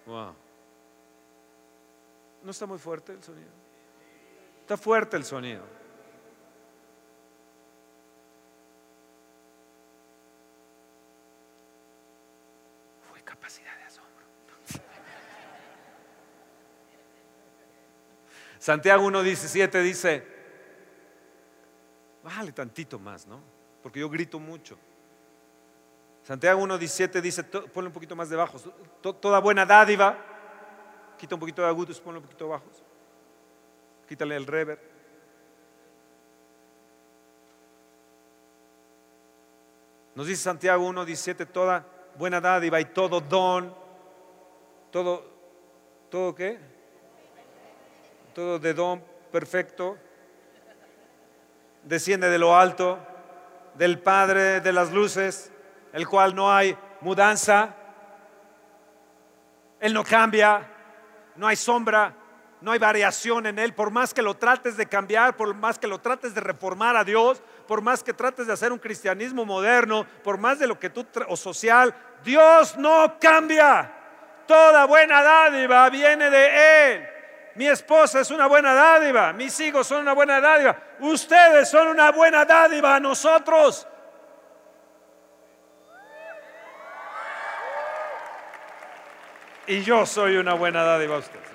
Wow. 0.05 0.35
¿No 2.43 2.51
está 2.51 2.65
muy 2.65 2.79
fuerte 2.79 3.13
el 3.13 3.23
sonido? 3.23 3.51
Está 4.61 4.77
fuerte 4.77 5.17
el 5.17 5.23
sonido. 5.23 5.63
Fue 13.11 13.21
capacidad 13.21 13.75
de 13.77 13.83
asombro. 13.83 14.25
Santiago 18.61 19.09
1.17 19.09 19.81
dice, 19.81 20.23
vale 22.23 22.51
tantito 22.51 22.99
más, 22.99 23.25
¿no? 23.25 23.41
Porque 23.81 23.99
yo 23.99 24.07
grito 24.07 24.39
mucho. 24.39 24.77
Santiago 26.21 26.61
1.17 26.61 27.21
dice, 27.21 27.43
ponle 27.43 27.87
un 27.87 27.93
poquito 27.93 28.15
más 28.15 28.29
debajo, 28.29 28.59
toda 29.01 29.39
buena 29.39 29.65
dádiva, 29.65 30.15
quita 31.17 31.33
un 31.33 31.39
poquito 31.39 31.63
de 31.63 31.69
agudos, 31.69 31.99
ponle 31.99 32.19
un 32.19 32.23
poquito 32.23 32.45
abajo, 32.45 32.65
quítale 34.07 34.35
el 34.35 34.45
rever. 34.45 34.79
Nos 40.13 40.27
dice 40.27 40.43
Santiago 40.43 40.87
1.17, 40.87 41.47
toda 41.47 41.83
buena 42.15 42.39
dádiva 42.39 42.79
y 42.79 42.85
todo 42.85 43.21
don, 43.21 43.73
todo, 44.91 45.25
¿todo 46.11 46.35
qué? 46.35 46.70
Todo 48.33 48.59
de 48.59 48.73
don 48.73 49.03
perfecto, 49.31 49.97
desciende 51.83 52.29
de 52.29 52.37
lo 52.37 52.55
alto, 52.55 52.99
del 53.75 53.99
Padre 53.99 54.61
de 54.61 54.71
las 54.71 54.91
luces, 54.91 55.51
el 55.93 56.07
cual 56.07 56.35
no 56.35 56.53
hay 56.53 56.77
mudanza, 57.01 57.75
Él 59.79 59.93
no 59.93 60.03
cambia, 60.03 60.67
no 61.35 61.47
hay 61.47 61.55
sombra, 61.55 62.13
no 62.61 62.71
hay 62.71 62.79
variación 62.79 63.47
en 63.47 63.57
Él, 63.57 63.73
por 63.73 63.91
más 63.91 64.13
que 64.13 64.21
lo 64.21 64.35
trates 64.35 64.77
de 64.77 64.85
cambiar, 64.85 65.35
por 65.35 65.53
más 65.53 65.79
que 65.79 65.87
lo 65.87 65.99
trates 65.99 66.33
de 66.35 66.41
reformar 66.41 66.95
a 66.95 67.03
Dios, 67.03 67.41
por 67.67 67.81
más 67.81 68.03
que 68.03 68.13
trates 68.13 68.47
de 68.47 68.53
hacer 68.53 68.71
un 68.71 68.79
cristianismo 68.79 69.45
moderno, 69.45 70.05
por 70.23 70.37
más 70.37 70.59
de 70.59 70.67
lo 70.67 70.79
que 70.79 70.89
tú, 70.89 71.05
o 71.27 71.35
social, 71.35 71.93
Dios 72.23 72.77
no 72.77 73.17
cambia. 73.19 73.91
Toda 74.47 74.85
buena 74.85 75.21
dádiva 75.23 75.89
viene 75.89 76.29
de 76.29 76.93
Él. 76.93 77.20
Mi 77.55 77.67
esposa 77.67 78.21
es 78.21 78.31
una 78.31 78.47
buena 78.47 78.73
dádiva, 78.73 79.33
mis 79.33 79.59
hijos 79.59 79.85
son 79.85 80.01
una 80.01 80.13
buena 80.13 80.39
dádiva, 80.39 80.77
ustedes 80.99 81.69
son 81.69 81.89
una 81.89 82.11
buena 82.11 82.45
dádiva 82.45 82.95
a 82.95 82.99
nosotros. 82.99 83.87
Y 89.67 89.81
yo 89.83 90.05
soy 90.05 90.37
una 90.37 90.53
buena 90.53 90.83
dádiva 90.83 91.15
a 91.15 91.19
ustedes. 91.19 91.51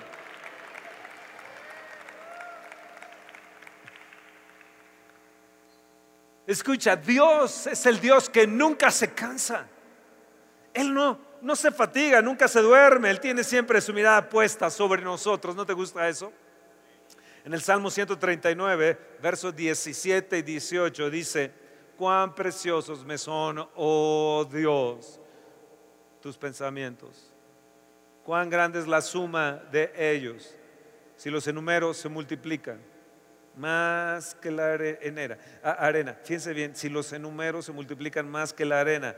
Escucha, 6.47 6.95
Dios 6.95 7.67
es 7.67 7.85
el 7.85 7.99
Dios 7.99 8.29
que 8.29 8.47
nunca 8.47 8.89
se 8.89 9.13
cansa. 9.13 9.67
Él 10.73 10.93
no, 10.93 11.19
no 11.47 11.55
se 11.55 11.71
fatiga, 11.71 12.21
nunca 12.21 12.45
se 12.49 12.61
duerme, 12.61 13.09
Él 13.09 13.21
tiene 13.21 13.41
siempre 13.41 13.79
su 13.79 13.93
mirada 13.93 14.27
puesta 14.27 14.69
sobre 14.69 15.01
nosotros. 15.01 15.55
¿No 15.55 15.65
te 15.65 15.71
gusta 15.71 16.09
eso? 16.09 16.33
En 17.45 17.53
el 17.53 17.61
Salmo 17.61 17.89
139, 17.89 18.99
versos 19.21 19.55
17 19.55 20.39
y 20.39 20.41
18 20.41 21.09
dice, 21.09 21.53
cuán 21.95 22.35
preciosos 22.35 23.05
me 23.05 23.17
son, 23.17 23.65
oh 23.75 24.45
Dios, 24.51 25.21
tus 26.21 26.37
pensamientos. 26.37 27.33
Cuán 28.25 28.49
grande 28.49 28.79
es 28.79 28.87
la 28.87 28.99
suma 28.99 29.53
de 29.71 29.93
ellos. 29.95 30.53
Si 31.15 31.29
los 31.29 31.47
enumero 31.47 31.93
se 31.93 32.09
multiplican 32.09 32.81
más 33.55 34.35
que 34.35 34.51
la 34.51 34.73
arena. 35.63 36.17
Fíjense 36.25 36.51
bien, 36.51 36.75
si 36.75 36.89
los 36.89 37.13
enumeros 37.13 37.63
se 37.63 37.71
multiplican 37.71 38.29
más 38.29 38.51
que 38.51 38.65
la 38.65 38.81
arena, 38.81 39.15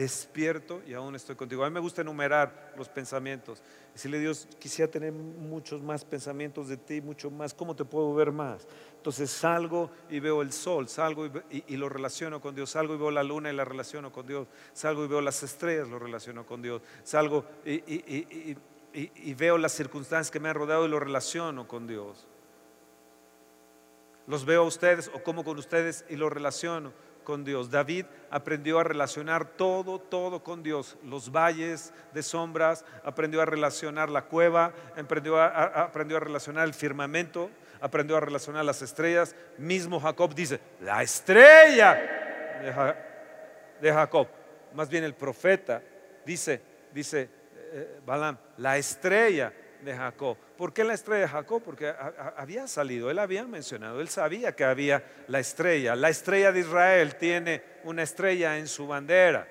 despierto 0.00 0.80
y 0.86 0.94
aún 0.94 1.14
estoy 1.14 1.36
contigo. 1.36 1.62
A 1.62 1.68
mí 1.68 1.74
me 1.74 1.80
gusta 1.80 2.00
enumerar 2.00 2.72
los 2.78 2.88
pensamientos. 2.88 3.62
Decirle 3.92 4.16
a 4.16 4.20
Dios, 4.20 4.48
quisiera 4.58 4.90
tener 4.90 5.12
muchos 5.12 5.82
más 5.82 6.06
pensamientos 6.06 6.68
de 6.68 6.78
ti, 6.78 7.02
mucho 7.02 7.30
más. 7.30 7.52
¿Cómo 7.52 7.76
te 7.76 7.84
puedo 7.84 8.14
ver 8.14 8.32
más? 8.32 8.66
Entonces 8.96 9.30
salgo 9.30 9.90
y 10.08 10.18
veo 10.18 10.40
el 10.40 10.52
sol, 10.52 10.88
salgo 10.88 11.26
y, 11.50 11.76
lo 11.76 11.90
relaciono 11.90 12.40
con 12.40 12.54
Dios, 12.54 12.70
salgo 12.70 12.94
y 12.94 12.96
veo 12.96 13.10
la 13.10 13.22
luna 13.22 13.50
y 13.50 13.54
la 13.54 13.66
relaciono 13.66 14.10
con 14.10 14.26
Dios, 14.26 14.48
salgo 14.72 15.04
y 15.04 15.08
veo 15.08 15.20
las 15.20 15.42
estrellas, 15.42 15.88
lo 15.88 15.98
relaciono 15.98 16.46
con 16.46 16.62
Dios, 16.62 16.80
salgo 17.04 17.44
y, 17.66 18.56
y 18.94 19.34
veo 19.34 19.58
las 19.58 19.72
circunstancias 19.72 20.30
que 20.30 20.40
me 20.40 20.48
han 20.48 20.54
rodeado 20.54 20.86
y 20.86 20.88
lo 20.88 20.98
relaciono 20.98 21.68
con 21.68 21.86
Dios. 21.86 22.26
Los 24.26 24.46
veo 24.46 24.62
a 24.62 24.66
ustedes 24.66 25.10
o 25.12 25.22
como 25.22 25.44
con 25.44 25.58
ustedes 25.58 26.06
y 26.08 26.16
lo 26.16 26.30
relaciono 26.30 26.92
con 27.24 27.44
Dios. 27.44 27.70
David 27.70 28.06
aprendió 28.30 28.78
a 28.78 28.84
relacionar 28.84 29.44
todo, 29.44 29.98
todo 29.98 30.42
con 30.42 30.62
Dios. 30.62 30.96
Los 31.04 31.30
valles 31.30 31.92
de 32.12 32.22
sombras, 32.22 32.84
aprendió 33.04 33.40
a 33.42 33.44
relacionar 33.44 34.08
la 34.08 34.22
cueva, 34.22 34.72
aprendió 34.96 35.38
a, 35.38 35.90
relacionar 36.20 36.66
el 36.66 36.74
firmamento, 36.74 37.50
aprendió 37.80 38.16
a 38.16 38.20
relacionar 38.20 38.64
las 38.64 38.82
estrellas. 38.82 39.34
Mismo 39.58 40.00
Jacob 40.00 40.34
dice, 40.34 40.60
la 40.80 41.02
estrella 41.02 41.94
de, 43.80 43.92
Jacob. 43.92 44.28
Más 44.74 44.88
bien 44.88 45.04
el 45.04 45.14
profeta 45.14 45.82
dice, 46.24 46.62
dice 46.92 47.28
eh, 47.72 48.00
Balaam, 48.04 48.38
la 48.58 48.76
estrella 48.78 49.52
de 49.82 49.96
Jacob. 49.96 50.36
¿Por 50.56 50.72
qué 50.72 50.84
la 50.84 50.94
estrella 50.94 51.22
de 51.22 51.28
Jacob? 51.28 51.62
Porque 51.62 51.92
había 52.36 52.66
salido, 52.66 53.10
él 53.10 53.18
había 53.18 53.44
mencionado, 53.44 54.00
él 54.00 54.08
sabía 54.08 54.54
que 54.54 54.64
había 54.64 55.04
la 55.28 55.40
estrella. 55.40 55.96
La 55.96 56.08
estrella 56.08 56.52
de 56.52 56.60
Israel 56.60 57.16
tiene 57.16 57.62
una 57.84 58.02
estrella 58.02 58.58
en 58.58 58.68
su 58.68 58.86
bandera. 58.86 59.48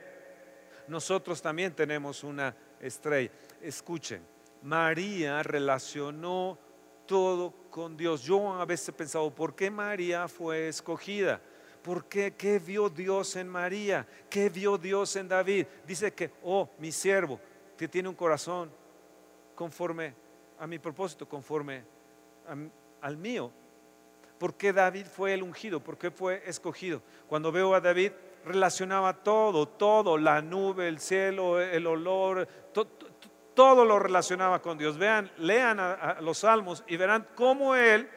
Nosotros 0.88 1.42
también 1.42 1.74
tenemos 1.74 2.24
una 2.24 2.56
estrella. 2.80 3.32
Escuchen, 3.62 4.26
María 4.62 5.44
relacionó 5.44 6.58
todo 7.06 7.54
con 7.70 7.98
Dios. 7.98 8.24
Yo 8.24 8.54
a 8.54 8.66
veces 8.66 8.90
he 8.90 8.94
pensado, 8.94 9.34
¿por 9.34 9.56
qué 9.56 9.72
María 9.72 10.28
fue 10.28 10.68
escogida? 10.68 11.42
¿Por 11.82 12.06
qué? 12.06 12.36
¿Qué 12.36 12.60
vio 12.60 12.90
Dios 12.90 13.36
en 13.36 13.48
María? 13.48 14.06
¿Qué 14.30 14.50
vio 14.50 14.78
Dios 14.78 15.16
en 15.16 15.28
David? 15.28 15.66
Dice 15.88 16.14
que, 16.14 16.32
oh, 16.44 16.70
mi 16.78 16.92
siervo, 16.92 17.40
que 17.78 17.88
tiene 17.88 18.10
un 18.10 18.16
corazón 18.16 18.72
conforme 19.60 20.14
a 20.58 20.66
mi 20.68 20.80
propósito, 20.80 21.28
conforme 21.28 21.84
al 23.02 23.18
mío. 23.18 23.52
¿Por 24.38 24.54
qué 24.54 24.72
David 24.72 25.06
fue 25.06 25.34
el 25.34 25.44
ungido? 25.44 25.82
¿Por 25.82 25.98
qué 25.98 26.12
fue 26.12 26.42
escogido? 26.46 27.02
Cuando 27.28 27.52
veo 27.52 27.76
a 27.76 27.82
David, 27.82 28.14
relacionaba 28.46 29.22
todo, 29.22 29.68
todo, 29.68 30.18
la 30.18 30.42
nube, 30.42 30.88
el 30.88 31.02
cielo, 31.02 31.60
el 31.60 31.86
olor, 31.88 32.48
todo 33.54 33.84
lo 33.84 34.00
relacionaba 34.00 34.62
con 34.62 34.78
Dios. 34.78 34.98
Vean, 34.98 35.30
lean 35.40 35.78
a, 35.82 36.22
los 36.22 36.38
salmos 36.38 36.86
y 36.88 36.96
verán 36.96 37.28
cómo 37.36 37.76
él 37.76 38.10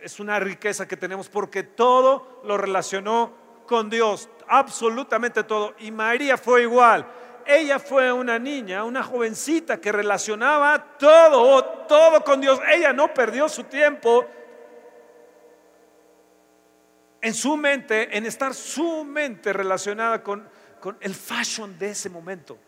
es 0.00 0.18
una 0.18 0.40
riqueza 0.40 0.88
que 0.88 0.96
tenemos 0.96 1.28
porque 1.28 1.62
todo 1.62 2.40
lo 2.42 2.56
relacionó 2.56 3.32
con 3.68 3.88
Dios, 3.88 4.28
absolutamente 4.48 5.44
todo. 5.44 5.74
Y 5.78 5.92
María 5.92 6.36
fue 6.36 6.62
igual 6.62 7.06
ella 7.46 7.78
fue 7.78 8.12
una 8.12 8.38
niña, 8.38 8.84
una 8.84 9.02
jovencita 9.02 9.80
que 9.80 9.92
relacionaba 9.92 10.96
todo, 10.98 11.64
todo 11.86 12.22
con 12.24 12.40
Dios. 12.40 12.60
Ella 12.72 12.92
no 12.92 13.12
perdió 13.12 13.48
su 13.48 13.64
tiempo 13.64 14.26
en 17.20 17.34
su 17.34 17.56
mente, 17.56 18.16
en 18.16 18.26
estar 18.26 18.54
su 18.54 19.04
mente 19.04 19.52
relacionada 19.52 20.22
con, 20.22 20.48
el 21.00 21.14
fashion 21.14 21.78
de 21.78 21.90
ese 21.90 22.10
momento. 22.10 22.58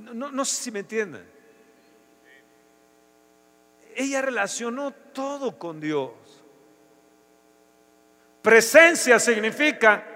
No, 0.00 0.30
no 0.30 0.44
sé 0.44 0.64
si 0.64 0.70
me 0.70 0.80
entienden. 0.80 1.26
Ella 3.94 4.20
relacionó 4.20 4.92
todo 4.92 5.58
con 5.58 5.80
Dios. 5.80 6.12
Presencia 8.42 9.18
significa 9.18 10.15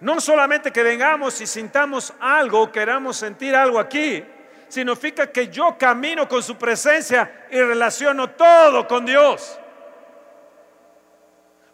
no 0.00 0.20
solamente 0.20 0.72
que 0.72 0.82
vengamos 0.82 1.40
y 1.40 1.46
sintamos 1.46 2.12
algo, 2.20 2.70
queramos 2.70 3.16
sentir 3.16 3.54
algo 3.54 3.78
aquí, 3.78 4.24
significa 4.68 5.30
que 5.30 5.48
yo 5.48 5.76
camino 5.78 6.28
con 6.28 6.42
su 6.42 6.56
presencia 6.56 7.46
y 7.50 7.60
relaciono 7.60 8.30
todo 8.30 8.86
con 8.86 9.06
Dios. 9.06 9.58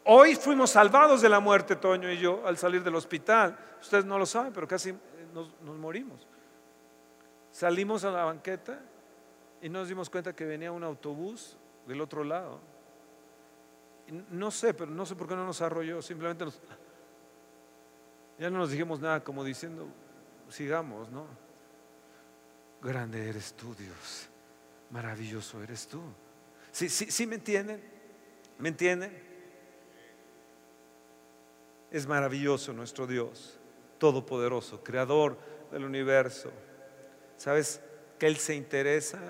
Hoy 0.04 0.34
fuimos 0.34 0.70
salvados 0.70 1.22
de 1.22 1.28
la 1.28 1.40
muerte, 1.40 1.76
Toño 1.76 2.10
y 2.10 2.18
yo, 2.18 2.42
al 2.44 2.58
salir 2.58 2.82
del 2.82 2.94
hospital. 2.94 3.56
Ustedes 3.80 4.04
no 4.04 4.18
lo 4.18 4.26
saben, 4.26 4.52
pero 4.52 4.66
casi 4.66 4.94
nos, 5.32 5.48
morimos. 5.78 6.26
Salimos 7.50 8.04
a 8.04 8.10
la 8.10 8.24
banqueta 8.24 8.80
y 9.60 9.68
nos 9.68 9.88
dimos 9.88 10.10
cuenta 10.10 10.34
que 10.34 10.44
venía 10.44 10.72
un 10.72 10.82
autobús 10.82 11.56
del 11.86 12.00
otro 12.00 12.24
lado. 12.24 12.60
No 14.30 14.50
sé, 14.50 14.74
pero 14.74 14.90
no 14.90 15.06
sé 15.06 15.14
por 15.14 15.28
qué 15.28 15.36
no 15.36 15.46
nos 15.46 15.60
arrolló, 15.62 16.02
simplemente 16.02 16.44
nos, 16.44 16.60
ya 18.42 18.50
no 18.50 18.58
nos 18.58 18.72
dijimos 18.72 18.98
nada 18.98 19.22
como 19.22 19.44
diciendo, 19.44 19.86
sigamos, 20.48 21.08
¿no? 21.10 21.28
Grande 22.82 23.28
eres 23.28 23.54
tú, 23.54 23.72
Dios. 23.76 24.28
Maravilloso 24.90 25.62
eres 25.62 25.86
tú. 25.86 26.02
¿Sí, 26.72 26.88
sí, 26.88 27.08
sí 27.08 27.24
me 27.24 27.36
entienden? 27.36 27.80
¿Me 28.58 28.70
entienden? 28.70 29.16
Es 31.92 32.04
maravilloso 32.08 32.72
nuestro 32.72 33.06
Dios, 33.06 33.60
todopoderoso, 33.98 34.82
creador 34.82 35.38
del 35.70 35.84
universo. 35.84 36.50
¿Sabes 37.36 37.80
que 38.18 38.26
Él 38.26 38.38
se 38.38 38.56
interesa? 38.56 39.20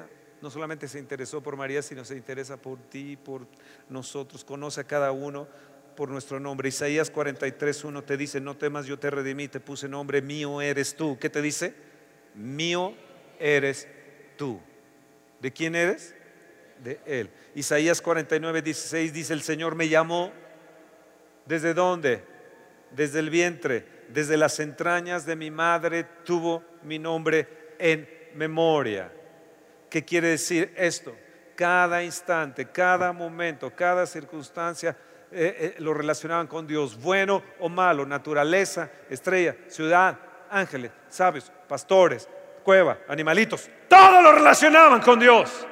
No 0.40 0.50
solamente 0.50 0.88
se 0.88 0.98
interesó 0.98 1.42
por 1.42 1.58
María, 1.58 1.82
sino 1.82 2.06
se 2.06 2.16
interesa 2.16 2.56
por 2.56 2.78
ti, 2.78 3.18
por 3.18 3.46
nosotros. 3.90 4.42
Conoce 4.42 4.80
a 4.80 4.84
cada 4.84 5.12
uno 5.12 5.48
por 5.96 6.08
nuestro 6.08 6.40
nombre. 6.40 6.68
Isaías 6.68 7.12
43.1 7.12 8.04
te 8.04 8.16
dice, 8.16 8.40
no 8.40 8.56
temas, 8.56 8.86
yo 8.86 8.98
te 8.98 9.10
redimí, 9.10 9.48
te 9.48 9.60
puse 9.60 9.88
nombre, 9.88 10.22
mío 10.22 10.60
eres 10.60 10.96
tú. 10.96 11.18
¿Qué 11.18 11.30
te 11.30 11.42
dice? 11.42 11.74
Mío 12.34 12.94
eres 13.38 13.88
tú. 14.36 14.60
¿De 15.40 15.52
quién 15.52 15.74
eres? 15.74 16.14
De 16.82 17.00
Él. 17.06 17.30
Isaías 17.54 18.02
49.16 18.02 19.10
dice, 19.10 19.32
el 19.32 19.42
Señor 19.42 19.74
me 19.74 19.88
llamó. 19.88 20.32
¿Desde 21.46 21.74
dónde? 21.74 22.22
Desde 22.90 23.18
el 23.18 23.30
vientre, 23.30 23.84
desde 24.08 24.36
las 24.36 24.60
entrañas 24.60 25.26
de 25.26 25.36
mi 25.36 25.50
madre 25.50 26.04
tuvo 26.24 26.62
mi 26.82 26.98
nombre 26.98 27.74
en 27.78 28.08
memoria. 28.34 29.10
¿Qué 29.88 30.04
quiere 30.04 30.28
decir 30.28 30.72
esto? 30.76 31.16
Cada 31.56 32.02
instante, 32.02 32.66
cada 32.66 33.12
momento, 33.12 33.74
cada 33.74 34.06
circunstancia 34.06 34.96
eh, 35.34 35.56
eh, 35.58 35.74
lo 35.78 35.94
relacionaban 35.94 36.46
con 36.46 36.66
Dios, 36.66 37.00
bueno 37.00 37.42
o 37.58 37.68
malo, 37.68 38.04
naturaleza, 38.04 38.90
estrella, 39.08 39.56
ciudad, 39.68 40.18
ángeles, 40.50 40.92
sabios, 41.08 41.50
pastores, 41.66 42.28
cueva, 42.62 42.98
animalitos, 43.08 43.70
todo 43.88 44.20
lo 44.20 44.32
relacionaban 44.32 45.00
con 45.00 45.18
Dios. 45.18 45.66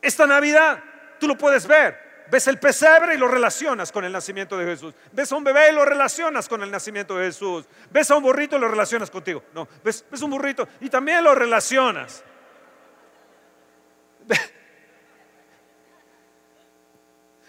Esta 0.00 0.26
Navidad 0.26 0.82
tú 1.18 1.26
lo 1.26 1.36
puedes 1.36 1.66
ver. 1.66 2.10
Ves 2.30 2.46
el 2.46 2.58
pesebre 2.58 3.14
y 3.14 3.18
lo 3.18 3.26
relacionas 3.26 3.90
con 3.90 4.04
el 4.04 4.12
nacimiento 4.12 4.56
de 4.56 4.64
Jesús. 4.64 4.94
Ves 5.10 5.32
a 5.32 5.36
un 5.36 5.42
bebé 5.42 5.70
y 5.70 5.74
lo 5.74 5.84
relacionas 5.84 6.48
con 6.48 6.62
el 6.62 6.70
nacimiento 6.70 7.16
de 7.18 7.26
Jesús. 7.26 7.66
Ves 7.90 8.08
a 8.12 8.16
un 8.16 8.22
burrito 8.22 8.56
y 8.56 8.60
lo 8.60 8.68
relacionas 8.68 9.10
contigo. 9.10 9.42
No, 9.52 9.66
ves, 9.82 10.04
ves 10.08 10.22
un 10.22 10.30
burrito 10.30 10.68
y 10.80 10.88
también 10.88 11.24
lo 11.24 11.34
relacionas. 11.34 12.22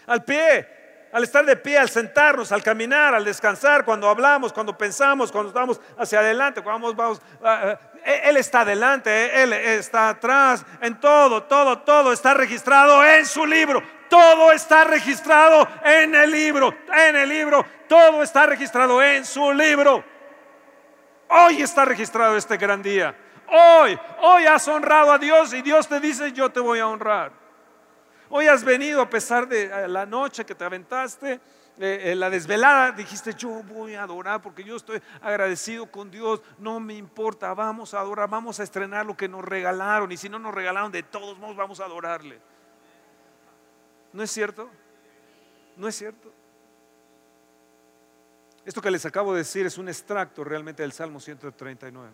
Al 0.06 0.24
pie, 0.24 1.08
al 1.12 1.24
estar 1.24 1.44
de 1.44 1.56
pie, 1.56 1.78
al 1.78 1.90
sentarnos, 1.90 2.52
al 2.52 2.62
caminar, 2.62 3.14
al 3.14 3.24
descansar, 3.24 3.84
cuando 3.84 4.08
hablamos, 4.08 4.52
cuando 4.52 4.76
pensamos, 4.76 5.30
cuando 5.30 5.50
estamos 5.50 5.80
hacia 5.98 6.20
adelante, 6.20 6.62
cuando 6.62 6.94
vamos, 6.94 7.20
ah, 7.44 7.74
ah, 7.74 7.78
Él 8.24 8.38
está 8.38 8.62
adelante, 8.62 9.42
Él 9.42 9.52
está 9.52 10.08
atrás, 10.08 10.64
en 10.80 10.98
todo, 10.98 11.42
todo, 11.44 11.80
todo 11.80 12.12
está 12.12 12.34
registrado 12.34 13.04
en 13.04 13.26
su 13.26 13.44
libro. 13.46 13.82
Todo 14.08 14.52
está 14.52 14.84
registrado 14.84 15.66
en 15.82 16.14
el 16.14 16.30
libro, 16.30 16.74
en 16.92 17.16
el 17.16 17.26
libro, 17.30 17.64
todo 17.88 18.22
está 18.22 18.44
registrado 18.44 19.02
en 19.02 19.24
su 19.24 19.54
libro. 19.54 20.04
Hoy 21.30 21.62
está 21.62 21.86
registrado 21.86 22.36
este 22.36 22.58
gran 22.58 22.82
día. 22.82 23.14
Hoy, 23.48 23.98
hoy 24.20 24.44
has 24.44 24.68
honrado 24.68 25.12
a 25.12 25.18
Dios 25.18 25.54
y 25.54 25.62
Dios 25.62 25.88
te 25.88 25.98
dice, 25.98 26.30
yo 26.32 26.50
te 26.50 26.60
voy 26.60 26.78
a 26.78 26.88
honrar. 26.88 27.41
Hoy 28.34 28.46
has 28.46 28.64
venido 28.64 29.02
a 29.02 29.10
pesar 29.10 29.46
de 29.46 29.64
eh, 29.64 29.88
la 29.88 30.06
noche 30.06 30.46
que 30.46 30.54
te 30.54 30.64
aventaste, 30.64 31.38
eh, 31.78 32.14
la 32.16 32.30
desvelada, 32.30 32.90
dijiste, 32.92 33.34
yo 33.34 33.62
voy 33.62 33.94
a 33.94 34.04
adorar 34.04 34.40
porque 34.40 34.64
yo 34.64 34.74
estoy 34.74 35.02
agradecido 35.20 35.84
con 35.92 36.10
Dios, 36.10 36.40
no 36.56 36.80
me 36.80 36.94
importa, 36.94 37.52
vamos 37.52 37.92
a 37.92 38.00
adorar, 38.00 38.30
vamos 38.30 38.58
a 38.58 38.62
estrenar 38.62 39.04
lo 39.04 39.14
que 39.14 39.28
nos 39.28 39.44
regalaron 39.44 40.10
y 40.12 40.16
si 40.16 40.30
no 40.30 40.38
nos 40.38 40.54
regalaron, 40.54 40.90
de 40.90 41.02
todos 41.02 41.38
modos 41.38 41.56
vamos 41.56 41.78
a 41.80 41.84
adorarle. 41.84 42.40
¿No 44.14 44.22
es 44.22 44.30
cierto? 44.30 44.70
¿No 45.76 45.86
es 45.86 45.94
cierto? 45.94 46.32
Esto 48.64 48.80
que 48.80 48.90
les 48.90 49.04
acabo 49.04 49.34
de 49.34 49.40
decir 49.40 49.66
es 49.66 49.76
un 49.76 49.90
extracto 49.90 50.42
realmente 50.42 50.82
del 50.82 50.92
Salmo 50.92 51.20
139. 51.20 52.10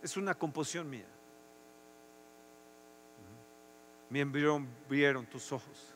Es 0.00 0.16
una 0.16 0.36
composición 0.36 0.88
mía. 0.88 1.08
Mi 4.08 4.20
embrión 4.20 4.68
vieron 4.88 5.26
tus 5.26 5.52
ojos. 5.52 5.94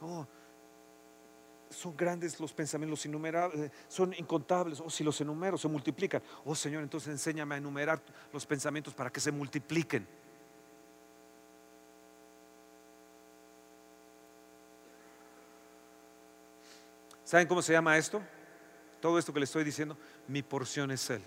Oh, 0.00 0.26
son 1.70 1.96
grandes 1.96 2.38
los 2.40 2.52
pensamientos, 2.52 2.98
los 2.98 3.06
innumerables, 3.06 3.60
eh, 3.60 3.72
son 3.88 4.12
incontables. 4.14 4.80
Oh, 4.80 4.90
si 4.90 5.04
los 5.04 5.20
enumero, 5.20 5.56
se 5.56 5.68
multiplican. 5.68 6.22
Oh 6.44 6.54
Señor, 6.54 6.82
entonces 6.82 7.10
enséñame 7.10 7.54
a 7.54 7.58
enumerar 7.58 8.02
los 8.32 8.44
pensamientos 8.44 8.92
para 8.92 9.10
que 9.10 9.20
se 9.20 9.30
multipliquen. 9.30 10.06
¿Saben 17.24 17.46
cómo 17.46 17.62
se 17.62 17.72
llama 17.72 17.96
esto? 17.96 18.20
Todo 19.00 19.16
esto 19.16 19.32
que 19.32 19.38
le 19.38 19.44
estoy 19.44 19.62
diciendo, 19.62 19.96
mi 20.26 20.42
porción 20.42 20.90
es 20.90 21.08
Él. 21.10 21.22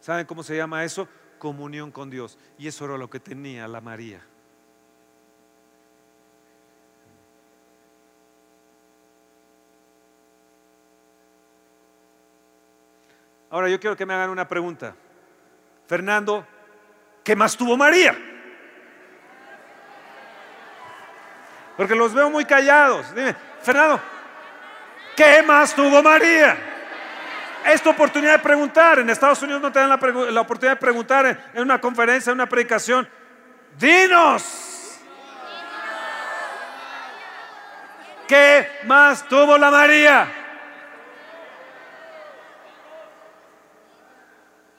¿Saben 0.00 0.24
cómo 0.24 0.44
se 0.44 0.56
llama 0.56 0.84
eso? 0.84 1.08
Comunión 1.40 1.90
con 1.90 2.08
Dios. 2.08 2.38
Y 2.56 2.68
eso 2.68 2.84
era 2.84 2.96
lo 2.96 3.10
que 3.10 3.18
tenía 3.18 3.66
la 3.66 3.80
María. 3.80 4.24
Ahora 13.50 13.68
yo 13.68 13.80
quiero 13.80 13.96
que 13.96 14.04
me 14.04 14.14
hagan 14.14 14.30
una 14.30 14.46
pregunta. 14.46 14.94
Fernando, 15.86 16.46
¿qué 17.24 17.34
más 17.34 17.56
tuvo 17.56 17.76
María? 17.76 18.16
Porque 21.76 21.94
los 21.94 22.12
veo 22.12 22.28
muy 22.28 22.44
callados. 22.44 23.14
Dime, 23.14 23.34
Fernando, 23.62 24.00
¿qué 25.16 25.42
más 25.42 25.74
tuvo 25.74 26.02
María? 26.02 26.56
Es 27.64 27.82
tu 27.82 27.90
oportunidad 27.90 28.32
de 28.32 28.38
preguntar. 28.40 28.98
En 28.98 29.08
Estados 29.08 29.40
Unidos 29.42 29.62
no 29.62 29.72
te 29.72 29.78
dan 29.78 29.88
la, 29.88 30.40
oportunidad 30.40 30.72
de 30.72 30.80
preguntar 30.80 31.50
en 31.54 31.62
una 31.62 31.80
conferencia, 31.80 32.30
en 32.30 32.34
una 32.34 32.48
predicación. 32.48 33.08
Dinos. 33.78 35.00
¿Qué 38.26 38.80
más 38.84 39.26
tuvo 39.26 39.56
la 39.56 39.70
María? 39.70 40.37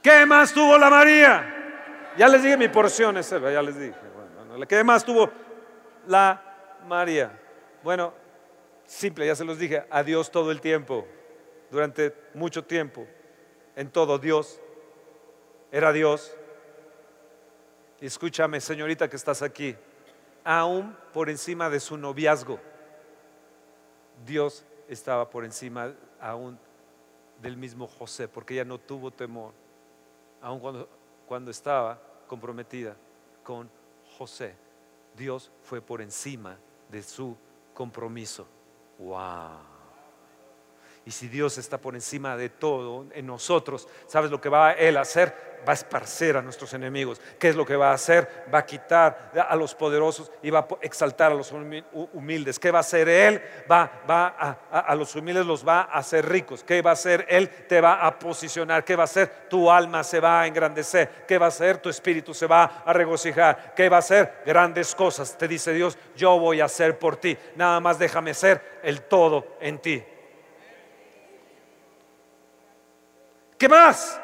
¿Qué 0.02 0.26
más 0.26 0.54
tuvo 0.54 0.78
la 0.78 0.90
María? 0.90 2.14
Ya 2.18 2.28
les 2.28 2.42
dije 2.42 2.58
mi 2.58 2.70
porción, 2.70 3.18
ese, 3.18 3.40
ya 3.40 3.62
les 3.62 3.78
dije. 3.78 3.96
¿Qué 4.68 4.84
más 4.84 5.04
tuvo 5.04 5.30
la 6.08 6.42
María? 6.88 7.38
Bueno, 7.84 8.14
simple, 8.86 9.28
ya 9.28 9.36
se 9.36 9.46
los 9.46 9.60
dije, 9.60 9.86
a 9.90 10.04
Dios 10.04 10.32
todo 10.32 10.52
el 10.52 10.62
tiempo, 10.62 11.06
durante 11.70 12.14
mucho 12.34 12.64
tiempo, 12.64 13.06
en 13.76 13.90
todo 13.90 14.18
Dios, 14.18 14.60
era 15.72 15.92
Dios. 15.92 16.36
Y 18.02 18.06
escúchame, 18.06 18.62
señorita 18.62 19.10
que 19.10 19.18
estás 19.18 19.42
aquí, 19.42 19.76
aún 20.44 20.96
por 21.14 21.30
encima 21.30 21.70
de 21.70 21.80
su 21.80 21.98
noviazgo, 21.98 22.60
Dios 24.26 24.66
estaba 24.88 25.30
por 25.30 25.46
encima 25.46 25.94
aún 26.20 26.58
del 27.42 27.58
mismo 27.58 27.88
José, 27.88 28.28
porque 28.28 28.54
ella 28.54 28.66
no 28.66 28.78
tuvo 28.78 29.12
temor 29.12 29.54
aun 30.42 30.60
cuando, 30.60 30.90
cuando 31.28 31.52
estaba 31.52 32.00
comprometida 32.28 32.96
con 33.44 33.70
José, 34.18 34.56
Dios 35.16 35.52
fue 35.64 35.82
por 35.82 36.02
encima 36.02 36.58
de 36.90 37.04
su 37.04 37.36
compromiso. 37.74 38.48
¡Wow! 38.98 39.79
Y 41.10 41.12
si 41.12 41.28
Dios 41.28 41.58
está 41.58 41.80
por 41.80 41.96
encima 41.96 42.38
de 42.38 42.50
todo 42.50 43.08
en 43.16 43.26
nosotros, 43.26 43.88
¿sabes 44.06 44.30
lo 44.30 44.40
que 44.40 44.48
va 44.48 44.74
Él 44.74 44.96
a 44.96 45.02
hacer? 45.02 45.58
Va 45.68 45.72
a 45.72 45.74
esparcer 45.74 46.38
a 46.38 46.42
nuestros 46.44 46.72
enemigos. 46.76 47.20
¿Qué 47.40 47.50
es 47.50 47.56
lo 47.56 47.66
que 47.66 47.76
va 47.76 47.90
a 47.90 47.96
hacer? 47.96 48.46
Va 48.54 48.60
a 48.60 48.66
quitar 48.68 49.32
a 49.50 49.56
los 49.56 49.74
poderosos 49.74 50.32
y 50.44 50.52
va 50.52 50.60
a 50.60 50.68
exaltar 50.82 51.32
a 51.32 51.36
los 51.36 51.52
humildes. 51.52 52.60
¿Qué 52.60 52.70
va 52.70 52.78
a 52.78 52.82
hacer 52.82 53.10
Él? 53.10 53.42
Va, 53.70 54.04
va 54.08 54.36
a, 54.38 54.82
a 54.82 54.94
los 54.94 55.16
humildes 55.16 55.48
los 55.48 55.68
va 55.68 55.82
a 55.82 55.98
hacer 55.98 56.30
ricos. 56.30 56.64
¿Qué 56.64 56.84
va 56.84 56.92
a 56.92 56.94
hacer 56.94 57.26
Él? 57.28 57.50
Te 57.50 57.82
va 57.82 58.06
a 58.06 58.20
posicionar. 58.20 58.86
¿Qué 58.86 58.96
va 58.96 59.02
a 59.02 59.06
hacer? 59.06 59.48
Tu 59.50 59.72
alma 59.72 60.04
se 60.04 60.20
va 60.20 60.42
a 60.42 60.48
engrandecer. 60.48 61.26
¿Qué 61.28 61.40
va 61.40 61.48
a 61.48 61.50
hacer? 61.50 61.80
Tu 61.80 61.90
espíritu 61.90 62.36
se 62.36 62.46
va 62.46 62.84
a 62.86 62.94
regocijar. 62.94 63.74
¿Qué 63.76 63.90
va 63.90 63.96
a 63.96 64.02
hacer? 64.02 64.44
Grandes 64.46 64.94
cosas. 64.94 65.36
Te 65.36 65.48
dice 65.48 65.74
Dios, 65.74 65.98
yo 66.16 66.38
voy 66.38 66.62
a 66.62 66.66
hacer 66.66 67.00
por 67.00 67.18
ti. 67.18 67.36
Nada 67.56 67.80
más 67.80 67.98
déjame 67.98 68.36
ser 68.36 68.80
el 68.84 69.02
todo 69.02 69.58
en 69.60 69.80
ti. 69.80 70.04
¿Qué 73.60 73.68
más? 73.68 74.20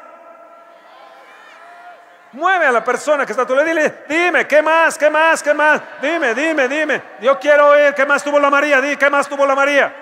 Mueve 2.32 2.64
a 2.64 2.72
la 2.72 2.82
persona 2.82 3.26
que 3.26 3.32
está 3.32 3.42
a 3.42 3.46
tu 3.46 3.54
lado. 3.54 3.68
Dile, 3.68 4.04
dime, 4.08 4.48
¿qué 4.48 4.62
más? 4.62 4.96
¿Qué 4.96 5.10
más? 5.10 5.42
¿Qué 5.42 5.52
más? 5.52 5.80
Dime, 6.00 6.34
dime, 6.34 6.66
dime. 6.66 7.02
Yo 7.20 7.38
quiero 7.38 7.68
oír 7.68 7.94
qué 7.94 8.06
más 8.06 8.24
tuvo 8.24 8.40
la 8.40 8.48
María. 8.48 8.80
Dime, 8.80 8.96
¿qué 8.96 9.10
más 9.10 9.28
tuvo 9.28 9.46
la 9.46 9.54
María? 9.54 9.94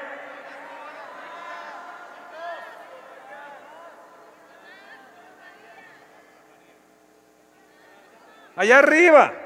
Allá 8.56 8.78
arriba. 8.78 9.43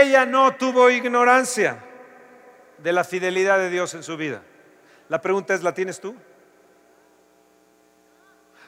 Ella 0.00 0.26
no 0.26 0.54
tuvo 0.54 0.90
ignorancia 0.90 1.78
de 2.78 2.92
la 2.92 3.04
fidelidad 3.04 3.58
de 3.58 3.70
Dios 3.70 3.94
en 3.94 4.02
su 4.02 4.16
vida. 4.16 4.42
La 5.08 5.20
pregunta 5.20 5.54
es, 5.54 5.62
¿la 5.62 5.74
tienes 5.74 6.00
tú? 6.00 6.14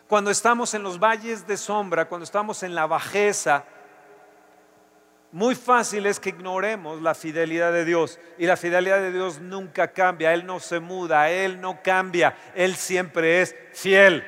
Cuando 0.07 0.31
estamos 0.31 0.75
en 0.75 0.83
los 0.83 0.99
valles 0.99 1.47
de 1.47 1.57
sombra, 1.57 2.07
cuando 2.07 2.25
estamos 2.25 2.63
en 2.63 2.75
la 2.75 2.87
bajeza, 2.87 3.65
muy 5.31 5.55
fácil 5.55 6.05
es 6.05 6.21
que 6.21 6.29
ignoremos 6.29 7.01
la 7.01 7.15
fidelidad 7.15 7.73
de 7.73 7.87
Dios. 7.87 8.21
Y 8.37 8.47
la 8.47 8.59
fidelidad 8.59 8.99
de 8.99 9.13
Dios 9.13 9.41
nunca 9.41 9.93
cambia, 9.93 10.35
Él 10.35 10.45
no 10.45 10.61
se 10.61 10.81
muda, 10.81 11.31
Él 11.31 11.61
no 11.61 11.83
cambia, 11.83 12.37
Él 12.55 12.77
siempre 12.77 13.41
es 13.41 13.57
fiel. 13.73 14.23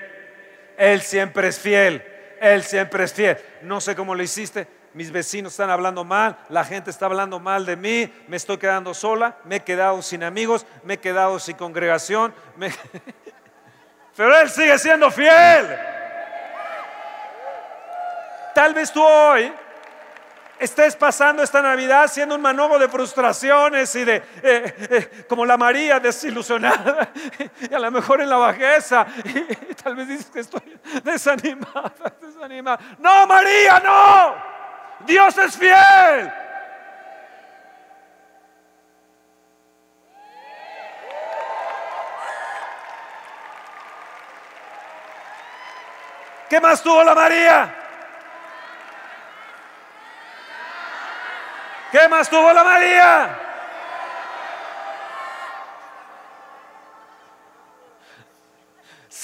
Él 0.79 1.03
siempre 1.03 1.49
es 1.49 1.59
fiel, 1.59 2.03
Él 2.41 2.63
siempre 2.63 3.05
es 3.05 3.13
fiel. 3.13 3.37
No 3.63 3.83
sé 3.83 3.95
cómo 3.95 4.15
lo 4.15 4.23
hiciste, 4.23 4.67
mis 4.95 5.11
vecinos 5.11 5.53
están 5.53 5.71
hablando 5.71 6.05
mal, 6.05 6.37
la 6.49 6.65
gente 6.65 6.91
está 6.91 7.07
hablando 7.07 7.41
mal 7.41 7.67
de 7.67 7.77
mí, 7.77 8.13
me 8.29 8.37
estoy 8.37 8.59
quedando 8.59 8.95
sola, 8.95 9.37
me 9.45 9.57
he 9.57 9.61
quedado 9.61 10.01
sin 10.03 10.23
amigos, 10.23 10.65
me 10.85 10.95
he 10.95 10.99
quedado 10.99 11.39
sin 11.41 11.57
congregación, 11.57 12.33
pero 14.17 14.41
Él 14.41 14.49
sigue 14.49 14.79
siendo 14.79 15.11
fiel. 15.11 15.77
Tal 18.55 18.73
vez 18.73 18.93
tú 18.93 19.03
hoy 19.03 19.53
estés 20.61 20.95
pasando 20.95 21.43
esta 21.43 21.61
Navidad 21.61 22.09
siendo 22.09 22.37
un 22.37 22.41
manojo 22.41 22.79
de 22.79 22.89
frustraciones 22.89 23.93
y 23.97 24.05
de, 24.05 24.17
eh, 24.17 24.23
eh, 24.43 25.25
como 25.29 25.45
la 25.45 25.57
María 25.57 25.99
desilusionada, 25.99 27.11
y 27.69 27.75
a 27.75 27.79
lo 27.81 27.91
mejor 27.91 28.21
en 28.21 28.31
la 28.31 28.37
bajeza, 28.37 29.07
y, 29.25 29.75
tal 29.75 29.97
vez 29.97 30.07
dices 30.07 30.27
que 30.27 30.41
estoy 30.41 30.79
desanimada, 31.03 32.15
desanimada. 32.21 32.79
No, 33.01 33.27
María, 33.27 33.81
no. 33.81 34.54
Dios 35.01 35.37
es 35.39 35.57
fiel. 35.57 36.33
¿Qué 46.49 46.61
más 46.61 46.83
tuvo 46.83 47.03
la 47.03 47.15
María? 47.15 47.75
¿Qué 51.91 52.09
más 52.09 52.29
tuvo 52.29 52.53
la 52.53 52.65
María? 52.65 53.44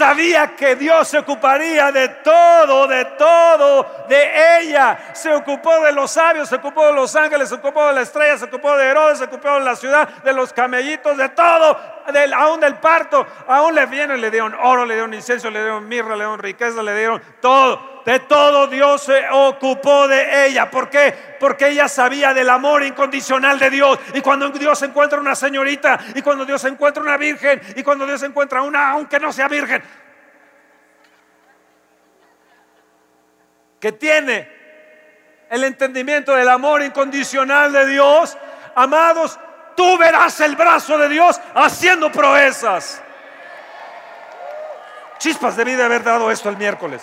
Sabía 0.01 0.57
que 0.57 0.76
Dios 0.76 1.09
se 1.09 1.18
ocuparía 1.18 1.92
de 1.92 2.09
todo, 2.09 2.86
de 2.86 3.05
todo, 3.05 4.07
de 4.09 4.62
ella. 4.62 4.98
Se 5.12 5.30
ocupó 5.30 5.78
de 5.80 5.92
los 5.92 6.11
sabios, 6.11 6.48
se 6.48 6.55
ocupó 6.55 6.86
de 6.86 6.94
los 6.94 7.14
ángeles, 7.14 7.51
se 7.51 7.57
ocupó 7.57 7.86
de 7.88 7.92
la 7.92 8.01
estrella, 8.01 8.38
se 8.38 8.46
ocupó 8.46 8.74
de 8.78 8.86
Herodes, 8.86 9.18
se 9.18 9.24
ocupó 9.24 9.53
de 9.53 9.61
la 9.61 9.76
ciudad, 9.76 10.09
de 10.09 10.32
los 10.32 10.55
camellitos, 10.55 11.18
de 11.18 11.28
todo, 11.28 11.78
aún 12.34 12.61
del 12.61 12.76
parto. 12.76 13.26
Aún 13.46 13.74
le 13.74 13.84
vienen, 13.84 14.22
le 14.22 14.30
dieron 14.30 14.55
oro, 14.55 14.86
le 14.86 14.94
dieron 14.94 15.12
incienso, 15.12 15.51
le 15.51 15.61
dieron 15.61 15.86
mirra, 15.86 16.16
le 16.16 16.24
dieron 16.24 16.38
riqueza, 16.38 16.82
le 16.82 16.96
dieron 16.96 17.22
todo. 17.42 17.89
De 18.05 18.20
todo 18.20 18.66
Dios 18.66 19.03
se 19.03 19.28
ocupó 19.30 20.09
de 20.09 20.46
ella. 20.46 20.70
¿Por 20.70 20.88
qué? 20.88 21.14
Porque 21.38 21.68
ella 21.68 21.88
sabía 21.88 22.32
del 22.32 22.48
amor 22.48 22.82
incondicional 22.82 23.59
de 23.59 23.70
Dios. 23.70 23.98
Y 24.14 24.20
cuando 24.20 24.48
Dios 24.51 24.80
encuentra 24.82 25.20
una 25.20 25.34
señorita, 25.34 25.98
y 26.14 26.22
cuando 26.22 26.44
Dios 26.44 26.64
encuentra 26.64 27.03
una 27.03 27.16
virgen, 27.16 27.61
y 27.76 27.82
cuando 27.82 28.07
Dios 28.07 28.22
encuentra 28.22 28.62
una, 28.62 28.90
aunque 28.90 29.20
no 29.20 29.32
sea 29.32 29.48
virgen, 29.48 29.82
que 33.78 33.92
tiene 33.92 34.48
el 35.51 35.64
entendimiento 35.64 36.34
del 36.34 36.48
amor 36.48 36.82
incondicional 36.82 37.72
de 37.72 37.86
Dios, 37.86 38.36
amados, 38.74 39.38
tú 39.76 39.98
verás 39.98 40.40
el 40.40 40.57
brazo 40.57 40.96
de 40.96 41.09
Dios 41.09 41.40
haciendo 41.55 42.11
proezas. 42.11 43.03
Chispas, 45.18 45.57
debí 45.57 45.74
de 45.74 45.82
haber 45.82 46.03
dado 46.03 46.30
esto 46.30 46.48
el 46.48 46.57
miércoles. 46.57 47.03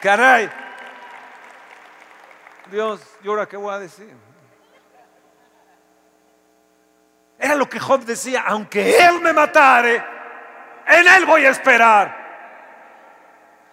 Caray. 0.00 0.48
Dios, 2.70 3.00
¿y 3.22 3.28
ahora 3.28 3.46
qué 3.46 3.56
voy 3.56 3.74
a 3.74 3.78
decir? 3.78 4.14
Era 7.38 7.54
lo 7.54 7.68
que 7.68 7.78
Job 7.78 8.00
decía, 8.04 8.42
aunque 8.46 8.98
él 8.98 9.20
me 9.20 9.32
matare, 9.32 10.04
en 10.86 11.06
él 11.06 11.24
voy 11.24 11.46
a 11.46 11.50
esperar. 11.50 12.26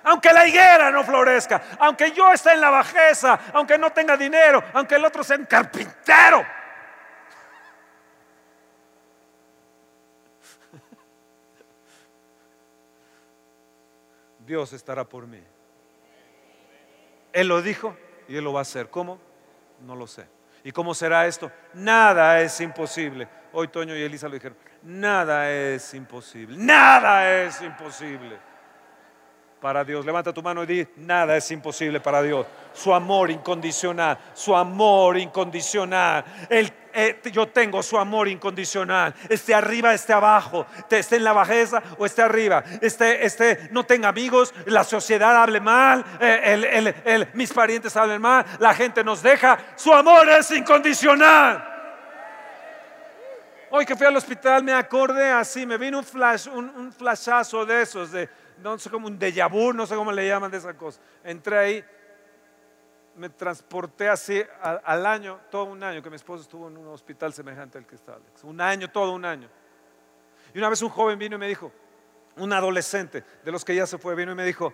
Aunque 0.03 0.31
la 0.31 0.45
higuera 0.47 0.91
no 0.91 1.03
florezca, 1.03 1.63
aunque 1.79 2.11
yo 2.11 2.31
esté 2.31 2.51
en 2.53 2.61
la 2.61 2.69
bajeza, 2.69 3.39
aunque 3.53 3.75
no 3.77 3.91
tenga 3.91 4.15
dinero, 4.15 4.63
aunque 4.73 4.95
el 4.95 5.03
otro 5.03 5.23
sea 5.23 5.37
un 5.37 5.45
carpintero. 5.45 6.45
Dios 14.39 14.73
estará 14.73 15.03
por 15.03 15.25
mí. 15.25 15.43
Él 17.35 17.49
lo 17.49 17.61
dijo 17.61 17.97
y 18.29 18.37
Él 18.37 18.45
lo 18.45 18.53
va 18.53 18.59
a 18.59 18.61
hacer. 18.61 18.89
¿Cómo? 18.89 19.19
No 19.81 19.93
lo 19.93 20.07
sé. 20.07 20.25
¿Y 20.63 20.71
cómo 20.71 20.95
será 20.95 21.27
esto? 21.27 21.51
Nada 21.73 22.39
es 22.39 22.61
imposible. 22.61 23.27
Hoy 23.51 23.67
Toño 23.67 23.93
y 23.93 24.01
Elisa 24.01 24.29
lo 24.29 24.35
dijeron. 24.35 24.57
Nada 24.83 25.51
es 25.51 25.93
imposible. 25.93 26.55
Nada 26.57 27.43
es 27.43 27.61
imposible 27.61 28.39
para 29.59 29.83
Dios. 29.83 30.05
Levanta 30.05 30.31
tu 30.31 30.41
mano 30.41 30.63
y 30.63 30.65
di, 30.65 30.87
nada 30.95 31.35
es 31.35 31.51
imposible 31.51 31.99
para 31.99 32.21
Dios. 32.21 32.47
Su 32.71 32.93
amor 32.93 33.29
incondicional, 33.29 34.17
su 34.33 34.55
amor 34.55 35.17
incondicional. 35.17 36.23
El, 36.49 36.71
eh, 36.95 37.19
yo 37.31 37.47
tengo 37.47 37.83
su 37.83 37.97
amor 37.97 38.27
incondicional. 38.27 39.13
Esté 39.29 39.53
arriba, 39.53 39.93
esté 39.93 40.13
abajo, 40.13 40.65
esté 40.89 41.17
en 41.17 41.23
la 41.23 41.33
bajeza 41.33 41.83
o 41.97 42.05
esté 42.05 42.21
arriba. 42.21 42.63
Esté, 42.81 43.25
esté, 43.25 43.69
no 43.71 43.85
tenga 43.85 44.07
amigos, 44.07 44.53
la 44.65 44.83
sociedad 44.83 45.35
hable 45.41 45.59
mal, 45.59 46.05
eh, 46.19 47.27
mis 47.33 47.51
parientes 47.51 47.95
hablen 47.97 48.21
mal, 48.21 48.45
la 48.59 48.73
gente 48.73 49.03
nos 49.03 49.21
deja. 49.21 49.57
Su 49.75 49.93
amor 49.93 50.29
es 50.29 50.49
incondicional. 50.51 51.73
Hoy 53.71 53.85
que 53.85 53.95
fui 53.95 54.07
al 54.07 54.15
hospital 54.15 54.63
me 54.63 54.71
acordé 54.71 55.29
así, 55.29 55.65
me 55.65 55.77
vino 55.77 55.99
un 55.99 56.05
flash, 56.05 56.47
un, 56.47 56.69
un 56.69 56.93
flashazo 56.93 57.65
de 57.65 57.81
esos, 57.81 58.11
de 58.11 58.29
no 58.61 58.77
sé 58.79 58.89
cómo 58.89 59.07
un 59.07 59.19
déjà 59.19 59.49
vu, 59.49 59.73
no 59.73 59.85
sé 59.85 59.95
cómo 59.95 60.11
le 60.11 60.27
llaman 60.27 60.49
de 60.49 60.57
esa 60.57 60.73
cosa. 60.73 60.99
Entré 61.23 61.57
ahí, 61.57 61.85
me 63.15 63.29
transporté 63.29 64.09
así 64.09 64.43
al, 64.61 65.05
año, 65.05 65.39
todo 65.49 65.65
un 65.65 65.83
año, 65.83 66.01
que 66.01 66.09
mi 66.09 66.15
esposo 66.15 66.43
estuvo 66.43 66.67
en 66.67 66.77
un 66.77 66.87
hospital 66.87 67.33
semejante 67.33 67.77
al 67.77 67.85
que 67.85 67.95
está 67.95 68.15
Alex. 68.15 68.43
Un 68.43 68.59
año, 68.59 68.89
todo 68.89 69.11
un 69.13 69.25
año. 69.25 69.49
Y 70.53 70.57
una 70.57 70.69
vez 70.69 70.81
un 70.81 70.89
joven 70.89 71.17
vino 71.17 71.35
y 71.35 71.39
me 71.39 71.47
dijo, 71.47 71.71
un 72.37 72.51
adolescente 72.53 73.23
de 73.43 73.51
los 73.51 73.63
que 73.63 73.75
ya 73.75 73.87
se 73.87 73.97
fue, 73.97 74.15
vino 74.15 74.31
y 74.31 74.35
me 74.35 74.45
dijo, 74.45 74.73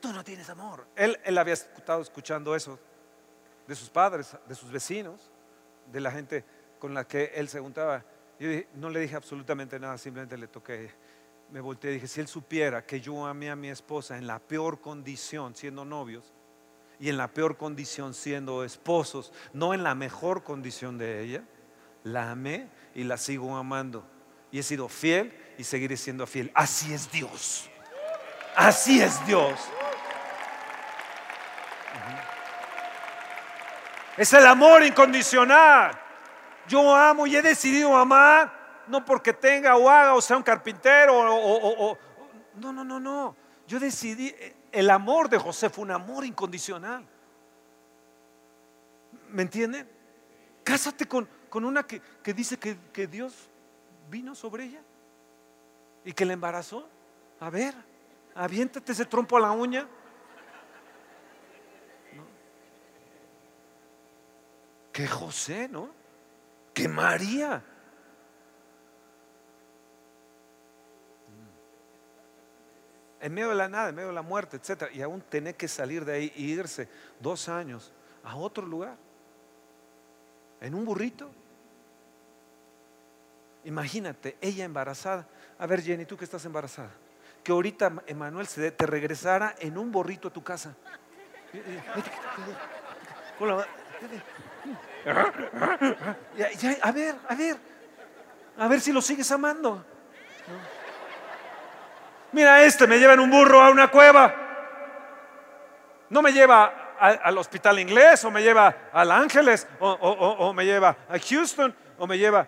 tú 0.00 0.12
no 0.12 0.22
tienes 0.22 0.48
amor. 0.48 0.86
Él, 0.94 1.18
él 1.24 1.38
había 1.38 1.54
estado 1.54 2.02
escuchando 2.02 2.54
eso 2.54 2.78
de 3.66 3.74
sus 3.74 3.90
padres, 3.90 4.36
de 4.46 4.54
sus 4.54 4.70
vecinos, 4.70 5.30
de 5.86 6.00
la 6.00 6.10
gente 6.10 6.44
con 6.78 6.94
la 6.94 7.06
que 7.06 7.32
él 7.34 7.48
se 7.48 7.60
juntaba. 7.60 8.04
Yo 8.38 8.48
no 8.74 8.90
le 8.90 9.00
dije 9.00 9.16
absolutamente 9.16 9.78
nada, 9.80 9.98
simplemente 9.98 10.36
le 10.36 10.48
toqué 10.48 10.92
me 11.50 11.60
volteé 11.60 11.92
y 11.92 11.94
dije, 11.94 12.08
si 12.08 12.20
él 12.20 12.28
supiera 12.28 12.84
que 12.84 13.00
yo 13.00 13.24
amé 13.26 13.50
a 13.50 13.56
mi 13.56 13.68
esposa 13.68 14.18
en 14.18 14.26
la 14.26 14.38
peor 14.38 14.80
condición 14.80 15.54
siendo 15.54 15.84
novios 15.84 16.32
y 16.98 17.08
en 17.08 17.16
la 17.16 17.28
peor 17.28 17.56
condición 17.56 18.14
siendo 18.14 18.64
esposos, 18.64 19.32
no 19.52 19.74
en 19.74 19.82
la 19.82 19.94
mejor 19.94 20.44
condición 20.44 20.98
de 20.98 21.22
ella, 21.22 21.44
la 22.04 22.30
amé 22.30 22.68
y 22.94 23.04
la 23.04 23.16
sigo 23.16 23.56
amando. 23.56 24.06
Y 24.50 24.58
he 24.58 24.62
sido 24.62 24.88
fiel 24.88 25.36
y 25.58 25.64
seguiré 25.64 25.96
siendo 25.96 26.26
fiel. 26.26 26.50
Así 26.54 26.92
es 26.92 27.10
Dios. 27.10 27.68
Así 28.54 29.02
es 29.02 29.24
Dios. 29.26 29.58
Es 34.16 34.32
el 34.32 34.46
amor 34.46 34.82
incondicional. 34.82 35.98
Yo 36.68 36.94
amo 36.94 37.26
y 37.26 37.36
he 37.36 37.42
decidido 37.42 37.94
amar 37.96 38.56
no 38.88 39.04
porque 39.04 39.32
tenga 39.32 39.76
o 39.76 39.88
haga 39.88 40.14
o 40.14 40.20
sea 40.20 40.36
un 40.36 40.42
carpintero 40.42 41.12
o, 41.16 41.98
no, 42.54 42.72
no, 42.72 42.84
no, 42.84 43.00
no. 43.00 43.36
Yo 43.66 43.80
decidí, 43.80 44.34
el 44.76 44.90
amor 44.90 45.30
de 45.30 45.38
José 45.38 45.70
fue 45.70 45.84
un 45.84 45.90
amor 45.90 46.26
incondicional. 46.26 47.02
¿Me 49.30 49.40
entienden? 49.40 49.88
Cásate 50.62 51.06
con, 51.06 51.26
con 51.48 51.64
una 51.64 51.86
que, 51.86 52.02
dice 52.34 52.58
que, 52.58 52.76
que, 52.92 53.06
Dios 53.06 53.48
vino 54.10 54.34
sobre 54.34 54.64
ella 54.64 54.82
y 56.04 56.12
que 56.12 56.26
le 56.26 56.34
embarazó. 56.34 56.86
A 57.40 57.48
ver, 57.48 57.74
aviéntate 58.34 58.92
ese 58.92 59.06
trompo 59.06 59.38
a 59.38 59.40
la 59.40 59.50
uña. 59.52 59.88
Que 64.92 65.08
José, 65.08 65.68
¿no? 65.68 65.88
Que 66.74 66.86
María. 66.86 67.64
En 73.26 73.34
medio 73.34 73.48
de 73.48 73.56
la 73.56 73.68
nada, 73.68 73.88
en 73.88 73.94
medio 73.96 74.10
de 74.10 74.14
la 74.14 74.22
muerte, 74.22 74.56
etc. 74.56 74.84
Y 74.94 75.02
aún 75.02 75.20
tener 75.20 75.56
que 75.56 75.66
salir 75.66 76.04
de 76.04 76.12
ahí 76.12 76.32
e 76.36 76.42
irse 76.42 76.88
dos 77.18 77.48
años 77.48 77.92
a 78.22 78.36
otro 78.36 78.64
lugar, 78.64 78.96
en 80.60 80.76
un 80.76 80.84
burrito. 80.84 81.28
Imagínate, 83.64 84.36
ella 84.40 84.64
embarazada. 84.64 85.26
A 85.58 85.66
ver, 85.66 85.82
Jenny, 85.82 86.04
tú 86.04 86.16
que 86.16 86.24
estás 86.24 86.44
embarazada, 86.44 86.92
que 87.42 87.50
ahorita 87.50 88.04
Emanuel 88.06 88.46
se 88.46 88.70
te 88.70 88.86
regresara 88.86 89.56
en 89.58 89.76
un 89.76 89.90
burrito 89.90 90.28
a 90.28 90.32
tu 90.32 90.44
casa. 90.44 90.76
A 96.80 96.92
ver, 96.92 97.16
a 97.28 97.34
ver, 97.34 97.56
a 98.56 98.68
ver 98.68 98.80
si 98.80 98.92
lo 98.92 99.02
sigues 99.02 99.28
amando. 99.32 99.84
Mira, 102.36 102.62
este 102.64 102.86
me 102.86 102.98
lleva 102.98 103.14
en 103.14 103.20
un 103.20 103.30
burro 103.30 103.62
a 103.62 103.70
una 103.70 103.90
cueva. 103.90 104.34
No 106.10 106.20
me 106.20 106.34
lleva 106.34 106.94
al 107.00 107.38
hospital 107.38 107.78
inglés 107.78 108.22
o 108.26 108.30
me 108.30 108.42
lleva 108.42 108.90
al 108.92 109.10
Ángeles 109.10 109.66
o, 109.80 110.52
me 110.52 110.66
lleva 110.66 110.98
a 111.08 111.18
Houston 111.18 111.74
o 111.96 112.06
me 112.06 112.18
lleva, 112.18 112.46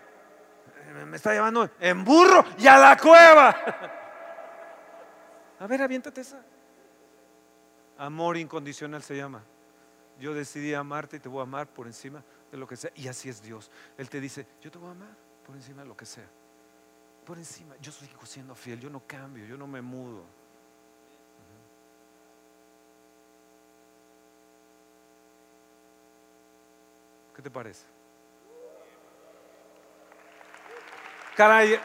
me 1.07 1.17
está 1.17 1.33
llevando 1.33 1.71
en 1.79 2.05
burro 2.05 2.45
y 2.59 2.67
a 2.67 2.77
la 2.77 2.95
cueva. 2.97 3.49
A 5.59 5.65
ver, 5.65 5.81
aviéntate 5.81 6.21
esa. 6.21 6.39
Amor 7.97 8.37
incondicional 8.37 9.01
se 9.01 9.17
llama. 9.17 9.43
Yo 10.19 10.35
decidí 10.35 10.75
amarte 10.75 11.15
y 11.15 11.19
te 11.19 11.29
voy 11.29 11.39
a 11.39 11.43
amar 11.43 11.65
por 11.65 11.87
encima 11.87 12.23
de 12.51 12.59
lo 12.59 12.67
que 12.67 12.75
sea. 12.75 12.91
Y 12.93 13.07
así 13.07 13.27
es 13.27 13.41
Dios. 13.41 13.71
Él 13.97 14.07
te 14.07 14.21
dice, 14.21 14.45
yo 14.61 14.69
te 14.69 14.77
voy 14.77 14.89
a 14.89 14.91
amar 14.91 15.17
por 15.43 15.55
encima 15.55 15.81
de 15.81 15.87
lo 15.87 15.97
que 15.97 16.05
sea 16.05 16.29
por 17.29 17.37
encima. 17.37 17.75
Yo 17.79 17.91
sigo 17.91 18.25
siendo 18.25 18.55
fiel, 18.55 18.79
yo 18.79 18.89
no 18.89 19.03
cambio, 19.05 19.45
yo 19.45 19.55
no 19.55 19.67
me 19.67 19.83
mudo. 19.83 20.25
¿Qué 27.35 27.43
te 27.43 27.51
parece? 27.51 27.85
Caray, 31.35 31.79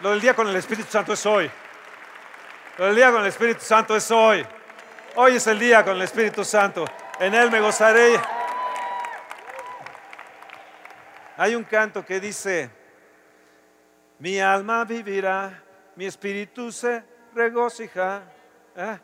lo 0.00 0.10
del 0.10 0.20
día 0.20 0.34
con 0.34 0.46
el 0.46 0.56
Espíritu 0.56 0.90
Santo 0.90 1.14
es 1.14 1.24
hoy. 1.24 1.50
Lo 2.76 2.84
del 2.84 2.94
día 2.94 3.10
con 3.10 3.22
el 3.22 3.28
Espíritu 3.28 3.62
Santo 3.62 3.96
es 3.96 4.10
hoy. 4.10 4.46
Hoy 5.16 5.36
es 5.36 5.46
el 5.46 5.58
día 5.58 5.82
con 5.82 5.96
el 5.96 6.02
Espíritu 6.02 6.44
Santo. 6.44 6.84
En 7.18 7.34
Él 7.34 7.50
me 7.50 7.62
gozaré. 7.62 8.20
Hay 11.38 11.54
un 11.54 11.64
canto 11.64 12.04
que 12.04 12.20
dice, 12.20 12.77
Mi 14.18 14.40
alma 14.40 14.84
vivirá, 14.84 15.62
mi 15.94 16.06
espíritu 16.06 16.72
se 16.72 17.02
regocija, 17.34 18.22
¿eh? 18.76 18.98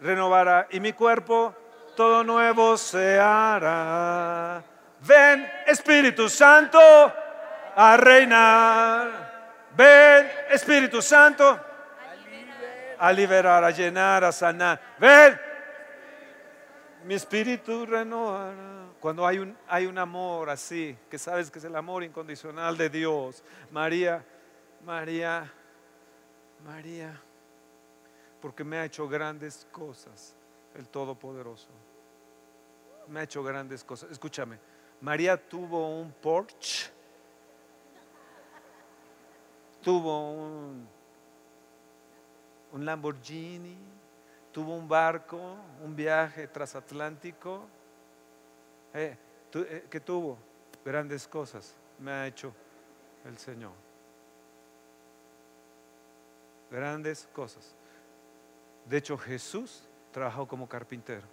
renovará 0.00 0.68
y 0.70 0.80
mi 0.80 0.92
cuerpo 0.92 1.54
todo 1.96 2.22
nuevo 2.22 2.76
se 2.76 3.18
hará. 3.18 4.62
Ven, 5.00 5.50
Espíritu 5.66 6.28
Santo, 6.28 6.78
a 7.76 7.96
reinar. 7.96 9.68
Ven, 9.76 10.30
Espíritu 10.50 11.02
Santo, 11.02 11.60
a 12.98 13.12
liberar, 13.12 13.64
a 13.64 13.70
llenar, 13.70 14.24
a 14.24 14.32
sanar. 14.32 14.80
Ven, 14.98 15.38
mi 17.04 17.14
espíritu 17.14 17.84
renovará. 17.84 18.83
Cuando 19.04 19.26
hay 19.26 19.38
un, 19.38 19.54
hay 19.68 19.84
un 19.84 19.98
amor 19.98 20.48
así, 20.48 20.96
que 21.10 21.18
sabes 21.18 21.50
que 21.50 21.58
es 21.58 21.64
el 21.66 21.76
amor 21.76 22.02
incondicional 22.02 22.74
de 22.74 22.88
Dios. 22.88 23.44
María, 23.70 24.24
María, 24.82 25.52
María, 26.64 27.20
porque 28.40 28.64
me 28.64 28.78
ha 28.78 28.86
hecho 28.86 29.06
grandes 29.06 29.66
cosas 29.70 30.34
el 30.74 30.88
Todopoderoso. 30.88 31.68
Me 33.08 33.20
ha 33.20 33.22
hecho 33.24 33.42
grandes 33.42 33.84
cosas. 33.84 34.10
Escúchame, 34.10 34.58
María 35.02 35.36
tuvo 35.36 36.00
un 36.00 36.10
Porsche, 36.10 36.90
tuvo 39.82 40.30
un, 40.30 40.88
un 42.72 42.84
Lamborghini, 42.86 43.76
tuvo 44.50 44.74
un 44.74 44.88
barco, 44.88 45.56
un 45.82 45.94
viaje 45.94 46.48
transatlántico. 46.48 47.68
Eh, 48.94 49.16
eh, 49.54 49.86
que 49.90 50.00
tuvo 50.00 50.38
grandes 50.84 51.26
cosas, 51.26 51.74
me 51.98 52.12
ha 52.12 52.26
hecho 52.26 52.54
el 53.24 53.36
Señor. 53.36 53.72
Grandes 56.70 57.28
cosas. 57.32 57.74
De 58.86 58.96
hecho, 58.96 59.18
Jesús 59.18 59.82
trabajó 60.12 60.46
como 60.46 60.68
carpintero. 60.68 61.26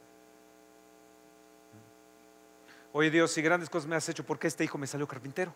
Oye 2.94 3.10
Dios, 3.10 3.32
si 3.32 3.42
grandes 3.42 3.70
cosas 3.70 3.88
me 3.88 3.96
has 3.96 4.10
hecho, 4.10 4.26
¿por 4.26 4.38
qué 4.38 4.48
este 4.48 4.64
hijo 4.64 4.78
me 4.78 4.88
salió 4.88 5.08
carpintero? 5.08 5.54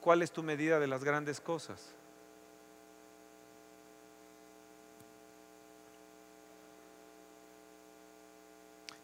¿Cuál 0.00 0.22
es 0.22 0.30
tu 0.30 0.44
medida 0.44 0.78
de 0.78 0.86
las 0.86 1.02
grandes 1.02 1.40
cosas? 1.40 1.92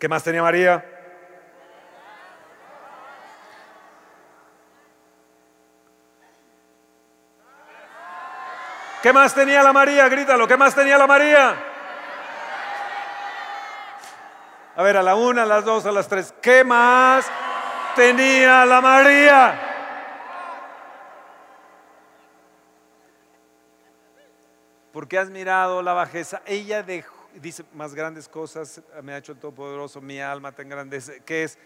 ¿Qué 0.02 0.08
más 0.08 0.24
tenía 0.24 0.42
María? 0.42 0.84
¿Qué 9.00 9.12
más 9.12 9.32
tenía 9.32 9.62
la 9.62 9.72
María? 9.72 10.08
Grítalo, 10.08 10.48
¿qué 10.48 10.56
más 10.56 10.74
tenía 10.74 10.98
la 10.98 11.06
María? 11.06 11.54
A 14.74 14.82
ver, 14.82 14.96
a 14.96 15.04
la 15.04 15.14
una, 15.14 15.44
a 15.44 15.46
las 15.46 15.64
dos, 15.64 15.86
a 15.86 15.92
las 15.92 16.08
tres. 16.08 16.34
¿Qué 16.42 16.64
más 16.64 17.30
tenía 17.94 18.66
la 18.66 18.80
María? 18.80 19.54
Porque 24.92 25.16
has 25.16 25.30
mirado 25.30 25.80
la 25.80 25.92
bajeza. 25.92 26.42
Ella 26.44 26.82
dejó, 26.82 27.11
dice 27.40 27.64
más 27.72 27.94
grandes 27.94 28.28
cosas, 28.28 28.82
me 29.02 29.12
ha 29.12 29.18
hecho 29.18 29.32
el 29.32 29.38
Todopoderoso, 29.38 30.00
mi 30.00 30.20
alma 30.20 30.52
tan 30.52 30.68
grande, 30.68 31.00
que 31.24 31.44
es, 31.44 31.58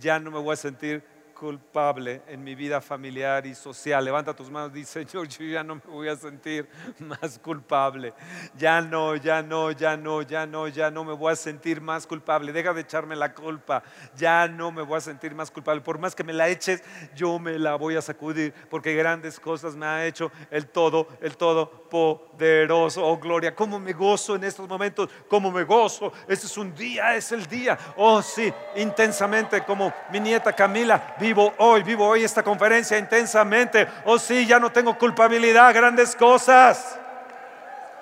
ya 0.00 0.18
no 0.18 0.30
me 0.30 0.38
voy 0.38 0.52
a 0.54 0.56
sentir 0.56 1.02
culpable 1.38 2.22
en 2.26 2.42
mi 2.42 2.54
vida 2.54 2.80
familiar 2.80 3.46
y 3.46 3.54
social. 3.54 4.04
Levanta 4.04 4.34
tus 4.34 4.50
manos 4.50 4.72
dice, 4.72 5.04
Señor, 5.04 5.28
yo 5.28 5.44
ya 5.44 5.62
no 5.62 5.76
me 5.76 5.82
voy 5.86 6.08
a 6.08 6.16
sentir 6.16 6.68
más 6.98 7.38
culpable. 7.38 8.14
Ya 8.56 8.80
no, 8.80 9.14
ya 9.16 9.42
no, 9.42 9.70
ya 9.70 9.96
no, 9.96 10.22
ya 10.22 10.46
no, 10.46 10.68
ya 10.68 10.90
no 10.90 11.04
me 11.04 11.12
voy 11.12 11.32
a 11.32 11.36
sentir 11.36 11.80
más 11.80 12.06
culpable. 12.06 12.52
Deja 12.52 12.72
de 12.72 12.80
echarme 12.80 13.14
la 13.14 13.34
culpa. 13.34 13.82
Ya 14.16 14.48
no 14.48 14.72
me 14.72 14.82
voy 14.82 14.96
a 14.96 15.00
sentir 15.00 15.34
más 15.34 15.50
culpable. 15.50 15.82
Por 15.82 15.98
más 15.98 16.14
que 16.14 16.24
me 16.24 16.32
la 16.32 16.48
eches, 16.48 16.82
yo 17.14 17.38
me 17.38 17.58
la 17.58 17.76
voy 17.76 17.96
a 17.96 18.02
sacudir 18.02 18.54
porque 18.70 18.94
grandes 18.94 19.38
cosas 19.38 19.76
me 19.76 19.86
ha 19.86 20.06
hecho 20.06 20.32
el 20.50 20.66
todo, 20.66 21.08
el 21.20 21.36
todo 21.36 21.70
poderoso. 21.70 23.04
Oh, 23.04 23.18
gloria, 23.18 23.54
cómo 23.54 23.78
me 23.78 23.92
gozo 23.92 24.36
en 24.36 24.44
estos 24.44 24.66
momentos, 24.66 25.10
cómo 25.28 25.50
me 25.50 25.64
gozo. 25.64 26.12
Este 26.26 26.46
es 26.46 26.56
un 26.56 26.74
día, 26.74 27.14
es 27.14 27.30
el 27.32 27.46
día. 27.46 27.78
Oh, 27.96 28.22
sí, 28.22 28.52
intensamente 28.76 29.62
como 29.62 29.92
mi 30.10 30.18
nieta 30.18 30.52
Camila 30.52 31.14
vivo 31.26 31.54
hoy, 31.58 31.82
vivo 31.82 32.06
hoy 32.06 32.22
esta 32.22 32.42
conferencia 32.44 32.96
intensamente. 32.96 33.88
Oh 34.04 34.16
sí, 34.18 34.46
ya 34.46 34.60
no 34.60 34.70
tengo 34.70 34.96
culpabilidad, 34.96 35.74
grandes 35.74 36.14
cosas. 36.14 36.96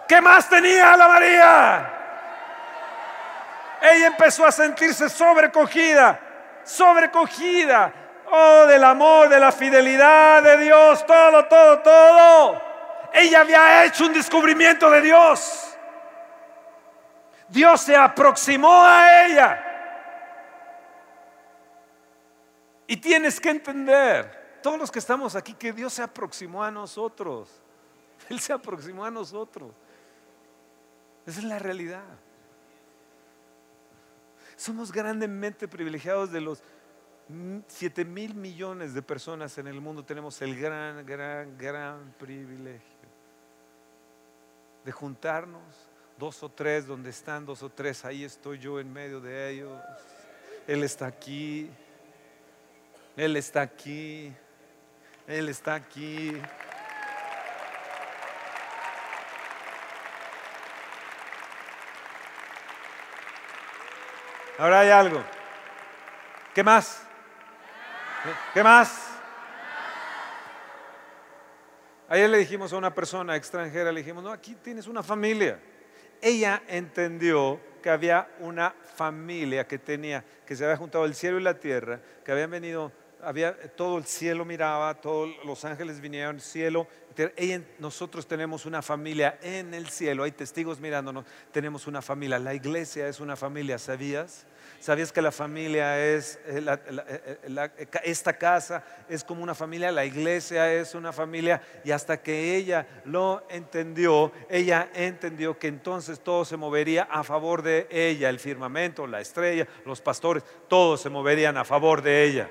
¿Qué 0.06 0.20
más 0.20 0.46
tenía 0.48 0.94
la 0.94 1.08
María? 1.08 1.90
Ella 3.80 4.08
empezó 4.08 4.44
a 4.44 4.52
sentirse 4.52 5.08
sobrecogida, 5.08 6.20
sobrecogida. 6.64 7.92
Oh, 8.30 8.66
del 8.66 8.82
amor, 8.84 9.28
de 9.28 9.38
la 9.38 9.52
fidelidad 9.52 10.42
de 10.42 10.56
Dios, 10.58 11.06
todo, 11.06 11.44
todo, 11.46 11.78
todo. 11.80 12.62
Ella 13.12 13.40
había 13.40 13.84
hecho 13.84 14.06
un 14.06 14.12
descubrimiento 14.12 14.90
de 14.90 15.00
Dios. 15.00 15.76
Dios 17.48 17.80
se 17.80 17.96
aproximó 17.96 18.84
a 18.84 19.24
ella. 19.26 19.73
Y 22.86 22.96
tienes 22.96 23.40
que 23.40 23.50
entender, 23.50 24.58
todos 24.62 24.78
los 24.78 24.90
que 24.90 24.98
estamos 24.98 25.34
aquí, 25.34 25.54
que 25.54 25.72
Dios 25.72 25.92
se 25.92 26.02
aproximó 26.02 26.62
a 26.62 26.70
nosotros. 26.70 27.48
Él 28.28 28.40
se 28.40 28.52
aproximó 28.52 29.04
a 29.04 29.10
nosotros. 29.10 29.72
Esa 31.26 31.38
es 31.40 31.44
la 31.44 31.58
realidad. 31.58 32.04
Somos 34.56 34.92
grandemente 34.92 35.66
privilegiados 35.66 36.30
de 36.30 36.40
los 36.40 36.62
7 37.68 38.04
mil 38.04 38.34
millones 38.34 38.94
de 38.94 39.02
personas 39.02 39.56
en 39.58 39.66
el 39.66 39.80
mundo. 39.80 40.04
Tenemos 40.04 40.40
el 40.42 40.58
gran, 40.58 41.04
gran, 41.06 41.56
gran 41.56 42.14
privilegio 42.18 42.94
de 44.84 44.92
juntarnos, 44.92 45.62
dos 46.18 46.42
o 46.42 46.50
tres, 46.50 46.86
donde 46.86 47.10
están 47.10 47.46
dos 47.46 47.62
o 47.62 47.70
tres, 47.70 48.04
ahí 48.04 48.22
estoy 48.24 48.58
yo 48.58 48.78
en 48.78 48.92
medio 48.92 49.20
de 49.20 49.50
ellos. 49.50 49.80
Él 50.66 50.82
está 50.82 51.06
aquí. 51.06 51.70
Él 53.16 53.36
está 53.36 53.62
aquí. 53.62 54.32
Él 55.26 55.48
está 55.48 55.74
aquí. 55.74 56.32
Ahora 64.58 64.80
hay 64.80 64.90
algo. 64.90 65.22
¿Qué 66.54 66.62
más? 66.62 67.02
¿Qué 68.52 68.62
más? 68.62 69.10
Ayer 72.08 72.30
le 72.30 72.38
dijimos 72.38 72.72
a 72.72 72.76
una 72.76 72.94
persona 72.94 73.34
extranjera, 73.34 73.90
le 73.90 74.00
dijimos, 74.00 74.22
no, 74.22 74.30
aquí 74.30 74.54
tienes 74.56 74.86
una 74.86 75.02
familia. 75.02 75.58
Ella 76.20 76.62
entendió 76.68 77.60
que 77.82 77.90
había 77.90 78.28
una 78.40 78.74
familia 78.96 79.66
que 79.66 79.78
tenía, 79.78 80.24
que 80.46 80.54
se 80.54 80.64
había 80.64 80.76
juntado 80.76 81.04
el 81.04 81.14
cielo 81.14 81.38
y 81.38 81.42
la 81.42 81.58
tierra, 81.58 82.00
que 82.24 82.32
habían 82.32 82.50
venido 82.50 82.92
había, 83.24 83.56
todo 83.74 83.98
el 83.98 84.04
cielo 84.04 84.44
miraba, 84.44 84.94
todos 84.94 85.30
los 85.44 85.64
ángeles 85.64 86.00
vinieron, 86.00 86.40
cielo. 86.40 86.86
nosotros 87.78 88.26
tenemos 88.26 88.66
una 88.66 88.82
familia 88.82 89.38
en 89.42 89.74
el 89.74 89.88
cielo, 89.88 90.24
hay 90.24 90.32
testigos 90.32 90.80
mirándonos, 90.80 91.24
tenemos 91.52 91.86
una 91.86 92.02
familia. 92.02 92.38
La 92.38 92.54
iglesia 92.54 93.08
es 93.08 93.20
una 93.20 93.36
familia, 93.36 93.78
¿sabías? 93.78 94.46
¿Sabías 94.80 95.12
que 95.12 95.22
la 95.22 95.32
familia 95.32 95.98
es, 95.98 96.38
eh, 96.44 96.62
eh, 96.66 97.38
eh, 97.46 97.86
esta 98.04 98.36
casa 98.36 98.84
es 99.08 99.24
como 99.24 99.42
una 99.42 99.54
familia, 99.54 99.90
la 99.90 100.04
iglesia 100.04 100.70
es 100.74 100.94
una 100.94 101.10
familia? 101.10 101.62
Y 101.84 101.90
hasta 101.90 102.20
que 102.20 102.54
ella 102.54 102.86
lo 103.06 103.46
entendió, 103.48 104.30
ella 104.50 104.90
entendió 104.92 105.58
que 105.58 105.68
entonces 105.68 106.20
todo 106.20 106.44
se 106.44 106.58
movería 106.58 107.04
a 107.04 107.24
favor 107.24 107.62
de 107.62 107.86
ella, 107.90 108.28
el 108.28 108.38
firmamento, 108.38 109.06
la 109.06 109.22
estrella, 109.22 109.66
los 109.86 110.02
pastores, 110.02 110.44
todos 110.68 111.00
se 111.00 111.08
moverían 111.08 111.56
a 111.56 111.64
favor 111.64 112.02
de 112.02 112.24
ella. 112.24 112.50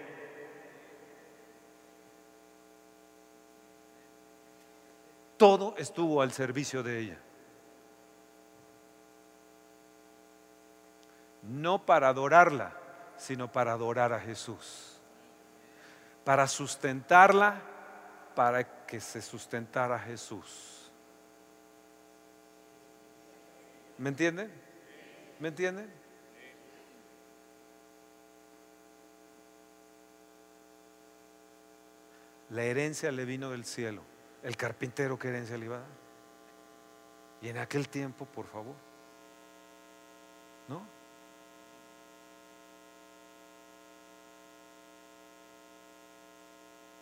Todo 5.38 5.76
estuvo 5.78 6.22
al 6.22 6.32
servicio 6.32 6.84
de 6.84 7.00
ella. 7.00 7.18
No 11.42 11.86
para 11.86 12.10
adorarla, 12.10 12.74
sino 13.18 13.52
para 13.52 13.74
adorar 13.74 14.14
a 14.14 14.20
Jesús. 14.20 15.00
Para 16.24 16.48
sustentarla, 16.48 17.62
para 18.36 18.86
que 18.86 19.00
se 19.02 19.22
sustentara 19.22 20.00
Jesús. 20.00 20.92
¿Me 23.98 24.10
entienden? 24.10 24.52
¿Me 25.40 25.50
entienden? 25.50 25.92
La 32.50 32.64
herencia 32.64 33.12
le 33.12 33.26
vino 33.26 33.50
del 33.50 33.66
cielo. 33.66 34.13
El 34.44 34.58
carpintero 34.58 35.18
que 35.18 35.30
herencia 35.30 35.58
le 35.58 35.66
iba. 35.66 35.82
Y 37.42 37.50
en 37.50 37.58
aquel 37.58 37.88
tiempo, 37.88 38.26
por 38.26 38.46
favor. 38.46 38.76
¿No? 40.68 40.82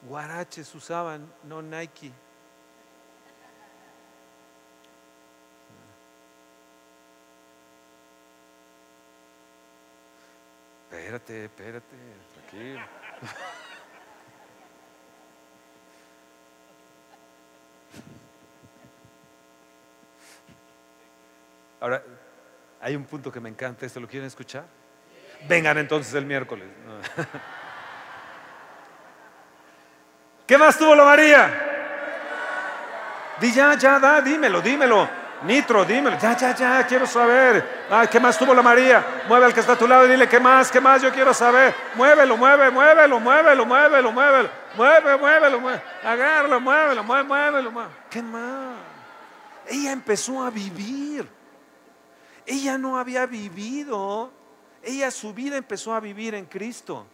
Guaraches 0.08 0.74
usaban, 0.74 1.32
no 1.44 1.62
Nike. 1.62 2.12
Espérate, 10.90 11.46
espérate, 11.46 11.96
tranquilo. 12.34 12.82
Ahora, 21.82 22.02
hay 22.80 22.96
un 22.96 23.06
punto 23.06 23.32
que 23.32 23.40
me 23.40 23.50
encanta, 23.50 23.88
¿esto 23.88 24.00
lo 24.00 24.08
quieren 24.08 24.28
escuchar? 24.28 24.66
Vengan 25.50 25.80
entonces 25.80 26.14
el 26.14 26.28
miércoles. 26.28 26.68
¿Qué 30.46 30.60
más 30.60 30.78
tuvo 30.78 30.94
la 30.94 31.04
María? 31.04 31.50
Di 33.40 33.52
ya, 33.52 33.74
ya, 33.74 33.98
da, 33.98 34.22
dímelo, 34.22 34.62
dímelo. 34.62 35.10
Nitro, 35.42 35.84
dímelo. 35.84 36.20
Ya, 36.20 36.38
ya, 36.38 36.54
ya, 36.54 36.86
quiero 36.86 37.08
saber. 37.08 37.88
Ah, 37.90 38.06
¿Qué 38.06 38.20
más 38.20 38.38
tuvo 38.38 38.54
la 38.54 38.62
María? 38.62 39.24
Mueve 39.28 39.48
al 39.48 39.54
que 39.56 39.62
está 39.62 39.74
a 39.74 39.78
tu 39.78 39.88
lado 39.88 40.06
y 40.06 40.10
dile, 40.10 40.30
¿qué 40.30 40.40
más? 40.40 40.70
¿Qué 40.70 40.80
más? 40.80 41.02
Yo 41.02 41.12
quiero 41.12 41.34
saber. 41.34 41.74
Muévelo, 41.96 42.38
mueve, 42.38 42.70
muévelo, 42.70 43.20
muévelo, 43.20 43.66
muévelo, 43.66 44.12
muévelo. 44.12 44.50
Mueve, 44.78 45.18
muévelo, 45.18 45.60
muévelo. 45.60 45.84
Agárralo, 46.04 46.62
muévelo, 46.62 47.04
muévelo, 47.04 47.72
muévelo. 47.72 47.96
¿Qué 48.08 48.22
más? 48.22 48.76
Ella 49.68 49.92
empezó 49.92 50.44
a 50.44 50.52
vivir. 50.52 51.41
Ella 52.52 52.78
no 52.78 52.98
había 52.98 53.26
vivido, 53.28 54.30
ella 54.84 55.10
su 55.10 55.34
vida 55.34 55.56
empezó 55.56 55.94
a 55.94 56.02
vivir 56.02 56.36
en 56.36 56.48
Cristo. 56.48 57.08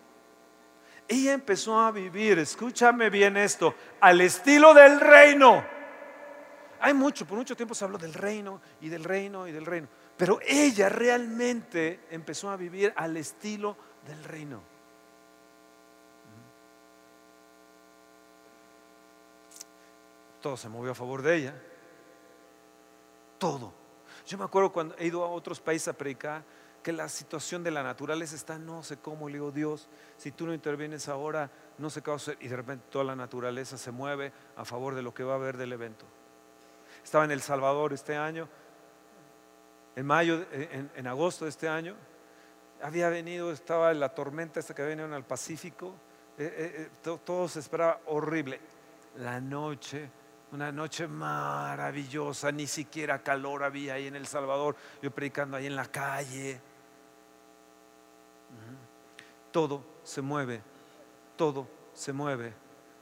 Ella 1.07 1.33
empezó 1.33 1.79
a 1.79 1.91
vivir, 1.91 2.39
escúchame 2.39 3.11
bien 3.11 3.37
esto, 3.37 3.75
al 3.99 4.19
estilo 4.21 4.73
del 4.73 4.99
reino. 4.99 5.63
Hay 6.79 6.95
mucho, 6.95 7.27
por 7.27 7.37
mucho 7.37 7.55
tiempo 7.55 7.75
se 7.75 7.85
habló 7.85 7.99
del 7.99 8.15
reino 8.15 8.59
y 8.81 8.89
del 8.89 9.03
reino 9.03 9.47
y 9.47 9.51
del 9.51 9.67
reino, 9.67 9.87
pero 10.17 10.39
ella 10.43 10.89
realmente 10.89 12.07
empezó 12.09 12.49
a 12.49 12.57
vivir 12.57 12.91
al 12.95 13.15
estilo 13.15 13.77
del 14.07 14.23
reino. 14.23 14.59
Todo 20.41 20.57
se 20.57 20.67
movió 20.67 20.93
a 20.93 20.95
favor 20.95 21.21
de 21.21 21.35
ella. 21.35 21.53
Todo. 23.37 23.76
Yo 24.27 24.37
me 24.37 24.43
acuerdo 24.43 24.73
cuando 24.73 24.93
he 24.97 25.07
ido 25.07 25.23
a 25.23 25.29
otros 25.29 25.61
países 25.61 25.87
a 25.87 25.93
predicar 25.93 26.43
que 26.83 26.91
la 26.91 27.07
situación 27.07 27.63
de 27.63 27.71
la 27.71 27.81
naturaleza 27.81 28.35
está 28.35 28.59
no 28.59 28.83
sé 28.83 28.97
cómo, 28.97 29.29
le 29.29 29.35
digo 29.35 29.51
Dios, 29.51 29.87
si 30.17 30.33
tú 30.33 30.45
no 30.45 30.53
intervienes 30.53 31.07
ahora, 31.07 31.49
no 31.77 31.89
sé 31.89 32.01
qué 32.01 32.11
va 32.11 32.17
a. 32.17 32.43
Y 32.43 32.49
de 32.49 32.55
repente 32.57 32.85
toda 32.91 33.05
la 33.05 33.15
naturaleza 33.15 33.77
se 33.77 33.89
mueve 33.89 34.33
a 34.57 34.65
favor 34.65 34.95
de 34.95 35.01
lo 35.01 35.13
que 35.13 35.23
va 35.23 35.33
a 35.33 35.35
haber 35.37 35.55
del 35.55 35.71
evento. 35.71 36.05
Estaba 37.01 37.23
en 37.23 37.31
El 37.31 37.41
Salvador 37.41 37.93
este 37.93 38.17
año, 38.17 38.49
en 39.95 40.05
mayo, 40.05 40.45
en, 40.51 41.07
agosto 41.07 41.45
de 41.45 41.49
este 41.49 41.69
año, 41.69 41.95
había 42.81 43.07
venido, 43.07 43.53
estaba 43.53 43.93
la 43.93 44.13
tormenta 44.13 44.59
esta 44.59 44.75
que 44.75 44.83
venía 44.83 45.05
al 45.05 45.25
Pacífico, 45.25 45.95
eh, 46.37 46.43
eh, 46.45 46.73
eh, 46.75 46.89
todo, 47.01 47.17
todo 47.19 47.47
se 47.47 47.59
esperaba 47.59 48.01
horrible. 48.07 48.59
La 49.19 49.39
noche 49.39 50.09
una 50.51 50.71
noche 50.71 51.07
maravillosa, 51.07 52.51
ni 52.51 52.67
siquiera 52.67 53.21
calor 53.21 53.63
había 53.63 53.95
ahí 53.95 54.07
en 54.07 54.15
El 54.15 54.27
Salvador, 54.27 54.75
yo 55.01 55.11
predicando 55.11 55.57
ahí 55.57 55.65
en 55.65 55.75
la 55.75 55.85
calle. 55.85 56.61
Todo 59.51 59.83
se 60.03 60.21
mueve, 60.21 60.61
todo 61.35 61.67
se 61.93 62.13
mueve 62.13 62.53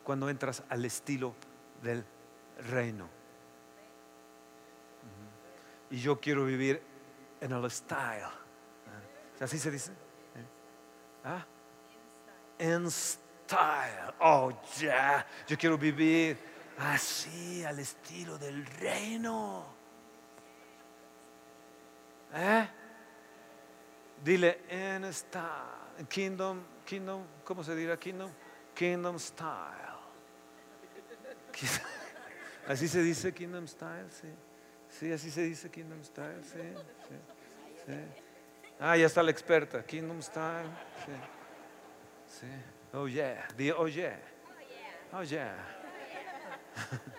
cuando 0.04 0.30
entras 0.30 0.64
al 0.70 0.86
estilo 0.86 1.36
del 1.82 2.04
reino. 2.70 3.10
Y 5.92 6.00
yo 6.00 6.20
quiero 6.20 6.46
vivir 6.46 6.82
en 7.42 7.52
el 7.52 7.70
style. 7.70 8.26
¿Así 9.40 9.60
se 9.60 9.70
dice? 9.70 9.92
¿Ah? 11.24 11.46
En 12.58 12.90
style. 12.90 14.14
Oh, 14.20 14.52
ya. 14.78 15.26
Yo 15.48 15.58
quiero 15.58 15.78
vivir 15.78 16.55
así 16.78 17.64
al 17.64 17.80
estilo 17.80 18.38
del 18.38 18.66
reino. 18.66 19.66
¿Eh? 22.34 22.68
Dile 24.24 24.62
en 24.70 25.14
style, 25.14 26.08
kingdom, 26.10 26.62
kingdom, 26.86 27.24
¿cómo 27.44 27.64
se 27.64 27.76
dirá 27.76 27.98
kingdom? 27.98 28.32
Kingdom 28.74 29.20
style. 29.20 29.96
Así 32.68 32.88
se 32.88 33.02
dice 33.02 33.32
kingdom 33.34 33.68
style, 33.68 34.10
sí. 34.10 34.28
Sí, 34.90 35.12
así 35.12 35.30
se 35.30 35.42
dice 35.42 35.70
kingdom 35.70 36.04
style, 36.04 36.44
sí. 36.44 36.60
sí, 37.86 37.94
Ah, 38.80 38.98
ya 38.98 39.06
está 39.06 39.22
la 39.22 39.30
experta, 39.30 39.84
kingdom 39.84 40.22
style, 40.22 40.70
sí. 41.06 41.12
Sí. 42.40 42.48
Oh 42.94 43.08
yeah, 43.08 43.48
oh 43.78 43.88
yeah. 43.88 44.20
Oh 45.14 45.22
yeah. 45.22 45.85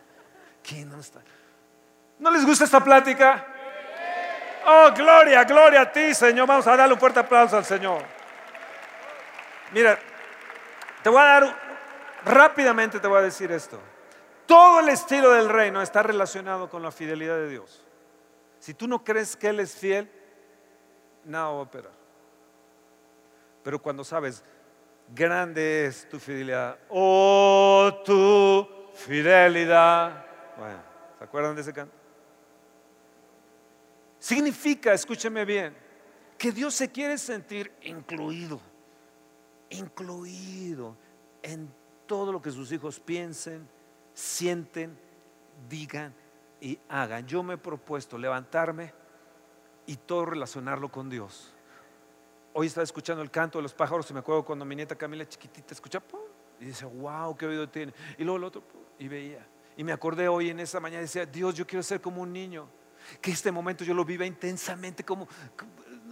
¿No 2.19 2.31
les 2.31 2.45
gusta 2.45 2.65
esta 2.65 2.83
plática? 2.83 3.47
Oh, 4.67 4.91
gloria, 4.97 5.45
gloria 5.45 5.83
a 5.83 5.93
ti, 5.93 6.13
Señor. 6.15 6.47
Vamos 6.47 6.67
a 6.67 6.77
darle 6.77 6.95
un 6.95 7.01
fuerte 7.01 7.21
aplauso 7.21 7.57
al 7.57 7.65
Señor. 7.65 8.03
Mira, 9.73 9.99
te 11.03 11.09
voy 11.09 11.21
a 11.21 11.25
dar, 11.25 11.59
rápidamente 12.25 12.99
te 12.99 13.07
voy 13.07 13.19
a 13.19 13.23
decir 13.23 13.53
esto. 13.53 13.79
Todo 14.47 14.81
el 14.81 14.89
estilo 14.89 15.33
del 15.33 15.49
reino 15.49 15.83
está 15.83 16.03
relacionado 16.03 16.69
con 16.69 16.83
la 16.83 16.91
fidelidad 16.91 17.37
de 17.37 17.49
Dios. 17.49 17.85
Si 18.59 18.75
tú 18.75 18.89
no 18.89 19.05
crees 19.05 19.37
que 19.37 19.49
Él 19.49 19.61
es 19.61 19.75
fiel, 19.75 20.11
nada 21.25 21.47
va 21.47 21.51
a 21.51 21.63
operar. 21.63 21.93
Pero 23.63 23.81
cuando 23.81 24.05
sabes, 24.05 24.43
grande 25.09 25.87
es 25.87 26.09
tu 26.09 26.19
fidelidad, 26.19 26.79
oh 26.89 28.03
tu 28.05 28.76
fidelidad. 28.97 30.25
Bueno, 30.57 30.81
¿se 31.19 31.25
acuerdan 31.25 31.55
de 31.55 31.61
ese 31.61 31.73
canto? 31.73 31.95
Significa, 34.19 34.93
escúcheme 34.93 35.45
bien, 35.45 35.77
que 36.37 36.51
Dios 36.51 36.75
se 36.75 36.91
quiere 36.91 37.19
sentir 37.19 37.73
incluido, 37.83 38.61
incluido 39.71 40.97
en 41.43 41.73
todo 42.07 42.33
lo 42.33 42.43
que 42.43 42.51
sus 42.51 42.73
hijos 42.73 42.99
piensen, 42.99 43.69
sienten, 44.15 44.99
digan 45.69 46.15
y 46.61 46.79
hagan. 46.89 47.27
Yo 47.27 47.43
me 47.43 47.55
he 47.55 47.59
propuesto 47.59 48.19
levantarme 48.19 48.93
y 49.87 49.97
todo 49.97 50.27
relacionarlo 50.27 50.91
con 50.91 51.09
Dios. 51.09 51.53
Hoy 52.53 52.69
estaba 52.69 52.85
escuchando 52.85 53.23
el 53.23 53.31
canto 53.31 53.59
de 53.59 53.63
los 53.63 53.75
pájaros 53.75 54.11
y 54.11 54.15
me 54.15 54.21
acuerdo 54.21 54.45
cuando 54.45 54.65
mi 54.65 54.75
nieta 54.75 54.97
Camila 54.97 55.29
chiquitita 55.29 55.75
escucha 55.75 56.03
y 56.59 56.65
dice, 56.65 56.87
wow, 56.87 57.37
qué 57.37 57.47
oído 57.47 57.69
tiene. 57.69 57.93
Y 58.19 58.25
luego 58.25 58.39
el 58.39 58.45
otro, 58.45 58.63
y 58.99 59.09
veía. 59.09 59.47
Y 59.77 59.85
me 59.85 59.93
acordé 59.93 60.29
hoy 60.29 60.51
en 60.51 60.61
esa 60.61 60.81
mañana 60.81 61.03
y 61.03 61.05
decía, 61.05 61.27
Dios, 61.27 61.55
yo 61.55 61.67
quiero 61.67 61.83
ser 61.83 62.01
como 62.01 62.23
un 62.23 62.33
niño. 62.33 62.69
Que 63.21 63.31
este 63.31 63.53
momento 63.53 63.85
yo 63.85 63.95
lo 63.95 64.05
viva 64.05 64.25
intensamente 64.25 65.05
como, 65.05 65.29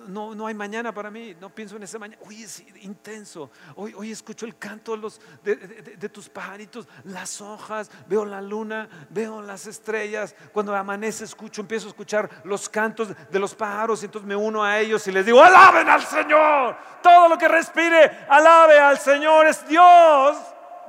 no, 0.09 0.35
no 0.35 0.47
hay 0.47 0.55
mañana 0.55 0.93
para 0.93 1.11
mí, 1.11 1.37
no 1.41 1.51
pienso 1.51 1.77
en 1.77 1.83
ese 1.83 1.99
mañana. 1.99 2.21
Hoy 2.27 2.43
es 2.43 2.63
intenso. 2.83 3.51
Hoy, 3.77 3.95
hoy 3.97 4.13
escucho 4.13 4.47
el 4.47 4.57
canto 4.57 4.93
de, 4.93 4.99
los, 4.99 5.21
de, 5.43 6.09
tus 6.09 6.29
pajaritos, 6.29 6.87
las 7.05 7.41
hojas, 7.41 7.91
veo 8.07 8.25
la 8.25 8.41
luna, 8.41 8.89
veo 9.11 9.43
las 9.43 9.67
estrellas. 9.67 10.35
Cuando 10.53 10.75
amanece, 10.75 11.25
escucho, 11.25 11.61
empiezo 11.61 11.87
a 11.87 11.91
escuchar 11.91 12.31
los 12.45 12.69
cantos 12.69 13.09
de 13.31 13.39
los 13.39 13.55
pájaros 13.55 14.03
y 14.03 14.07
entonces 14.07 14.29
me 14.29 14.37
uno 14.37 14.63
a 14.63 14.79
ellos 14.79 15.07
y 15.07 15.13
les 15.13 15.27
digo: 15.27 15.43
Alaben 15.43 15.89
al 15.89 16.03
Señor. 16.03 16.77
Todo 17.03 17.29
lo 17.29 17.39
que 17.39 17.49
respire, 17.49 18.27
alabe 18.29 18.79
al 18.79 18.99
Señor. 18.99 19.47
Es 19.47 19.67
Dios. 19.67 20.37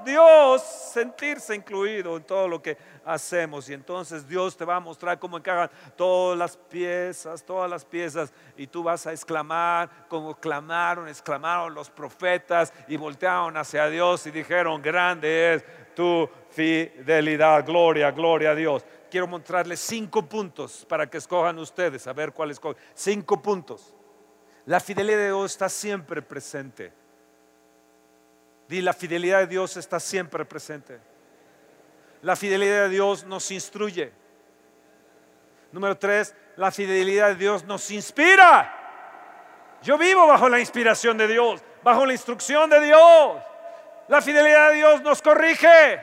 Dios 0.05 0.61
sentirse 0.61 1.55
incluido 1.55 2.15
en 2.15 2.23
todo 2.23 2.47
lo 2.47 2.61
que 2.61 2.77
hacemos. 3.03 3.69
Y 3.69 3.73
entonces 3.73 4.27
Dios 4.27 4.55
te 4.55 4.63
va 4.63 4.77
a 4.77 4.79
mostrar 4.79 5.19
cómo 5.19 5.37
encajan 5.37 5.69
todas 5.97 6.37
las 6.37 6.55
piezas, 6.55 7.43
todas 7.43 7.69
las 7.69 7.83
piezas. 7.83 8.31
Y 8.55 8.67
tú 8.67 8.83
vas 8.83 9.05
a 9.07 9.11
exclamar 9.11 9.89
como 10.07 10.35
clamaron, 10.35 11.07
exclamaron 11.07 11.73
los 11.73 11.89
profetas 11.89 12.71
y 12.87 12.95
voltearon 12.95 13.57
hacia 13.57 13.89
Dios 13.89 14.25
y 14.27 14.31
dijeron, 14.31 14.81
grande 14.81 15.55
es 15.55 15.65
tu 15.95 16.29
fidelidad, 16.51 17.65
gloria, 17.65 18.11
gloria 18.11 18.51
a 18.51 18.55
Dios. 18.55 18.85
Quiero 19.09 19.27
mostrarles 19.27 19.79
cinco 19.79 20.23
puntos 20.23 20.85
para 20.87 21.09
que 21.09 21.17
escojan 21.17 21.57
ustedes, 21.59 22.05
a 22.07 22.13
ver 22.13 22.31
cuál 22.31 22.51
escogen. 22.51 22.81
Cinco 22.93 23.41
puntos. 23.41 23.93
La 24.65 24.79
fidelidad 24.79 25.17
de 25.17 25.25
Dios 25.25 25.51
está 25.51 25.69
siempre 25.69 26.21
presente 26.21 27.04
Di, 28.67 28.81
la 28.81 28.93
fidelidad 28.93 29.39
de 29.39 29.47
Dios 29.47 29.77
está 29.77 29.99
siempre 29.99 30.45
presente. 30.45 30.99
La 32.21 32.35
fidelidad 32.35 32.83
de 32.83 32.89
Dios 32.89 33.23
nos 33.25 33.51
instruye. 33.51 34.11
Número 35.71 35.97
tres, 35.97 36.33
la 36.55 36.71
fidelidad 36.71 37.29
de 37.29 37.35
Dios 37.35 37.63
nos 37.65 37.91
inspira. 37.91 38.71
Yo 39.83 39.97
vivo 39.97 40.25
bajo 40.25 40.49
la 40.49 40.59
inspiración 40.59 41.17
de 41.17 41.27
Dios, 41.27 41.63
bajo 41.83 42.05
la 42.05 42.13
instrucción 42.13 42.69
de 42.69 42.81
Dios. 42.81 43.43
La 44.07 44.21
fidelidad 44.21 44.69
de 44.69 44.75
Dios 44.77 45.01
nos 45.01 45.21
corrige. 45.21 46.01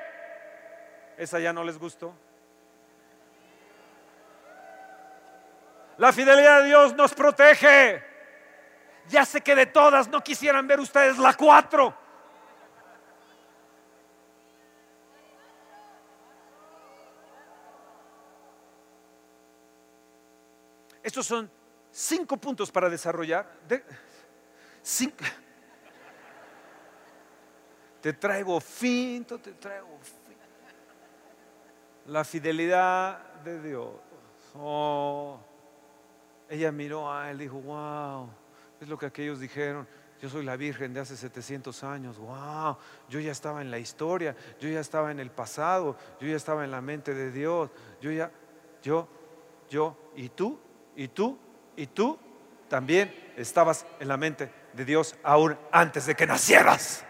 ¿Esa 1.16 1.40
ya 1.40 1.52
no 1.52 1.64
les 1.64 1.78
gustó? 1.78 2.14
La 5.98 6.12
fidelidad 6.12 6.60
de 6.60 6.66
Dios 6.66 6.94
nos 6.94 7.14
protege. 7.14 8.02
Ya 9.08 9.24
sé 9.24 9.40
que 9.40 9.54
de 9.54 9.66
todas 9.66 10.08
no 10.08 10.22
quisieran 10.22 10.66
ver 10.66 10.80
ustedes 10.80 11.18
la 11.18 11.34
cuatro. 11.34 12.01
Estos 21.12 21.26
son 21.26 21.50
cinco 21.90 22.38
puntos 22.38 22.72
para 22.72 22.88
desarrollar. 22.88 23.46
Te 28.00 28.14
traigo 28.14 28.58
finto, 28.58 29.38
te 29.38 29.52
traigo 29.52 29.98
finto. 30.00 30.40
La 32.06 32.24
fidelidad 32.24 33.42
de 33.44 33.60
Dios. 33.60 33.90
Oh. 34.54 35.38
Ella 36.48 36.72
miró 36.72 37.12
a 37.12 37.30
él 37.30 37.42
y 37.42 37.44
dijo, 37.44 37.60
wow, 37.60 38.30
es 38.80 38.88
lo 38.88 38.96
que 38.96 39.04
aquellos 39.04 39.38
dijeron. 39.38 39.86
Yo 40.18 40.30
soy 40.30 40.46
la 40.46 40.56
Virgen 40.56 40.94
de 40.94 41.00
hace 41.00 41.14
700 41.14 41.84
años. 41.84 42.16
Wow, 42.16 42.78
yo 43.10 43.20
ya 43.20 43.32
estaba 43.32 43.60
en 43.60 43.70
la 43.70 43.78
historia, 43.78 44.34
yo 44.58 44.70
ya 44.70 44.80
estaba 44.80 45.10
en 45.10 45.20
el 45.20 45.30
pasado, 45.30 45.94
yo 46.18 46.26
ya 46.28 46.36
estaba 46.36 46.64
en 46.64 46.70
la 46.70 46.80
mente 46.80 47.12
de 47.12 47.30
Dios. 47.30 47.68
Yo 48.00 48.10
ya, 48.10 48.32
yo, 48.82 49.06
yo, 49.68 49.94
¿y 50.16 50.30
tú? 50.30 50.58
Y 50.96 51.08
tú 51.08 51.38
y 51.76 51.86
tú 51.86 52.18
también 52.68 53.14
estabas 53.36 53.86
en 54.00 54.08
la 54.08 54.16
mente 54.16 54.50
de 54.72 54.84
Dios 54.84 55.16
aún 55.22 55.58
antes 55.70 56.06
de 56.06 56.14
que 56.14 56.26
nacieras. 56.26 57.04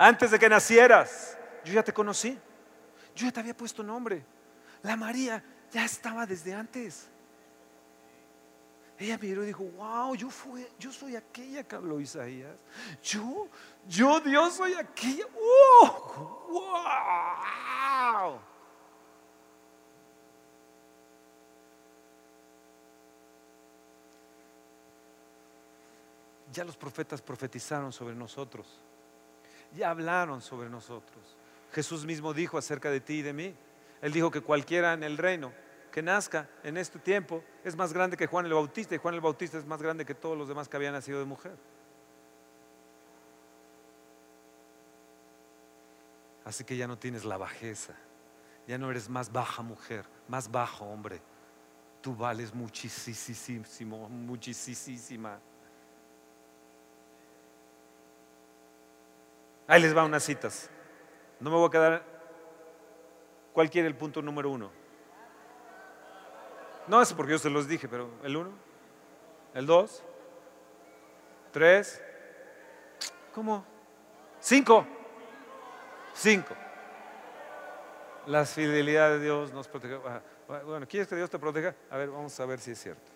Antes 0.00 0.30
de 0.30 0.38
que 0.38 0.48
nacieras, 0.48 1.36
yo 1.64 1.72
ya 1.72 1.82
te 1.82 1.92
conocí. 1.92 2.38
Yo 3.16 3.26
ya 3.26 3.32
te 3.32 3.40
había 3.40 3.56
puesto 3.56 3.82
nombre. 3.82 4.24
La 4.82 4.96
María 4.96 5.42
ya 5.72 5.84
estaba 5.84 6.24
desde 6.24 6.54
antes. 6.54 7.10
Ella 8.98 9.16
miró 9.16 9.44
y 9.44 9.46
dijo, 9.46 9.62
wow, 9.76 10.14
yo, 10.16 10.28
fui, 10.28 10.66
yo 10.76 10.92
soy 10.92 11.14
aquella 11.14 11.62
que 11.62 11.76
habló 11.76 12.00
Isaías. 12.00 12.56
Yo, 13.00 13.46
yo 13.86 14.18
Dios 14.20 14.54
soy 14.54 14.74
aquella. 14.74 15.24
¡Wow! 16.48 18.40
Ya 26.52 26.64
los 26.64 26.76
profetas 26.76 27.22
profetizaron 27.22 27.92
sobre 27.92 28.16
nosotros. 28.16 28.66
Ya 29.76 29.90
hablaron 29.90 30.42
sobre 30.42 30.68
nosotros. 30.68 31.36
Jesús 31.72 32.04
mismo 32.04 32.34
dijo 32.34 32.58
acerca 32.58 32.90
de 32.90 33.00
ti 33.00 33.18
y 33.18 33.22
de 33.22 33.32
mí. 33.32 33.54
Él 34.02 34.12
dijo 34.12 34.32
que 34.32 34.40
cualquiera 34.40 34.92
en 34.94 35.04
el 35.04 35.16
reino 35.16 35.52
que 35.90 36.02
nazca 36.02 36.48
en 36.62 36.76
este 36.76 36.98
tiempo 36.98 37.42
es 37.64 37.76
más 37.76 37.92
grande 37.92 38.16
que 38.16 38.26
Juan 38.26 38.46
el 38.46 38.52
Bautista 38.52 38.94
y 38.94 38.98
Juan 38.98 39.14
el 39.14 39.20
Bautista 39.20 39.58
es 39.58 39.66
más 39.66 39.82
grande 39.82 40.04
que 40.04 40.14
todos 40.14 40.36
los 40.36 40.48
demás 40.48 40.68
que 40.68 40.76
habían 40.76 40.92
nacido 40.92 41.18
de 41.18 41.24
mujer. 41.24 41.56
Así 46.44 46.64
que 46.64 46.76
ya 46.76 46.86
no 46.86 46.98
tienes 46.98 47.24
la 47.24 47.36
bajeza, 47.36 47.94
ya 48.66 48.78
no 48.78 48.90
eres 48.90 49.08
más 49.08 49.30
baja 49.30 49.62
mujer, 49.62 50.06
más 50.28 50.50
bajo 50.50 50.86
hombre. 50.86 51.20
Tú 52.00 52.16
vales 52.16 52.54
muchísimo, 52.54 54.08
muchísima. 54.08 55.38
Ahí 59.66 59.82
les 59.82 59.94
va 59.94 60.04
unas 60.04 60.24
citas. 60.24 60.70
No 61.40 61.50
me 61.50 61.56
voy 61.56 61.68
a 61.68 61.70
quedar. 61.70 62.02
¿Cuál 63.52 63.68
quiere 63.68 63.88
el 63.88 63.94
punto 63.94 64.22
número 64.22 64.50
uno? 64.50 64.77
No 66.88 67.02
es 67.02 67.12
porque 67.12 67.32
yo 67.32 67.38
se 67.38 67.50
los 67.50 67.68
dije, 67.68 67.86
pero 67.86 68.08
el 68.22 68.36
uno, 68.36 68.50
el 69.54 69.66
dos, 69.66 70.02
tres, 71.52 72.02
¿cómo? 73.34 73.64
Cinco. 74.40 74.86
Cinco. 76.14 76.54
La 78.26 78.44
fidelidad 78.44 79.10
de 79.10 79.20
Dios 79.20 79.52
nos 79.52 79.68
protege. 79.68 80.00
Ah, 80.06 80.22
bueno, 80.64 80.86
¿quieres 80.88 81.08
que 81.08 81.16
Dios 81.16 81.28
te 81.28 81.38
proteja? 81.38 81.74
A 81.90 81.96
ver, 81.96 82.08
vamos 82.08 82.38
a 82.40 82.46
ver 82.46 82.58
si 82.58 82.70
es 82.70 82.80
cierto. 82.80 83.12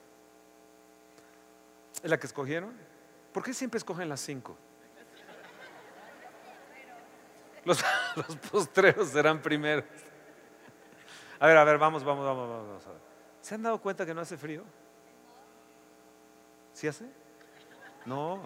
¿Es 2.02 2.10
la 2.10 2.18
que 2.18 2.26
escogieron? 2.26 2.74
¿Por 3.32 3.42
qué 3.42 3.54
siempre 3.54 3.78
escogen 3.78 4.08
las 4.08 4.20
cinco? 4.20 4.56
Los, 7.64 7.82
los 8.16 8.36
postreros 8.36 9.08
serán 9.08 9.40
primeros. 9.40 9.84
A 11.40 11.46
ver, 11.46 11.56
a 11.56 11.64
ver, 11.64 11.78
vamos, 11.78 12.04
vamos, 12.04 12.24
vamos, 12.24 12.48
vamos. 12.48 12.86
A 12.86 12.90
ver. 12.90 13.11
¿Se 13.42 13.56
han 13.56 13.62
dado 13.62 13.78
cuenta 13.80 14.06
que 14.06 14.14
no 14.14 14.20
hace 14.20 14.36
frío? 14.36 14.62
¿Sí 16.72 16.86
hace? 16.86 17.04
No, 18.06 18.40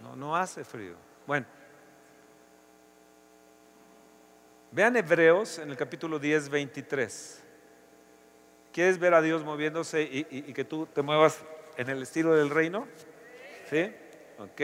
no, 0.00 0.14
no 0.14 0.36
hace 0.36 0.64
frío. 0.64 0.94
Bueno, 1.26 1.44
vean 4.70 4.96
Hebreos 4.96 5.58
en 5.58 5.70
el 5.70 5.76
capítulo 5.76 6.20
10, 6.20 6.48
23. 6.50 7.42
¿Quieres 8.72 8.98
ver 8.98 9.12
a 9.14 9.20
Dios 9.20 9.42
moviéndose 9.44 10.02
y, 10.02 10.52
que 10.52 10.64
tú 10.64 10.86
te 10.86 11.02
muevas 11.02 11.42
en 11.76 11.90
el 11.90 12.02
estilo 12.02 12.32
del 12.34 12.50
reino? 12.50 12.86
¿Sí? 13.68 13.92
¿Ok? 14.38 14.60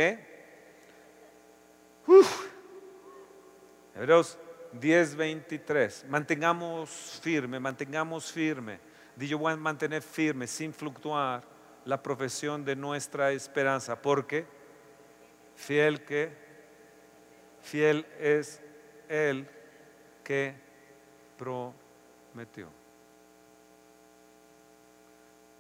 Hebreos 3.97 4.39
10, 4.73 5.17
23. 5.17 6.05
Mantengamos 6.09 7.21
firme, 7.21 7.59
mantengamos 7.59 8.31
firme 8.31 8.90
yo 9.29 9.39
voy 9.39 9.53
a 9.53 9.57
mantener 9.57 10.03
firme, 10.03 10.47
sin 10.47 10.73
fluctuar, 10.73 11.43
la 11.85 12.03
profesión 12.03 12.65
de 12.65 12.77
nuestra 12.77 13.33
esperanza, 13.33 14.01
porque 14.01 14.47
fiel 15.57 16.05
que, 16.05 16.33
fiel 17.61 18.07
es 18.19 18.63
el 19.09 19.49
que 20.25 20.55
prometió. 21.37 22.69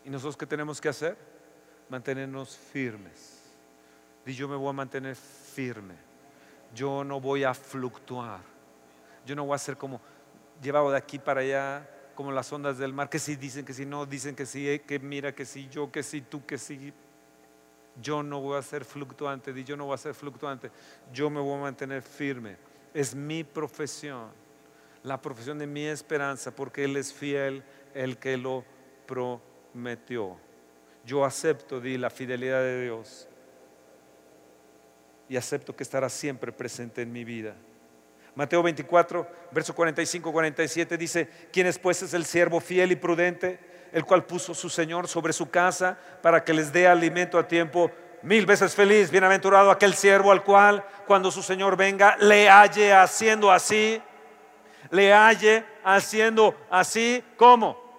¿Y 0.05 0.11
nosotros 0.11 0.37
qué 0.37 0.47
tenemos 0.47 0.81
que 0.81 0.89
hacer? 0.89 1.17
Mantenernos 1.89 2.57
firmes. 2.57 3.43
Di 4.25 4.35
yo 4.35 4.49
me 4.49 4.57
voy 4.57 4.71
a 4.71 4.73
mantener 4.73 5.17
firme. 5.17 5.95
Yo 6.75 7.05
no 7.05 7.21
voy 7.21 7.45
a 7.45 7.53
fluctuar. 7.53 8.41
Yo 9.27 9.35
no 9.35 9.45
voy 9.45 9.55
a 9.55 9.59
ser 9.59 9.77
como 9.77 10.01
llevado 10.63 10.91
de 10.91 10.97
aquí 10.97 11.19
para 11.19 11.41
allá 11.41 11.87
como 12.21 12.33
las 12.33 12.53
ondas 12.53 12.77
del 12.77 12.93
mar, 12.93 13.09
que 13.09 13.19
sí 13.19 13.35
dicen, 13.35 13.65
que 13.65 13.73
sí 13.73 13.87
no, 13.87 14.05
dicen 14.05 14.37
que 14.37 14.45
sí, 14.45 14.79
que 14.87 14.99
mira, 14.99 15.35
que 15.35 15.47
sí, 15.47 15.71
yo, 15.71 15.91
que 15.91 16.03
sí, 16.03 16.21
tú, 16.21 16.45
que 16.45 16.59
sí. 16.59 16.93
Yo 17.99 18.23
no 18.23 18.43
voy 18.43 18.59
a 18.59 18.63
ser 18.63 18.85
fluctuante, 18.85 19.65
yo 19.65 19.75
no 19.75 19.87
voy 19.87 19.95
a 19.95 19.97
ser 19.97 20.13
fluctuante, 20.13 20.71
yo 21.15 21.31
me 21.31 21.41
voy 21.41 21.55
a 21.55 21.63
mantener 21.63 22.03
firme. 22.03 22.59
Es 22.93 23.15
mi 23.15 23.43
profesión, 23.43 24.27
la 25.03 25.19
profesión 25.19 25.59
de 25.59 25.67
mi 25.67 25.87
esperanza, 25.87 26.55
porque 26.55 26.85
Él 26.85 26.99
es 26.99 27.11
fiel, 27.11 27.65
el 27.95 28.19
que 28.19 28.37
lo 28.37 28.67
prometió. 29.07 30.37
Yo 31.07 31.25
acepto, 31.25 31.81
di, 31.81 31.97
la 31.97 32.11
fidelidad 32.11 32.61
de 32.61 32.83
Dios 32.83 33.31
y 35.27 35.39
acepto 35.39 35.75
que 35.75 35.85
estará 35.85 36.11
siempre 36.11 36.53
presente 36.53 37.01
en 37.01 37.13
mi 37.15 37.25
vida. 37.25 37.57
Mateo 38.35 38.63
24, 38.63 39.27
verso 39.51 39.75
45, 39.75 40.33
47 40.33 40.97
dice, 40.97 41.29
¿quién 41.53 41.67
es 41.67 41.79
pues 41.79 42.03
es 42.03 42.15
el 42.15 42.25
siervo 42.25 42.61
fiel 42.61 42.93
y 42.93 42.97
prudente, 42.97 43.59
el 43.93 44.05
cual 44.05 44.25
puso 44.25 44.55
su 44.55 44.71
Señor 44.71 45.09
sobre 45.09 45.33
su 45.33 45.51
casa 45.51 45.99
para 46.23 46.45
que 46.45 46.55
les 46.55 46.73
dé 46.73 46.87
alimento 46.87 47.39
a 47.39 47.47
tiempo? 47.47 47.91
Mil 48.23 48.45
veces 48.45 48.75
feliz, 48.75 49.11
bienaventurado 49.11 49.71
aquel 49.71 49.95
siervo 49.95 50.31
al 50.31 50.45
cual 50.45 50.85
cuando 51.07 51.31
su 51.31 51.43
Señor 51.43 51.77
venga 51.77 52.17
le 52.19 52.49
halle 52.49 52.93
haciendo 52.93 53.51
así, 53.51 54.01
le 54.91 55.13
halle 55.13 55.65
haciendo 55.83 56.55
así, 56.71 57.25
¿cómo? 57.37 57.91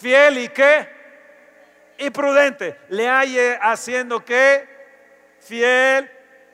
Fiel 0.00 0.38
y 0.38 0.48
qué? 0.48 0.88
Y 1.98 2.10
prudente. 2.10 2.76
Le 2.88 3.08
halle 3.08 3.58
haciendo 3.60 4.24
qué? 4.24 4.66
Fiel 5.40 6.10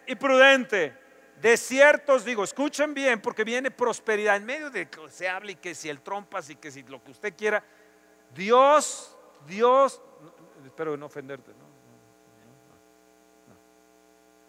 y 0.06 0.14
prudente. 0.16 0.97
De 1.40 1.56
ciertos 1.56 2.24
digo, 2.24 2.42
escuchen 2.42 2.94
bien, 2.94 3.20
porque 3.20 3.44
viene 3.44 3.70
prosperidad 3.70 4.36
en 4.36 4.44
medio 4.44 4.70
de 4.70 4.88
que 4.88 5.08
se 5.08 5.28
hable 5.28 5.52
y 5.52 5.56
que 5.56 5.74
si 5.74 5.88
el 5.88 6.00
trompas 6.00 6.50
y 6.50 6.56
que 6.56 6.70
si 6.70 6.82
lo 6.82 7.02
que 7.02 7.12
usted 7.12 7.34
quiera. 7.36 7.62
Dios, 8.34 9.16
Dios, 9.46 10.00
espero 10.64 10.96
no 10.96 11.06
ofenderte, 11.06 11.52
¿no? 11.52 11.68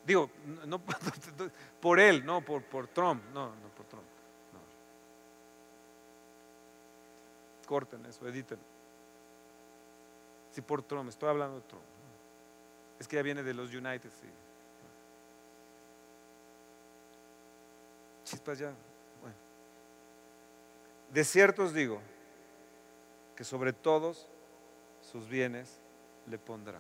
Digo, 0.06 0.32
no, 0.66 0.82
por 1.80 2.00
él, 2.00 2.26
no 2.26 2.42
por, 2.42 2.64
por 2.64 2.88
Trump, 2.88 3.24
no, 3.32 3.56
no 3.56 3.70
por 3.76 3.86
Trump. 3.86 4.06
No. 4.52 4.60
Corten 7.68 8.04
eso, 8.08 8.28
editen. 8.28 8.58
Si 10.50 10.62
por 10.62 10.82
Trump, 10.82 11.10
estoy 11.10 11.30
hablando 11.30 11.58
de 11.58 11.68
Trump. 11.68 11.84
Es 13.00 13.08
que 13.08 13.18
ya 13.18 13.22
viene 13.22 13.44
de 13.44 13.54
los 13.54 13.72
United, 13.72 14.10
sí. 14.20 14.28
Bueno. 19.22 19.36
De 21.12 21.24
cierto 21.24 21.64
os 21.64 21.74
digo 21.74 22.02
que 23.36 23.44
sobre 23.44 23.74
todos 23.74 24.28
sus 25.02 25.28
bienes 25.28 25.80
le 26.28 26.38
pondrá. 26.38 26.80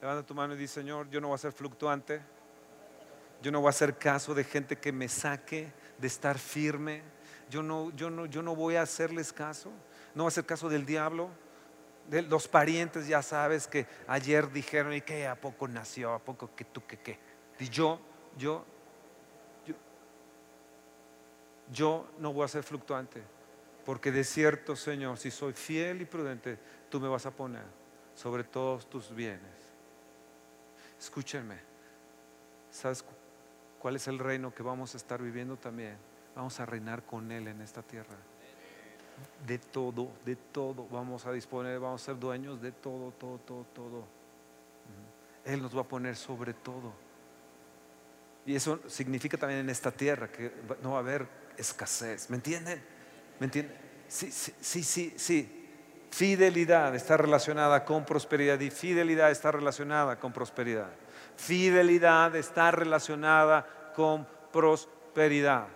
Levanta 0.00 0.24
tu 0.24 0.34
mano 0.34 0.54
y 0.54 0.56
dice, 0.56 0.74
Señor, 0.74 1.08
yo 1.10 1.20
no 1.20 1.28
voy 1.28 1.34
a 1.34 1.38
ser 1.38 1.52
fluctuante. 1.52 2.20
Yo 3.42 3.52
no 3.52 3.60
voy 3.60 3.68
a 3.68 3.70
hacer 3.70 3.98
caso 3.98 4.34
de 4.34 4.44
gente 4.44 4.76
que 4.76 4.92
me 4.92 5.08
saque 5.08 5.72
de 5.98 6.06
estar 6.06 6.38
firme. 6.38 7.02
Yo 7.50 7.62
no, 7.62 7.90
yo 7.90 8.10
no, 8.10 8.26
yo 8.26 8.42
no 8.42 8.54
voy 8.54 8.76
a 8.76 8.82
hacerles 8.82 9.32
caso. 9.32 9.70
No 10.14 10.24
voy 10.24 10.28
a 10.28 10.28
hacer 10.28 10.46
caso 10.46 10.68
del 10.68 10.86
diablo. 10.86 11.30
De 12.08 12.22
los 12.22 12.48
parientes 12.48 13.06
ya 13.06 13.22
sabes 13.22 13.66
que 13.66 13.86
ayer 14.06 14.50
dijeron, 14.50 14.92
¿y 14.92 15.00
qué? 15.00 15.26
¿A 15.26 15.34
poco 15.34 15.68
nació? 15.68 16.14
¿A 16.14 16.18
poco 16.18 16.54
que 16.54 16.64
tú 16.64 16.86
que 16.86 16.98
qué? 16.98 17.18
Y 17.58 17.68
yo, 17.68 18.00
yo, 18.36 18.64
yo 21.72 22.08
no 22.18 22.32
voy 22.32 22.44
a 22.44 22.48
ser 22.48 22.62
fluctuante. 22.62 23.22
Porque 23.84 24.12
de 24.12 24.22
cierto, 24.22 24.76
Señor, 24.76 25.16
si 25.16 25.30
soy 25.30 25.54
fiel 25.54 26.02
y 26.02 26.04
prudente, 26.04 26.58
tú 26.90 27.00
me 27.00 27.08
vas 27.08 27.24
a 27.24 27.30
poner 27.30 27.64
sobre 28.14 28.44
todos 28.44 28.88
tus 28.90 29.14
bienes. 29.14 29.40
Escúchenme, 31.00 31.56
¿sabes 32.70 33.04
cuál 33.78 33.96
es 33.96 34.06
el 34.08 34.18
reino 34.18 34.52
que 34.52 34.62
vamos 34.62 34.92
a 34.92 34.98
estar 34.98 35.22
viviendo 35.22 35.56
también? 35.56 35.96
Vamos 36.34 36.60
a 36.60 36.66
reinar 36.66 37.02
con 37.04 37.32
Él 37.32 37.48
en 37.48 37.62
esta 37.62 37.82
tierra. 37.82 38.16
De 39.46 39.58
todo, 39.58 40.10
de 40.24 40.36
todo. 40.36 40.86
Vamos 40.88 41.24
a 41.24 41.32
disponer, 41.32 41.80
vamos 41.80 42.02
a 42.02 42.04
ser 42.04 42.18
dueños 42.18 42.60
de 42.60 42.72
todo, 42.72 43.12
todo, 43.12 43.38
todo, 43.38 43.64
todo. 43.72 44.04
Él 45.44 45.62
nos 45.62 45.74
va 45.74 45.80
a 45.80 45.88
poner 45.88 46.14
sobre 46.14 46.52
todo. 46.52 46.92
Y 48.44 48.54
eso 48.54 48.80
significa 48.86 49.38
también 49.38 49.60
en 49.60 49.70
esta 49.70 49.90
tierra 49.90 50.30
que 50.30 50.52
no 50.82 50.90
va 50.90 50.96
a 50.96 51.00
haber 51.00 51.47
escasez. 51.58 52.30
¿Me 52.30 52.36
entienden? 52.36 52.82
¿Me 53.38 53.46
entienden? 53.46 53.76
Sí, 54.08 54.30
sí, 54.30 54.82
sí, 54.82 55.14
sí. 55.16 55.54
Fidelidad 56.10 56.94
está 56.94 57.16
relacionada 57.16 57.84
con 57.84 58.04
prosperidad 58.04 58.58
y 58.60 58.70
fidelidad 58.70 59.30
está 59.30 59.52
relacionada 59.52 60.18
con 60.18 60.32
prosperidad. 60.32 60.90
Fidelidad 61.36 62.34
está 62.34 62.70
relacionada 62.70 63.66
con 63.94 64.26
prosperidad. 64.52 65.66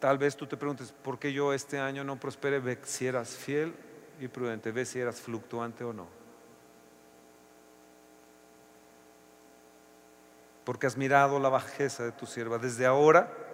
Tal 0.00 0.16
vez 0.16 0.36
tú 0.36 0.46
te 0.46 0.56
preguntes, 0.56 0.92
¿por 0.92 1.18
qué 1.18 1.32
yo 1.32 1.52
este 1.52 1.78
año 1.78 2.04
no 2.04 2.18
prospere? 2.18 2.60
Ve 2.60 2.78
si 2.84 3.06
eras 3.06 3.30
fiel 3.30 3.74
y 4.20 4.28
prudente, 4.28 4.72
ve 4.72 4.86
si 4.86 4.98
eras 4.98 5.20
fluctuante 5.20 5.84
o 5.84 5.92
no. 5.92 6.06
Porque 10.64 10.86
has 10.86 10.96
mirado 10.96 11.38
la 11.38 11.48
bajeza 11.48 12.04
de 12.04 12.12
tu 12.12 12.26
sierva. 12.26 12.58
Desde 12.58 12.86
ahora 12.86 13.47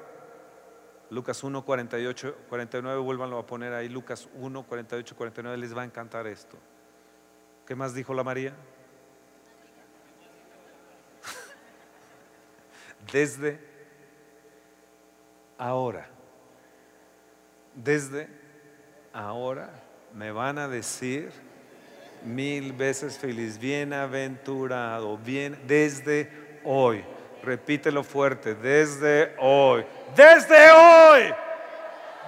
Lucas 1.15 1.45
1, 1.45 1.65
48, 1.65 2.37
49, 2.49 3.01
vuélvanlo 3.01 3.39
a 3.39 3.47
poner 3.47 3.73
ahí. 3.73 3.89
Lucas 3.89 4.29
1, 4.35 4.65
48, 4.65 5.17
49, 5.17 5.57
les 5.57 5.77
va 5.77 5.83
a 5.83 5.85
encantar 5.85 6.27
esto. 6.27 6.59
¿Qué 7.65 7.77
más 7.77 7.95
dijo 7.95 8.13
la 8.15 8.25
María? 8.25 8.53
Desde 13.13 13.61
ahora, 15.57 16.09
desde 17.75 18.29
ahora 19.13 19.71
me 20.13 20.33
van 20.33 20.59
a 20.59 20.67
decir 20.67 21.31
mil 22.25 22.73
veces 22.73 23.19
feliz, 23.19 23.59
bienaventurado, 23.59 25.17
bien, 25.19 25.59
desde 25.67 26.29
hoy. 26.65 27.05
Repítelo 27.45 28.03
fuerte, 28.03 28.55
desde 28.55 29.35
hoy 29.39 29.85
desde 30.15 30.71
hoy, 30.71 31.35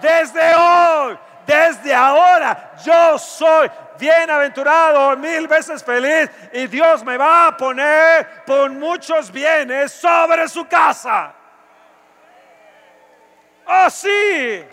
desde 0.01 0.55
hoy, 0.55 1.19
desde 1.47 1.95
ahora, 1.95 2.75
yo 2.85 3.19
soy 3.19 3.71
bienaventurado, 3.99 5.17
mil 5.17 5.47
veces 5.47 5.83
feliz, 5.83 6.29
y 6.53 6.67
Dios 6.67 7.05
me 7.05 7.17
va 7.17 7.49
a 7.49 7.57
poner 7.57 8.45
con 8.45 8.79
muchos 8.79 9.31
bienes 9.31 9.93
sobre 9.93 10.49
su 10.49 10.67
casa. 10.67 11.33
Oh, 13.67 13.91
sí. 13.91 14.65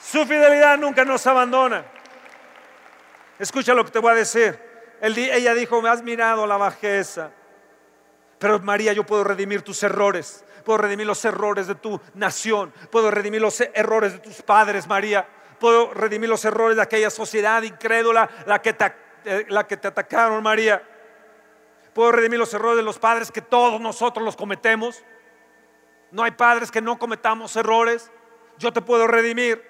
Su 0.00 0.24
fidelidad 0.26 0.78
nunca 0.78 1.04
nos 1.04 1.26
abandona. 1.26 1.84
Escucha 3.38 3.74
lo 3.74 3.84
que 3.84 3.90
te 3.90 3.98
voy 3.98 4.12
a 4.12 4.16
decir. 4.16 4.58
ella 5.00 5.54
dijo, 5.54 5.82
me 5.82 5.88
has 5.88 6.02
mirado 6.02 6.46
la 6.46 6.56
bajeza. 6.56 7.30
Pero 8.44 8.58
María, 8.58 8.92
yo 8.92 9.06
puedo 9.06 9.24
redimir 9.24 9.62
tus 9.62 9.82
errores. 9.84 10.44
Puedo 10.66 10.76
redimir 10.76 11.06
los 11.06 11.24
errores 11.24 11.66
de 11.66 11.76
tu 11.76 11.98
nación. 12.12 12.74
Puedo 12.90 13.10
redimir 13.10 13.40
los 13.40 13.58
errores 13.58 14.12
de 14.12 14.18
tus 14.18 14.42
padres, 14.42 14.86
María. 14.86 15.26
Puedo 15.58 15.94
redimir 15.94 16.28
los 16.28 16.44
errores 16.44 16.76
de 16.76 16.82
aquella 16.82 17.08
sociedad 17.08 17.62
incrédula, 17.62 18.28
la 18.44 18.60
que 18.60 18.74
te, 18.74 18.92
eh, 19.24 19.46
la 19.48 19.66
que 19.66 19.78
te 19.78 19.88
atacaron, 19.88 20.42
María. 20.42 20.86
Puedo 21.94 22.12
redimir 22.12 22.38
los 22.38 22.52
errores 22.52 22.76
de 22.76 22.82
los 22.82 22.98
padres 22.98 23.32
que 23.32 23.40
todos 23.40 23.80
nosotros 23.80 24.22
los 24.22 24.36
cometemos. 24.36 25.02
No 26.10 26.22
hay 26.22 26.32
padres 26.32 26.70
que 26.70 26.82
no 26.82 26.98
cometamos 26.98 27.56
errores. 27.56 28.10
Yo 28.58 28.74
te 28.74 28.82
puedo 28.82 29.06
redimir. 29.06 29.64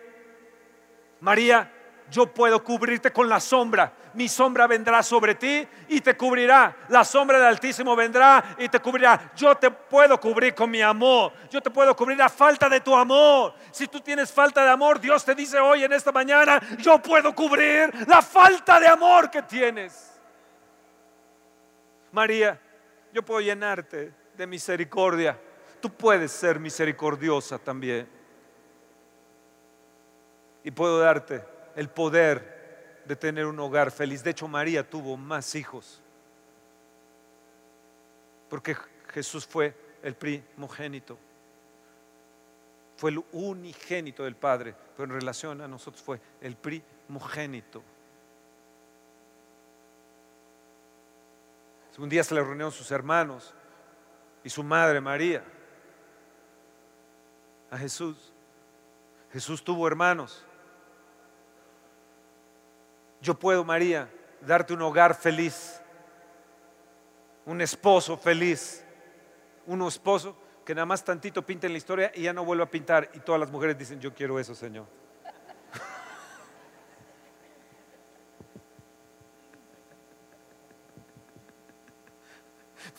María, 1.21 1.73
yo 2.11 2.27
puedo 2.27 2.63
cubrirte 2.63 3.13
con 3.13 3.29
la 3.29 3.41
sombra. 3.41 3.93
Mi 4.13 4.29
sombra 4.29 4.67
vendrá 4.67 5.03
sobre 5.03 5.35
ti 5.35 5.67
y 5.89 6.01
te 6.01 6.17
cubrirá. 6.17 6.77
La 6.89 7.05
sombra 7.05 7.39
del 7.39 7.49
Altísimo 7.49 7.97
vendrá 7.97 8.57
y 8.59 8.69
te 8.69 8.79
cubrirá. 8.79 9.33
Yo 9.35 9.55
te 9.57 9.71
puedo 9.71 10.21
cubrir 10.21 10.55
con 10.55 10.71
mi 10.71 10.83
amor. 10.83 11.33
Yo 11.51 11.61
te 11.61 11.71
puedo 11.71 11.97
cubrir 11.97 12.19
la 12.19 12.29
falta 12.29 12.69
de 12.69 12.81
tu 12.81 12.95
amor. 12.95 13.55
Si 13.71 13.89
tú 13.89 14.01
tienes 14.01 14.31
falta 14.31 14.63
de 14.63 14.71
amor, 14.71 15.01
Dios 15.01 15.25
te 15.25 15.35
dice 15.35 15.59
hoy 15.59 15.85
en 15.85 15.93
esta 15.93 16.13
mañana, 16.13 16.61
yo 16.79 17.01
puedo 17.01 17.35
cubrir 17.35 17.91
la 18.07 18.23
falta 18.23 18.79
de 18.79 18.87
amor 18.87 19.31
que 19.31 19.43
tienes. 19.43 20.13
María, 22.13 22.61
yo 23.13 23.25
puedo 23.25 23.41
llenarte 23.41 24.13
de 24.37 24.47
misericordia. 24.47 25.39
Tú 25.81 25.91
puedes 25.91 26.31
ser 26.31 26.61
misericordiosa 26.61 27.59
también. 27.59 28.09
Y 30.63 30.71
puedo 30.71 30.99
darte 30.99 31.54
el 31.77 31.89
poder 31.89 33.03
de 33.05 33.17
tener 33.17 33.47
un 33.47 33.59
hogar 33.61 33.91
feliz. 33.91 34.23
De 34.23 34.31
hecho, 34.31 34.49
María 34.49 34.89
tuvo 34.89 35.17
más 35.17 35.55
hijos. 35.55 36.01
Porque 38.49 38.77
Jesús 39.09 39.47
fue 39.47 39.75
el 40.03 40.15
primogénito. 40.15 41.19
Fue 42.97 43.11
el 43.11 43.25
unigénito 43.33 44.25
del 44.25 44.37
Padre, 44.37 44.75
pero 44.97 45.05
en 45.05 45.21
relación 45.21 45.61
a 45.61 45.69
nosotros 45.69 46.03
fue 46.03 46.21
el 46.41 46.57
primogénito. 46.57 47.83
Un 51.99 52.09
día 52.09 52.25
se 52.25 52.35
le 52.35 52.43
reunieron 52.43 52.73
sus 52.73 52.91
hermanos 52.91 53.55
y 54.43 54.51
su 54.51 54.65
madre 54.65 55.01
María 55.01 55.45
a 57.71 57.79
Jesús. 57.79 58.33
Jesús 59.33 59.63
tuvo 59.63 59.87
hermanos. 59.87 60.45
Yo 63.25 63.33
puedo, 63.33 63.65
María, 63.65 64.07
darte 64.43 64.75
un 64.75 64.83
hogar 64.83 65.15
feliz, 65.15 65.81
un 67.47 67.63
esposo 67.63 68.19
feliz, 68.19 68.85
un 69.65 69.81
esposo 69.81 70.37
que 70.63 70.75
nada 70.75 70.85
más 70.85 71.03
tantito 71.03 71.41
pinta 71.41 71.67
en 71.67 71.73
la 71.73 71.79
historia 71.79 72.13
y 72.15 72.25
ya 72.25 72.35
no 72.35 72.45
vuelve 72.45 72.65
a 72.65 72.71
pintar. 72.71 73.09
Y 73.15 73.21
todas 73.21 73.41
las 73.41 73.51
mujeres 73.51 73.79
dicen, 73.79 73.99
yo 73.99 74.13
quiero 74.13 74.39
eso, 74.39 74.55
Señor. 74.55 74.85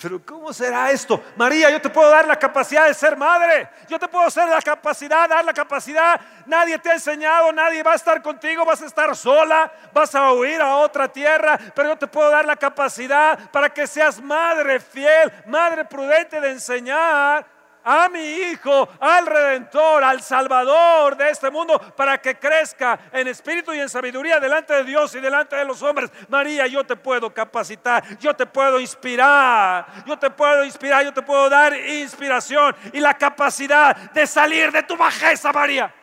Pero 0.02 0.22
¿cómo 0.26 0.52
será 0.52 0.92
esto? 0.92 1.24
María, 1.38 1.70
yo 1.70 1.82
te 1.82 1.90
puedo 1.90 2.10
dar 2.10 2.28
la 2.28 2.38
capacidad 2.38 2.86
de 2.86 2.94
ser 2.94 3.16
madre. 3.16 3.70
Yo 3.88 3.98
te 3.98 4.08
puedo 4.08 4.26
hacer 4.26 4.48
la 4.50 4.62
capacidad, 4.62 5.30
dar 5.30 5.46
la 5.46 5.54
capacidad. 5.54 6.20
Nadie 6.46 6.78
te 6.80 6.90
ha 6.90 6.94
enseñado, 6.94 7.52
nadie 7.54 7.82
va 7.82 7.94
a 7.94 7.96
estar 7.96 8.22
contigo, 8.22 8.66
vas 8.66 8.82
a 8.82 8.88
estar 8.88 9.16
sola, 9.16 9.72
vas 9.94 10.14
a 10.14 10.34
huir 10.34 10.62
a 10.62 10.76
otra 10.78 11.08
tierra. 11.08 11.58
Pero 11.74 11.90
yo 11.90 11.98
te 11.98 12.08
puedo 12.08 12.30
dar 12.30 12.46
la 12.46 12.58
capacidad 12.58 13.40
para 13.52 13.70
que 13.70 13.88
seas 13.88 14.22
madre 14.22 14.82
fiel, 14.82 15.32
madre 15.46 15.86
prudente 15.86 16.42
de 16.42 16.52
enseñar 16.52 17.55
a 17.86 18.10
mi 18.10 18.20
Hijo, 18.20 18.90
al 19.00 19.28
Redentor, 19.28 20.04
al 20.04 20.22
Salvador 20.22 21.16
de 21.16 21.30
este 21.30 21.52
mundo, 21.52 21.80
para 21.96 22.20
que 22.20 22.36
crezca 22.38 23.00
en 23.12 23.28
espíritu 23.28 23.72
y 23.74 23.80
en 23.80 23.88
sabiduría 23.88 24.40
delante 24.40 24.74
de 24.74 24.84
Dios 24.84 25.14
y 25.14 25.20
delante 25.20 25.56
de 25.56 25.64
los 25.64 25.82
hombres. 25.84 26.12
María, 26.28 26.66
yo 26.66 26.84
te 26.84 26.96
puedo 26.96 27.32
capacitar, 27.32 28.18
yo 28.18 28.36
te 28.36 28.48
puedo 28.48 28.80
inspirar, 28.80 30.04
yo 30.06 30.18
te 30.18 30.32
puedo 30.32 30.66
inspirar, 30.66 31.06
yo 31.06 31.14
te 31.14 31.22
puedo 31.22 31.48
dar 31.48 31.78
inspiración 31.78 32.76
y 32.92 33.00
la 33.00 33.14
capacidad 33.14 34.12
de 34.12 34.26
salir 34.26 34.72
de 34.72 34.82
tu 34.82 34.98
bajeza, 34.98 35.54
María. 35.54 35.94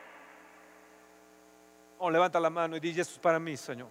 Oh, 1.99 2.11
levanta 2.11 2.39
la 2.39 2.51
mano 2.51 2.77
y 2.77 2.81
dice, 2.81 3.01
esto 3.01 3.15
es 3.15 3.21
para 3.21 3.41
mí, 3.41 3.57
Señor. 3.57 3.89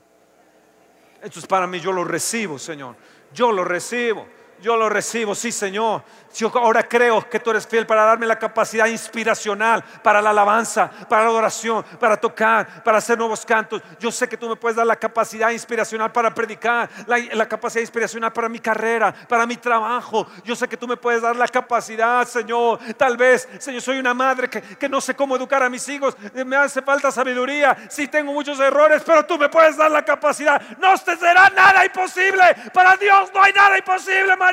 Esto 1.21 1.39
es 1.39 1.45
para 1.45 1.67
mí, 1.67 1.79
yo 1.79 1.91
lo 1.91 2.03
recibo, 2.03 2.57
Señor. 2.57 2.95
Yo 3.33 3.51
lo 3.51 3.63
recibo. 3.63 4.27
Yo 4.62 4.78
lo 4.78 4.89
recibo, 4.89 5.34
sí 5.34 5.51
Señor. 5.51 6.03
Yo 6.36 6.51
ahora 6.55 6.84
creo 6.84 7.28
que 7.30 7.39
tú 7.39 7.49
eres 7.49 7.68
fiel 7.68 7.86
para 7.86 8.05
darme 8.05 8.26
la 8.26 8.39
capacidad 8.39 8.86
inspiracional 8.86 9.84
para 10.01 10.22
la 10.22 10.30
alabanza, 10.30 10.89
para 11.09 11.24
la 11.24 11.30
adoración, 11.30 11.84
para 11.99 12.16
tocar, 12.16 12.84
para 12.84 12.99
hacer 12.99 13.18
nuevos 13.18 13.45
cantos. 13.45 13.82
Yo 13.99 14.12
sé 14.12 14.30
que 14.30 14.38
tú 14.38 14.47
me 14.47 14.55
puedes 14.55 14.78
dar 14.78 14.86
la 14.86 14.95
capacidad 14.95 15.49
inspiracional 15.49 16.12
para 16.12 16.34
predicar, 16.34 16.89
la, 17.05 17.47
capacidad 17.47 17.82
inspiracional 17.82 18.32
para 18.32 18.47
mi 18.47 18.59
carrera, 18.59 19.14
para 19.28 19.45
mi 19.45 19.57
trabajo. 19.57 20.28
Yo 20.45 20.55
sé 20.55 20.68
que 20.68 20.78
tú 20.78 20.88
me 20.88 20.95
puedes 20.95 21.22
dar 21.22 21.36
la 21.36 21.47
capacidad, 21.47 22.26
Señor. 22.28 22.80
Tal 22.95 23.18
vez, 23.18 23.49
Señor, 23.59 23.82
soy 23.82 23.99
una 23.99 24.14
madre 24.14 24.49
que, 24.49 24.62
que 24.62 24.88
no 24.88 25.01
sé 25.01 25.16
cómo 25.16 25.36
educar 25.36 25.64
a 25.64 25.70
mis 25.70 25.88
hijos. 25.89 26.16
Me 26.45 26.55
hace 26.55 26.82
falta 26.82 27.12
sabiduría. 27.12 27.76
Sí 27.89 28.07
tengo 28.07 28.32
muchos 28.32 28.59
errores, 28.59 29.03
pero 29.05 29.26
tú 29.26 29.38
me 29.38 29.49
puedes 29.49 29.76
dar 29.76 29.91
la 29.91 30.05
capacidad. 30.05 30.62
No 30.78 30.97
te 30.97 31.18
será 31.18 31.49
nada 31.49 31.84
imposible. 31.86 32.43
Para 32.74 32.95
Dios 32.95 33.32
no 33.34 33.43
hay 33.43 33.51
nada 33.51 33.78
imposible, 33.78 34.38
María. 34.38 34.51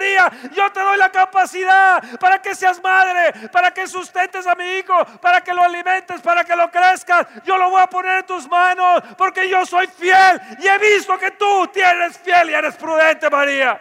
Yo 0.52 0.70
te 0.72 0.80
doy 0.80 0.98
la 0.98 1.10
capacidad 1.10 2.02
para 2.18 2.40
que 2.40 2.54
seas 2.54 2.82
madre, 2.82 3.48
para 3.50 3.72
que 3.72 3.86
sustentes 3.86 4.46
a 4.46 4.54
mi 4.54 4.64
hijo, 4.78 4.94
para 5.20 5.42
que 5.42 5.52
lo 5.52 5.62
alimentes, 5.62 6.20
para 6.20 6.44
que 6.44 6.54
lo 6.54 6.70
crezcas. 6.70 7.26
Yo 7.44 7.56
lo 7.58 7.70
voy 7.70 7.82
a 7.82 7.86
poner 7.86 8.18
en 8.18 8.26
tus 8.26 8.48
manos 8.48 9.02
porque 9.16 9.48
yo 9.48 9.64
soy 9.66 9.86
fiel 9.86 10.40
y 10.58 10.66
he 10.66 10.78
visto 10.78 11.18
que 11.18 11.32
tú 11.32 11.68
tienes 11.68 12.18
fiel 12.18 12.50
y 12.50 12.54
eres 12.54 12.76
prudente, 12.76 13.28
María. 13.30 13.80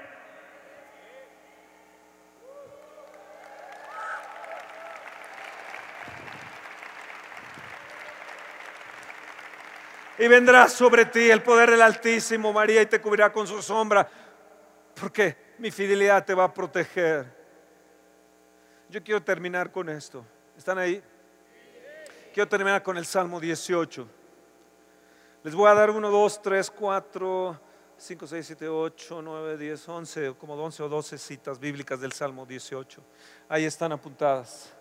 Y 10.20 10.28
vendrá 10.28 10.68
sobre 10.68 11.05
ti 11.05 11.30
el 11.30 11.43
poder 11.43 11.70
del 11.70 11.82
Altísimo, 11.82 12.51
María, 12.51 12.82
y 12.82 12.88
te 12.88 12.99
cubrirá 12.99 13.32
con 13.32 13.45
su 13.45 13.61
sombra, 13.61 14.07
porque 14.99 15.46
mi 15.57 15.71
fidelidad 15.71 16.23
te 16.23 16.33
va 16.33 16.45
a 16.45 16.53
proteger. 16.53 17.25
Yo 18.89 19.03
quiero 19.03 19.21
terminar 19.21 19.71
con 19.71 19.89
esto. 19.89 20.23
¿Están 20.57 20.77
ahí? 20.77 21.01
Quiero 22.33 22.47
terminar 22.47 22.83
con 22.83 22.97
el 22.97 23.05
Salmo 23.05 23.39
18. 23.39 24.07
Les 25.43 25.55
voy 25.55 25.69
a 25.69 25.73
dar 25.73 25.89
1, 25.89 26.09
2, 26.09 26.41
3, 26.41 26.71
4, 26.71 27.59
5, 27.97 28.27
6, 28.27 28.45
7, 28.45 28.69
8, 28.69 29.21
9, 29.21 29.57
10, 29.57 29.89
11, 29.89 30.35
como 30.35 30.53
11 30.53 30.83
o 30.83 30.89
12 30.89 31.17
citas 31.17 31.59
bíblicas 31.59 31.99
del 31.99 32.11
Salmo 32.11 32.45
18. 32.45 33.01
Ahí 33.49 33.65
están 33.65 33.91
apuntadas. 33.91 34.71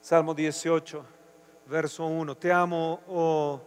Salmo 0.00 0.34
18, 0.34 1.04
verso 1.66 2.06
1. 2.06 2.36
Te 2.36 2.52
amo, 2.52 3.00
oh 3.06 3.60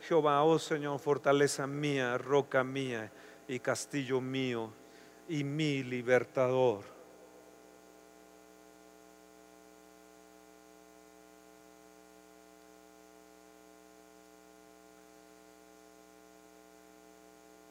Jehová, 0.00 0.42
oh 0.42 0.58
Señor, 0.58 0.98
fortaleza 0.98 1.66
mía, 1.66 2.18
roca 2.18 2.64
mía 2.64 3.10
y 3.48 3.58
castillo 3.60 4.20
mío 4.20 4.72
y 5.28 5.44
mi 5.44 5.82
libertador. 5.82 6.96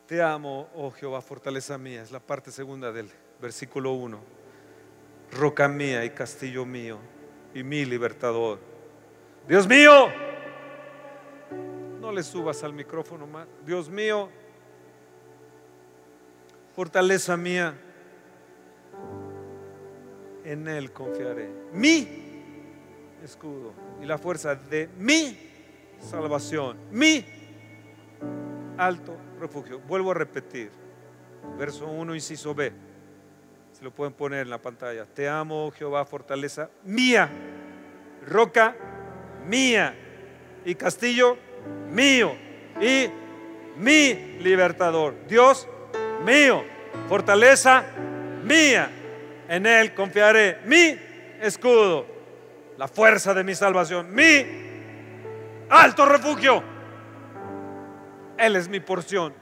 Te 0.07 0.21
amo, 0.21 0.69
oh 0.75 0.91
Jehová, 0.91 1.19
fortaleza 1.21 1.77
mía. 1.79 2.03
Es 2.03 2.11
la 2.11 2.19
parte 2.19 2.51
segunda 2.51 2.91
del 2.91 3.09
versículo 3.41 3.93
1. 3.93 4.19
Roca 5.31 5.67
mía 5.67 6.05
y 6.05 6.11
castillo 6.11 6.63
mío 6.63 6.99
y 7.55 7.63
mi 7.63 7.85
libertador. 7.85 8.59
Dios 9.47 9.67
mío, 9.67 10.09
no 11.99 12.11
le 12.11 12.21
subas 12.21 12.63
al 12.63 12.73
micrófono 12.73 13.25
más. 13.25 13.47
Dios 13.65 13.89
mío, 13.89 14.29
fortaleza 16.75 17.37
mía, 17.37 17.73
en 20.43 20.67
Él 20.67 20.91
confiaré. 20.91 21.49
Mi 21.71 22.07
escudo 23.23 23.73
y 24.01 24.05
la 24.05 24.17
fuerza 24.17 24.55
de 24.55 24.89
mi 24.97 25.37
salvación. 25.99 26.77
Mi 26.91 27.25
alto 28.77 29.15
refugio. 29.39 29.79
Vuelvo 29.79 30.11
a 30.11 30.15
repetir. 30.15 30.69
Verso 31.57 31.87
1, 31.87 32.13
inciso 32.13 32.53
B. 32.53 32.73
Se 33.71 33.83
lo 33.83 33.91
pueden 33.91 34.13
poner 34.13 34.41
en 34.41 34.49
la 34.49 34.61
pantalla. 34.61 35.05
Te 35.05 35.29
amo, 35.29 35.71
Jehová, 35.71 36.05
fortaleza 36.05 36.69
mía, 36.83 37.29
roca 38.27 38.75
mía 39.47 39.95
y 40.65 40.75
castillo 40.75 41.37
mío 41.89 42.35
y 42.81 43.07
mi 43.77 44.37
libertador. 44.39 45.15
Dios 45.27 45.67
mío, 46.23 46.63
fortaleza 47.07 47.83
mía. 48.43 48.89
En 49.47 49.65
Él 49.65 49.93
confiaré. 49.93 50.59
Mi 50.65 50.97
escudo, 51.41 52.05
la 52.77 52.87
fuerza 52.87 53.33
de 53.33 53.43
mi 53.43 53.55
salvación, 53.55 54.13
mi 54.13 54.45
alto 55.69 56.05
refugio. 56.05 56.63
Él 58.37 58.55
es 58.55 58.67
mi 58.67 58.79
porción. 58.79 59.33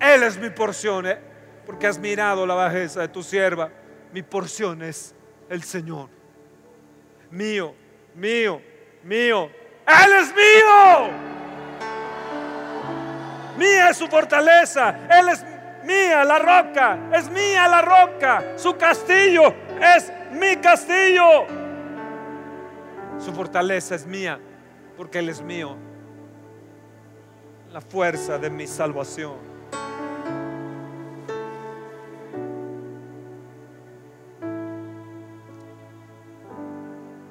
Él 0.00 0.22
es 0.22 0.38
mi 0.38 0.50
porción, 0.50 1.06
¿eh? 1.06 1.18
porque 1.66 1.86
has 1.86 1.98
mirado 1.98 2.46
la 2.46 2.54
bajeza 2.54 3.00
de 3.00 3.08
tu 3.08 3.22
sierva. 3.22 3.70
Mi 4.12 4.22
porción 4.22 4.82
es 4.82 5.14
el 5.48 5.62
Señor. 5.62 6.08
Mío, 7.30 7.74
mío, 8.14 8.60
mío. 9.02 9.50
Él 9.86 10.12
es 10.20 10.34
mío. 10.34 11.37
Mía 13.58 13.90
es 13.90 13.96
su 13.96 14.06
fortaleza. 14.06 14.94
Él 15.10 15.28
es 15.30 15.44
mía 15.84 16.24
la 16.24 16.38
roca. 16.38 16.98
Es 17.12 17.28
mía 17.28 17.66
la 17.66 17.82
roca. 17.82 18.52
Su 18.56 18.76
castillo 18.76 19.52
es 19.96 20.12
mi 20.30 20.56
castillo. 20.56 21.46
Su 23.18 23.32
fortaleza 23.32 23.96
es 23.96 24.06
mía 24.06 24.38
porque 24.96 25.18
Él 25.18 25.28
es 25.28 25.42
mío 25.42 25.76
la 27.72 27.80
fuerza 27.80 28.38
de 28.38 28.48
mi 28.48 28.66
salvación. 28.66 29.36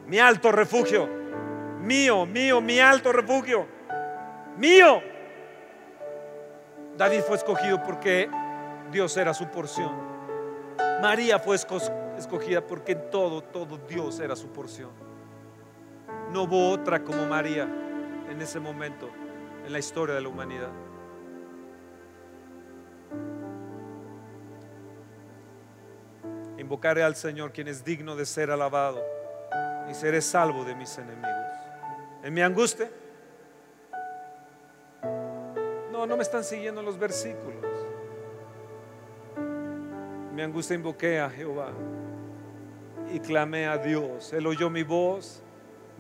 Mi 0.06 0.20
alto 0.20 0.52
refugio, 0.52 1.08
mío, 1.82 2.26
mío, 2.26 2.62
mi 2.62 2.80
alto 2.80 3.12
refugio, 3.12 3.66
mío. 4.58 5.02
David 6.98 7.22
fue 7.22 7.38
escogido 7.38 7.84
porque 7.84 8.30
Dios 8.92 9.16
era 9.18 9.34
su 9.34 9.48
porción. 9.48 9.92
María 11.02 11.38
fue 11.38 11.56
escogida 11.56 12.66
porque 12.66 12.94
en 12.94 13.12
todo, 13.12 13.42
todo 13.42 13.78
Dios 13.78 14.20
era 14.20 14.36
su 14.36 14.48
porción. 14.48 14.90
No 16.32 16.44
hubo 16.44 16.72
otra 16.72 17.04
como 17.04 17.28
María 17.28 17.68
en 18.30 18.42
ese 18.42 18.60
momento 18.60 19.10
en 19.66 19.72
la 19.72 19.80
historia 19.80 20.16
de 20.16 20.22
la 20.22 20.30
humanidad. 20.30 20.72
Invocaré 26.58 27.04
al 27.04 27.16
Señor, 27.16 27.52
quien 27.52 27.68
es 27.68 27.86
digno 27.86 28.16
de 28.16 28.26
ser 28.26 28.50
alabado, 28.50 29.06
y 29.90 29.94
seré 29.94 30.22
salvo 30.22 30.66
de 30.66 30.74
mis 30.74 30.98
enemigos. 30.98 31.32
En 32.24 32.34
mi 32.34 32.42
angustia, 32.42 32.90
no, 36.08 36.18
me 36.18 36.24
están 36.24 36.44
siguiendo 36.44 36.82
los 36.82 36.98
versículos. 36.98 37.66
Mi 40.34 40.42
angustia 40.42 40.76
invoqué 40.76 41.20
a 41.20 41.30
Jehová 41.30 41.72
y 43.12 43.20
clamé 43.20 43.68
a 43.68 43.78
Dios. 43.78 44.34
Él 44.34 44.46
oyó 44.48 44.70
mi 44.70 44.84
voz 44.84 45.42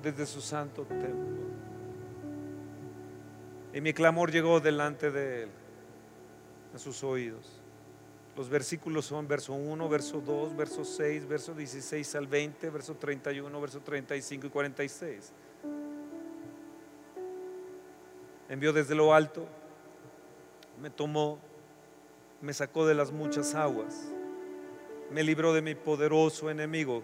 desde 0.01 0.25
su 0.25 0.41
santo 0.41 0.83
templo. 0.83 1.47
Y 3.73 3.81
mi 3.81 3.93
clamor 3.93 4.31
llegó 4.31 4.59
delante 4.59 5.11
de 5.11 5.43
Él, 5.43 5.49
a 6.73 6.77
sus 6.77 7.03
oídos. 7.03 7.61
Los 8.35 8.49
versículos 8.49 9.05
son 9.05 9.27
verso 9.27 9.53
1, 9.53 9.89
verso 9.89 10.21
2, 10.21 10.55
verso 10.55 10.85
6, 10.85 11.27
verso 11.27 11.55
16 11.55 12.15
al 12.15 12.27
20, 12.27 12.69
verso 12.69 12.95
31, 12.95 13.61
verso 13.61 13.79
35 13.81 14.47
y 14.47 14.49
46. 14.51 15.33
Envió 18.49 18.71
desde 18.71 18.93
lo 18.93 19.13
alto, 19.13 19.47
me 20.81 20.89
tomó, 20.89 21.39
me 22.41 22.53
sacó 22.53 22.85
de 22.85 22.93
las 22.93 23.11
muchas 23.11 23.55
aguas, 23.55 24.11
me 25.11 25.23
libró 25.23 25.53
de 25.53 25.61
mi 25.61 25.75
poderoso 25.75 26.49
enemigo. 26.49 27.03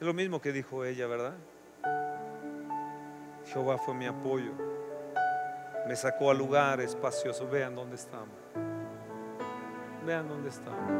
Es 0.00 0.06
lo 0.06 0.12
mismo 0.12 0.40
que 0.40 0.52
dijo 0.52 0.84
ella, 0.84 1.06
¿verdad? 1.06 1.34
Jehová 3.46 3.78
fue 3.78 3.94
mi 3.94 4.06
apoyo. 4.06 4.52
Me 5.86 5.96
sacó 5.96 6.30
a 6.30 6.34
lugar 6.34 6.80
espacioso. 6.80 7.48
Vean 7.48 7.74
dónde 7.74 7.96
estamos. 7.96 8.36
Vean 10.04 10.28
dónde 10.28 10.48
estamos. 10.48 10.90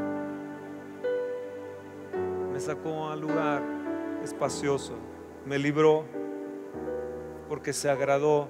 Me 2.52 2.60
sacó 2.60 3.08
a 3.08 3.16
lugar 3.16 3.62
espacioso. 4.22 4.94
Me 5.44 5.58
libró 5.58 6.04
porque 7.48 7.72
se 7.72 7.90
agradó. 7.90 8.48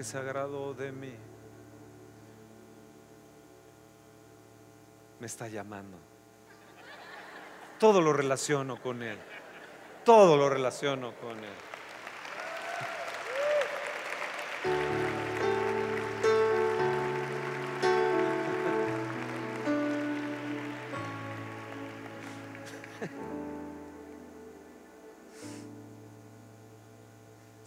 Porque 0.00 0.12
se 0.12 0.16
agradó 0.16 0.72
de 0.72 0.92
mí. 0.92 1.12
Me 5.18 5.26
está 5.26 5.46
llamando. 5.46 5.98
Todo 7.78 8.00
lo 8.00 8.14
relaciono 8.14 8.80
con 8.80 9.02
Él. 9.02 9.18
Todo 10.02 10.38
lo 10.38 10.48
relaciono 10.48 11.12
con 11.16 11.36
Él. 11.36 11.69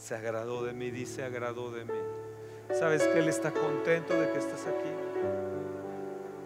Se 0.03 0.15
agradó 0.15 0.65
de 0.65 0.73
mí, 0.73 0.91
dice, 0.91 1.23
agradó 1.23 1.71
de 1.71 1.85
mí. 1.85 1.99
¿Sabes 2.73 3.07
que 3.07 3.19
Él 3.19 3.29
está 3.29 3.53
contento 3.53 4.19
de 4.19 4.29
que 4.33 4.39
estés 4.39 4.67
aquí? 4.67 4.89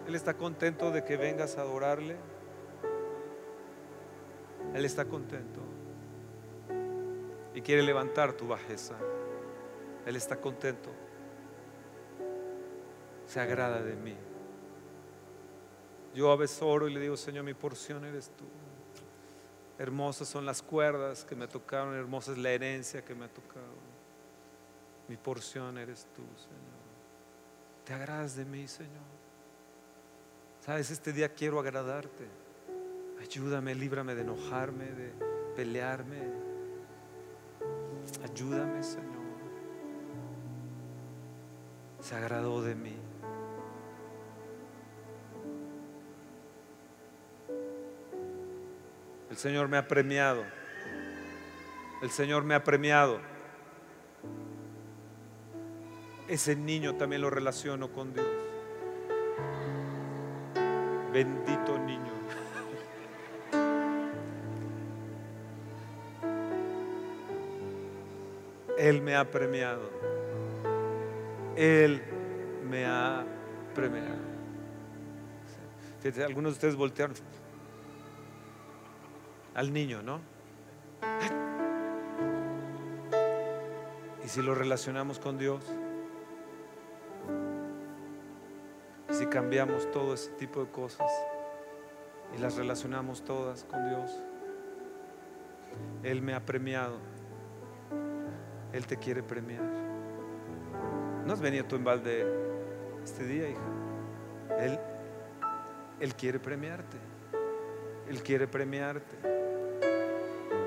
Él 0.06 0.14
está 0.14 0.34
contento 0.34 0.92
de 0.92 1.02
que 1.02 1.16
vengas 1.16 1.58
a 1.58 1.62
adorarle. 1.62 2.14
Él 4.76 4.84
está 4.84 5.06
contento 5.06 5.60
y 7.52 7.60
quiere 7.60 7.82
levantar 7.82 8.32
tu 8.34 8.46
bajeza. 8.46 8.94
Él 10.06 10.14
está 10.14 10.36
contento. 10.36 10.90
Se 13.26 13.40
agrada 13.40 13.82
de 13.82 13.96
mí. 13.96 14.14
Yo 16.14 16.30
a 16.30 16.36
veces 16.36 16.62
oro 16.62 16.86
y 16.86 16.94
le 16.94 17.00
digo, 17.00 17.16
Señor, 17.16 17.42
mi 17.42 17.54
porción 17.54 18.04
eres 18.04 18.30
tú. 18.36 18.44
Hermosas 19.78 20.28
son 20.28 20.44
las 20.44 20.60
cuerdas 20.60 21.24
que 21.24 21.36
me 21.36 21.46
tocaron, 21.46 21.94
hermosa 21.94 22.32
es 22.32 22.38
la 22.38 22.50
herencia 22.50 23.04
que 23.04 23.14
me 23.14 23.26
ha 23.26 23.28
tocado. 23.28 23.98
Mi 25.06 25.16
porción 25.16 25.78
eres 25.78 26.06
tú, 26.14 26.22
Señor. 26.36 26.78
Te 27.84 27.94
agradas 27.94 28.36
de 28.36 28.44
mí, 28.44 28.66
Señor. 28.66 29.18
Sabes, 30.60 30.90
este 30.90 31.12
día 31.12 31.32
quiero 31.32 31.60
agradarte. 31.60 32.26
Ayúdame, 33.20 33.74
líbrame 33.74 34.14
de 34.14 34.22
enojarme, 34.22 34.84
de 34.86 35.12
pelearme. 35.54 36.18
Ayúdame, 38.24 38.82
Señor. 38.82 39.08
Se 42.00 42.16
agradó 42.16 42.62
de 42.62 42.74
mí. 42.74 42.96
El 49.38 49.42
Señor 49.42 49.68
me 49.68 49.76
ha 49.76 49.86
premiado. 49.86 50.42
El 52.02 52.10
Señor 52.10 52.42
me 52.42 52.56
ha 52.56 52.64
premiado. 52.64 53.20
Ese 56.26 56.56
niño 56.56 56.96
también 56.96 57.22
lo 57.22 57.30
relaciono 57.30 57.92
con 57.92 58.12
Dios. 58.12 58.26
Bendito 61.12 61.78
niño. 61.78 62.12
Él 68.76 69.02
me 69.02 69.14
ha 69.14 69.30
premiado. 69.30 69.88
Él 71.54 72.02
me 72.68 72.86
ha 72.86 73.24
premiado. 73.72 74.18
Fíjate, 76.00 76.24
algunos 76.24 76.54
de 76.54 76.56
ustedes 76.56 76.74
voltearon 76.74 77.14
al 79.58 79.72
niño, 79.72 80.02
¿no? 80.04 80.20
Y 84.24 84.28
si 84.28 84.40
lo 84.40 84.54
relacionamos 84.54 85.18
con 85.18 85.36
Dios, 85.36 85.64
si 89.10 89.26
cambiamos 89.26 89.90
todo 89.90 90.14
ese 90.14 90.30
tipo 90.34 90.64
de 90.64 90.70
cosas 90.70 91.10
y 92.36 92.40
las 92.40 92.54
relacionamos 92.54 93.24
todas 93.24 93.64
con 93.64 93.84
Dios, 93.88 94.22
Él 96.04 96.22
me 96.22 96.34
ha 96.34 96.46
premiado. 96.46 96.98
Él 98.72 98.86
te 98.86 98.96
quiere 98.96 99.24
premiar. 99.24 99.64
No 101.26 101.32
has 101.32 101.40
venido 101.40 101.64
tú 101.64 101.74
en 101.74 101.82
balde 101.82 102.24
este 103.02 103.24
día, 103.24 103.48
hija. 103.48 104.56
Él, 104.60 104.78
Él 105.98 106.14
quiere 106.14 106.38
premiarte. 106.38 106.96
Él 108.08 108.22
quiere 108.22 108.46
premiarte. 108.46 109.37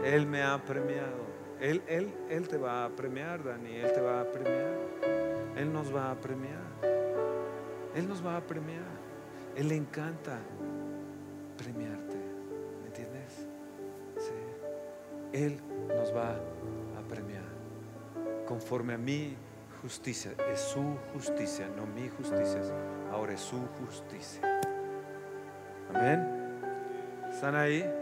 Él 0.04 0.26
me 0.26 0.42
ha 0.42 0.58
premiado. 0.64 1.32
Él, 1.60 1.84
él, 1.88 2.12
él 2.30 2.48
te 2.48 2.58
va 2.58 2.86
a 2.86 2.90
premiar, 2.90 3.44
Dani. 3.44 3.76
Él 3.76 3.94
te 3.94 4.02
va 4.02 4.22
a 4.22 4.26
premiar. 4.26 4.78
Él 5.56 5.72
nos 5.72 5.96
va 5.96 6.12
a 6.12 6.16
premiar. 6.16 6.62
Él 7.96 8.08
nos 8.08 8.26
va 8.26 8.38
a 8.38 8.42
premiar. 8.42 8.84
Él 9.56 9.68
le 9.68 9.76
encanta 9.76 10.40
premiarte. 11.58 12.18
¿Me 12.82 12.88
entiendes? 12.88 13.48
Sí. 14.18 14.34
Él 15.34 15.60
nos 15.88 16.16
va 16.16 16.32
a 16.32 17.08
premiar. 17.08 17.44
Conforme 18.48 18.94
a 18.94 18.98
mi 18.98 19.36
justicia. 19.82 20.32
Es 20.52 20.62
su 20.62 20.98
justicia, 21.14 21.68
no 21.76 21.86
mi 21.86 22.10
justicia. 22.10 22.62
Ahora 23.12 23.34
es 23.34 23.42
su 23.42 23.60
justicia. 23.80 24.42
Amén. 25.94 26.28
¿Están 27.30 27.56
ahí? 27.56 28.01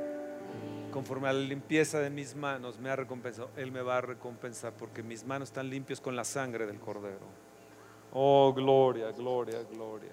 Conforme 0.91 1.27
a 1.29 1.33
la 1.33 1.39
limpieza 1.39 1.99
de 1.99 2.09
mis 2.09 2.35
manos 2.35 2.79
me 2.79 2.89
ha 2.89 2.95
recompensado. 2.95 3.49
Él 3.55 3.71
me 3.71 3.81
va 3.81 3.97
a 3.97 4.01
recompensar 4.01 4.73
porque 4.73 5.03
mis 5.03 5.23
manos 5.23 5.49
están 5.49 5.69
limpias 5.69 6.01
con 6.01 6.15
la 6.15 6.23
sangre 6.23 6.65
del 6.65 6.79
cordero. 6.79 7.27
Oh, 8.11 8.53
gloria, 8.53 9.11
gloria, 9.11 9.61
gloria. 9.71 10.11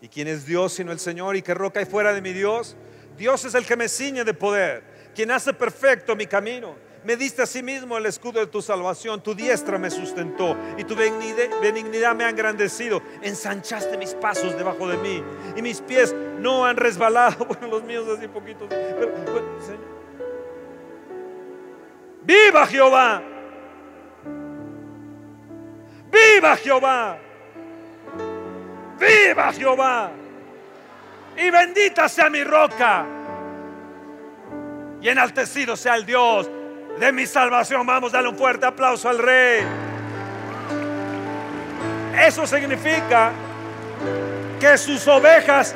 ¿Y 0.00 0.08
quién 0.08 0.28
es 0.28 0.46
Dios 0.46 0.72
sino 0.72 0.92
el 0.92 0.98
Señor? 0.98 1.36
¿Y 1.36 1.42
qué 1.42 1.54
roca 1.54 1.80
hay 1.80 1.86
fuera 1.86 2.12
de 2.12 2.20
mi 2.20 2.32
Dios? 2.32 2.76
Dios 3.16 3.44
es 3.44 3.54
el 3.54 3.64
que 3.64 3.76
me 3.76 3.88
ciñe 3.88 4.24
de 4.24 4.34
poder, 4.34 4.84
quien 5.14 5.30
hace 5.30 5.52
perfecto 5.52 6.14
mi 6.14 6.26
camino. 6.26 6.85
Me 7.06 7.16
diste 7.16 7.40
a 7.40 7.46
sí 7.46 7.62
mismo 7.62 7.96
el 7.96 8.04
escudo 8.06 8.40
de 8.40 8.48
tu 8.48 8.60
salvación, 8.60 9.22
tu 9.22 9.32
diestra 9.32 9.78
me 9.78 9.92
sustentó 9.92 10.56
y 10.76 10.82
tu 10.82 10.96
benignidad 10.96 12.16
me 12.16 12.24
ha 12.24 12.30
engrandecido. 12.30 13.00
Ensanchaste 13.22 13.96
mis 13.96 14.12
pasos 14.14 14.58
debajo 14.58 14.88
de 14.88 14.96
mí 14.96 15.22
y 15.54 15.62
mis 15.62 15.80
pies 15.80 16.12
no 16.40 16.66
han 16.66 16.76
resbalado. 16.76 17.46
Bueno, 17.46 17.68
los 17.68 17.84
míos 17.84 18.08
así 18.08 18.26
poquitos. 18.26 18.68
Señor. 18.68 19.86
¡Viva 22.24 22.66
Jehová! 22.66 23.22
¡Viva 26.10 26.56
Jehová! 26.56 27.18
¡Viva 28.98 29.52
Jehová! 29.52 30.10
Y 31.36 31.50
bendita 31.50 32.08
sea 32.08 32.28
mi 32.28 32.42
roca. 32.42 33.06
Y 35.00 35.08
enaltecido 35.08 35.76
sea 35.76 35.94
el 35.94 36.04
Dios 36.04 36.50
de 36.98 37.12
mi 37.12 37.26
salvación. 37.26 37.86
Vamos, 37.86 38.12
a 38.12 38.16
darle 38.18 38.30
un 38.30 38.36
fuerte 38.36 38.66
aplauso 38.66 39.08
al 39.08 39.18
Rey. 39.18 39.64
Eso 42.26 42.46
significa 42.46 43.32
que 44.58 44.78
sus 44.78 45.06
ovejas 45.06 45.74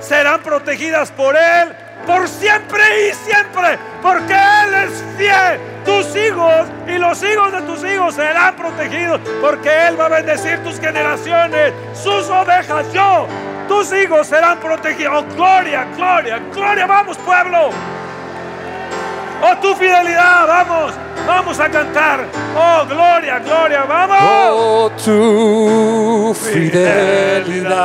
serán 0.00 0.40
protegidas 0.42 1.10
por 1.12 1.36
Él 1.36 1.74
por 2.06 2.28
siempre 2.28 3.08
y 3.08 3.12
siempre, 3.12 3.78
porque 4.02 4.34
Él 4.34 4.74
es 4.74 5.04
fiel. 5.16 5.60
Tus 5.84 6.14
hijos 6.16 6.66
y 6.86 6.98
los 6.98 7.22
hijos 7.22 7.52
de 7.52 7.62
tus 7.62 7.84
hijos 7.84 8.14
serán 8.14 8.54
protegidos, 8.54 9.20
porque 9.40 9.70
Él 9.86 9.98
va 9.98 10.06
a 10.06 10.08
bendecir 10.08 10.62
tus 10.62 10.78
generaciones, 10.78 11.72
sus 11.94 12.28
ovejas, 12.28 12.92
yo, 12.92 13.26
tus 13.68 13.92
hijos 13.92 14.26
serán 14.26 14.58
protegidos. 14.58 15.24
Oh, 15.24 15.34
gloria, 15.34 15.86
gloria, 15.96 16.40
gloria, 16.52 16.86
vamos 16.86 17.16
pueblo. 17.18 17.70
Oh, 19.42 19.56
tu 19.60 19.74
fidelidad, 19.74 20.46
vamos, 20.46 20.92
vamos 21.26 21.58
a 21.58 21.68
cantar. 21.70 22.26
Oh, 22.54 22.84
gloria, 22.86 23.38
gloria, 23.38 23.84
vamos. 23.84 24.18
Oh, 24.22 24.90
tu 25.02 26.34
fidelidad. 26.34 27.80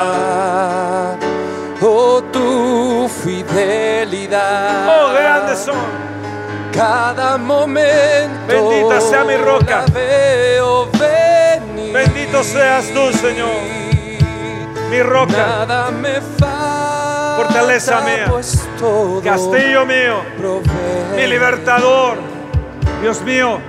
Oh, 1.82 2.22
tu 2.32 3.10
fidelidad. 3.24 4.88
Oh, 4.88 5.14
grandes 5.14 5.60
son. 5.60 5.76
Cada 6.74 7.38
momento. 7.38 8.48
Bendita 8.48 9.00
sea 9.00 9.24
mi 9.24 9.38
roca. 9.38 9.86
veo 9.94 10.90
venir. 10.92 11.94
Bendito 11.94 12.44
seas 12.44 12.88
tú, 12.88 13.14
Señor. 13.14 13.62
Mi 14.90 15.02
roca, 15.02 15.32
Nada 15.38 15.92
me 15.92 16.20
falta. 16.38 16.85
Fortaleza 17.36 18.02
mía. 18.02 18.32
Castillo 19.24 19.86
mío, 19.86 20.22
mi 21.16 21.28
libertador. 21.28 22.18
Dios 23.02 23.22
mío, 23.22 23.60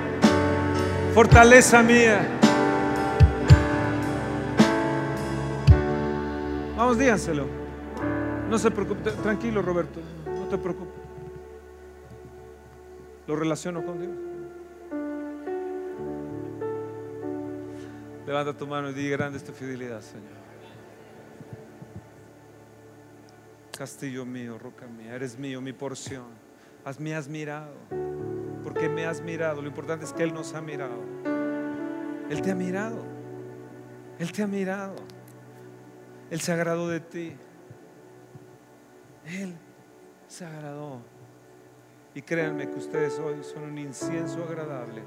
fortaleza 1.15 1.83
mía. 1.83 2.27
Vamos, 6.77 6.99
díganselo. 6.99 7.47
No 8.49 8.59
se 8.59 8.71
preocupe, 8.71 9.11
tranquilo 9.11 9.61
Roberto, 9.61 10.01
no 10.27 10.47
te 10.47 10.57
preocupes. 10.57 11.03
Lo 13.27 13.35
relaciono 13.35 13.85
con 13.85 14.01
Dios. 14.01 14.13
Levanta 18.27 18.53
tu 18.53 18.67
mano 18.67 18.91
y 18.91 18.93
di 18.93 19.09
grande 19.09 19.39
es 19.39 19.45
tu 19.45 19.53
fidelidad, 19.53 20.01
Señor. 20.01 20.46
Castillo 23.77 24.25
mío, 24.25 24.59
roca 24.59 24.87
mía, 24.87 25.15
eres 25.15 25.39
mío, 25.39 25.61
mi 25.61 25.73
porción. 25.73 26.25
Me 26.99 27.15
has 27.15 27.29
mirado, 27.29 27.75
porque 28.63 28.89
me 28.89 29.07
has 29.07 29.21
mirado. 29.21 29.61
Lo 29.61 29.69
importante 29.69 30.05
es 30.05 30.13
que 30.13 30.23
Él 30.23 30.33
nos 30.33 30.55
ha 30.55 30.61
mirado. 30.61 31.03
Él 32.31 32.43
te 32.43 32.53
ha 32.53 32.55
mirado. 32.55 33.05
Él 34.19 34.33
te 34.33 34.43
ha 34.43 34.47
mirado. 34.47 34.95
Él 36.31 36.41
se 36.41 36.53
agradó 36.53 36.89
de 36.89 37.01
ti. 37.01 37.37
Él 39.27 39.55
se 40.29 40.45
agradó. 40.45 41.01
Y 42.15 42.23
créanme 42.23 42.71
que 42.71 42.79
ustedes 42.79 43.19
hoy 43.19 43.43
son 43.43 43.65
un 43.65 43.79
incienso 43.79 44.43
agradable 44.45 45.03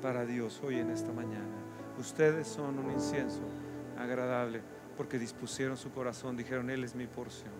para 0.00 0.24
Dios 0.24 0.60
hoy 0.62 0.78
en 0.78 0.90
esta 0.90 1.12
mañana. 1.12 1.56
Ustedes 1.98 2.46
son 2.46 2.78
un 2.78 2.90
incienso 2.90 3.40
agradable 3.98 4.60
porque 4.94 5.18
dispusieron 5.18 5.76
su 5.76 5.90
corazón, 5.92 6.36
dijeron, 6.36 6.70
Él 6.70 6.84
es 6.84 6.94
mi 6.94 7.06
porción. 7.06 7.52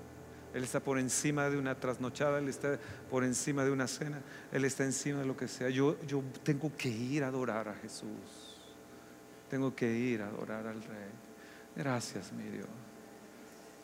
Él 0.55 0.63
está 0.63 0.79
por 0.79 0.99
encima 0.99 1.51
de 1.51 1.59
una 1.59 1.75
trasnochada, 1.75 2.39
Él 2.39 2.49
está 2.49 2.79
por 3.11 3.25
encima 3.25 3.65
de 3.65 3.73
una 3.73 3.89
cena, 3.89 4.23
Él 4.53 4.65
está 4.65 4.85
encima 4.85 5.19
de 5.19 5.27
lo 5.27 5.37
que 5.37 5.49
sea. 5.49 5.69
Yo, 5.69 6.01
yo 6.07 6.23
tengo 6.45 6.71
que 6.77 6.89
ir 6.89 7.25
a 7.25 7.29
adorar 7.29 7.69
a 7.69 7.75
Jesús. 7.75 8.61
Tengo 9.51 9.75
que 9.75 9.93
ir 9.93 10.23
a 10.23 10.29
adorar 10.29 10.67
al 10.67 10.83
Rey. 10.83 11.11
Gracias, 11.77 12.33
mi 12.33 12.45
Dios. 12.45 12.69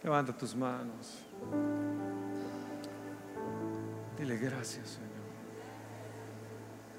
Levanta 0.02 0.36
tus 0.36 0.54
manos. 0.54 1.18
Dile 4.16 4.36
gracias, 4.36 4.90
Señor. 4.90 5.10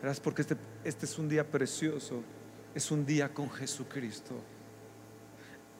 Gracias 0.01 0.19
porque 0.19 0.41
este, 0.41 0.57
este 0.83 1.05
es 1.05 1.17
un 1.17 1.29
día 1.29 1.49
precioso. 1.49 2.23
Es 2.75 2.91
un 2.91 3.05
día 3.05 3.33
con 3.33 3.49
Jesucristo. 3.49 4.35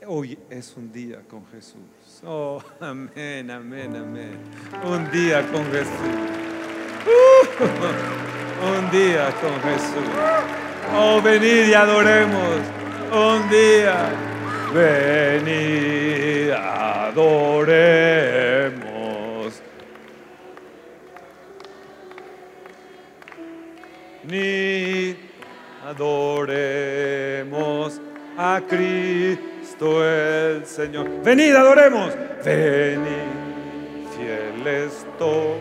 Hoy 0.08 0.36
es 0.50 0.76
un 0.78 0.92
día 0.92 1.22
con 1.30 1.46
Jesús. 1.52 2.24
Oh, 2.26 2.60
amén, 2.80 3.52
amén, 3.52 3.96
amén. 3.96 4.36
Un 4.84 5.12
día 5.12 5.46
con 5.52 5.64
Jesús. 5.72 5.92
Uh, 7.06 7.62
un 8.66 8.90
día 8.90 9.32
con 9.40 9.62
Jesús. 9.62 10.10
Oh, 10.96 11.22
venid 11.22 11.68
y 11.68 11.74
adoremos. 11.76 12.62
Un 13.12 13.48
día. 13.52 14.10
Venid, 14.74 16.50
adoremos. 16.50 17.22
Ni 24.24 25.16
adoremos 25.86 26.62
a 28.36 28.60
Cristo 28.68 29.51
el 29.82 30.66
Señor. 30.66 31.10
Venid, 31.24 31.56
adoremos. 31.56 32.14
Venid, 32.46 33.08
fieles 34.16 35.06
todos. 35.18 35.60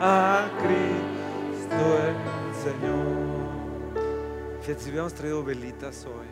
a 0.00 0.48
Cristo 0.58 1.98
el 2.00 2.14
Señor. 2.62 3.22
Fíjate, 4.62 4.80
si 4.80 4.88
hubiéramos 4.88 5.12
traído 5.12 5.44
velitas 5.44 6.06
hoy. 6.06 6.26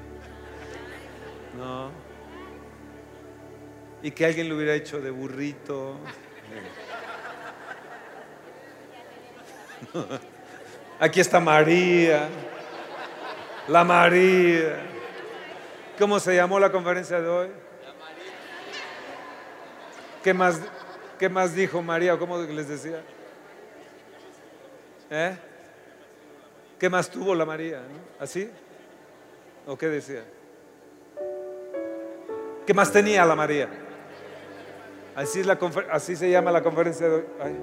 No. 1.58 1.90
Y 4.02 4.10
que 4.12 4.24
alguien 4.24 4.48
lo 4.48 4.56
hubiera 4.56 4.74
hecho 4.74 5.00
de 5.00 5.10
burrito. 5.10 5.98
Aquí 11.00 11.20
está 11.20 11.40
María. 11.40 12.28
La 13.68 13.84
María. 13.84 14.80
¿Cómo 15.98 16.18
se 16.18 16.34
llamó 16.34 16.58
la 16.58 16.70
conferencia 16.70 17.20
de 17.20 17.28
hoy? 17.28 17.48
¿Qué 20.22 20.34
más, 20.34 20.60
qué 21.18 21.28
más 21.28 21.54
dijo 21.54 21.82
María? 21.82 22.18
¿Cómo 22.18 22.38
les 22.38 22.68
decía? 22.68 23.02
¿Eh? 25.10 25.36
¿Qué 26.78 26.88
más 26.88 27.10
tuvo 27.10 27.34
la 27.34 27.44
María? 27.44 27.82
¿Así? 28.18 28.50
¿O 29.66 29.76
qué 29.76 29.88
decía? 29.88 30.24
¿Qué 32.66 32.74
más 32.74 32.92
tenía 32.92 33.24
la 33.24 33.34
María? 33.34 33.68
Así, 35.14 35.40
es 35.40 35.46
la 35.46 35.58
así 35.90 36.16
se 36.16 36.30
llama 36.30 36.50
la 36.50 36.62
conferencia 36.62 37.08
de 37.08 37.14
hoy. 37.14 37.24
Ay. 37.42 37.56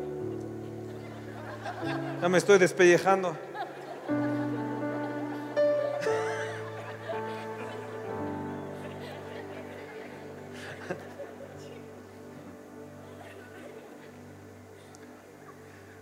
Ya 2.22 2.30
me 2.30 2.38
estoy 2.38 2.58
despellejando. 2.58 3.38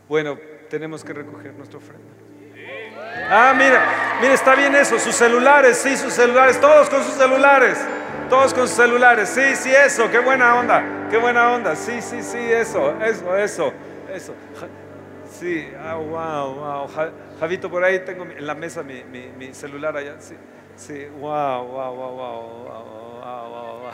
Bueno, 0.07 0.37
tenemos 0.69 1.03
que 1.03 1.13
recoger 1.13 1.53
nuestra 1.53 1.79
ofrenda. 1.79 2.05
Ah, 3.29 3.53
mira, 3.57 4.17
mira, 4.21 4.33
está 4.33 4.55
bien 4.55 4.75
eso, 4.75 4.99
sus 4.99 5.15
celulares, 5.15 5.77
sí, 5.77 5.97
sus 5.97 6.13
celulares, 6.13 6.61
todos 6.61 6.89
con 6.89 7.03
sus 7.03 7.15
celulares, 7.15 7.77
todos 8.29 8.53
con 8.53 8.67
sus 8.67 8.77
celulares, 8.77 9.29
sí, 9.29 9.55
sí, 9.55 9.71
eso, 9.73 10.09
qué 10.11 10.19
buena 10.19 10.55
onda, 10.55 11.07
qué 11.09 11.17
buena 11.17 11.51
onda, 11.51 11.75
sí, 11.75 12.01
sí, 12.01 12.21
sí, 12.21 12.37
eso, 12.37 12.95
eso, 13.01 13.35
eso, 13.35 13.73
eso. 14.13 14.33
Sí, 15.39 15.67
ah, 15.77 15.95
wow, 15.97 16.55
wow. 16.55 16.87
Javito, 17.39 17.69
por 17.69 17.83
ahí 17.83 17.99
tengo 17.99 18.23
en 18.23 18.47
la 18.47 18.55
mesa 18.55 18.83
mi, 18.83 19.03
mi, 19.03 19.53
celular 19.53 19.97
allá. 19.97 20.15
Sí, 20.19 20.35
sí, 20.77 21.07
wow, 21.19 21.65
wow, 21.65 21.93
wow, 21.93 22.15
wow, 22.15 22.41
wow, 22.63 23.49
wow, 23.49 23.79
wow, 23.81 23.91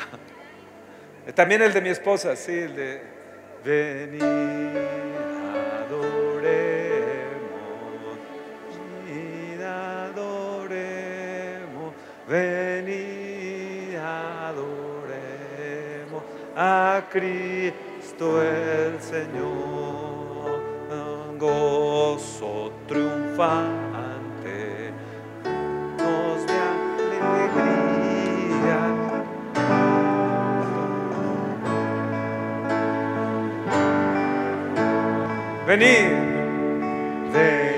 También 1.34 1.64
el 1.64 1.74
de 1.74 1.82
mi 1.82 1.90
esposa, 1.90 2.36
sí, 2.36 2.52
el 2.54 2.76
de. 2.76 3.02
Venid, 3.66 4.22
adoremos, 5.82 6.22
venid, 9.08 9.62
adoremos, 9.64 10.74
venid, 12.28 13.96
adoremos 13.98 14.64
a 16.56 17.04
Cristo 17.12 18.44
el 18.44 19.02
Señor 19.02 19.91
gozo 21.42 22.72
triunfante, 22.88 24.60
nos 25.98 26.46
de 26.46 26.54
alegría. 26.54 28.02
Venid, 35.66 36.10
venid, 37.34 37.70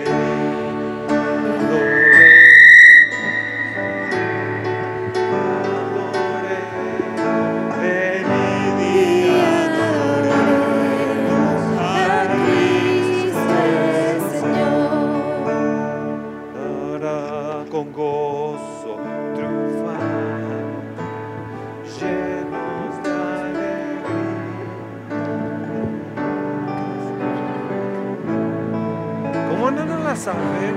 pasa, 30.24 30.38
mujer? 30.40 30.74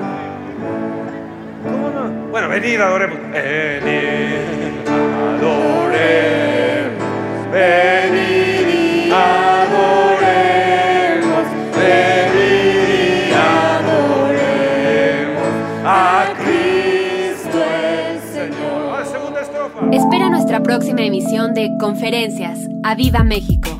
¿Cómo 1.64 1.89
no? 1.90 2.10
Bueno, 2.31 2.48
venid, 2.48 2.81
adoremos. 2.81 3.18
Venid, 3.32 4.89
adoremos. 5.39 6.66
Venid, 7.52 9.12
adoremos. 9.12 10.27
Venid, 11.77 13.32
adoremos 13.35 14.35
a 15.85 16.27
Cristo 16.43 17.59
el 17.62 18.20
Señor. 18.20 19.05
Espera 19.93 20.28
nuestra 20.28 20.62
próxima 20.62 21.02
emisión 21.02 21.55
de 21.55 21.70
Conferencias. 21.78 22.68
¡A 22.82 22.94
Viva 22.94 23.23
México! 23.24 23.76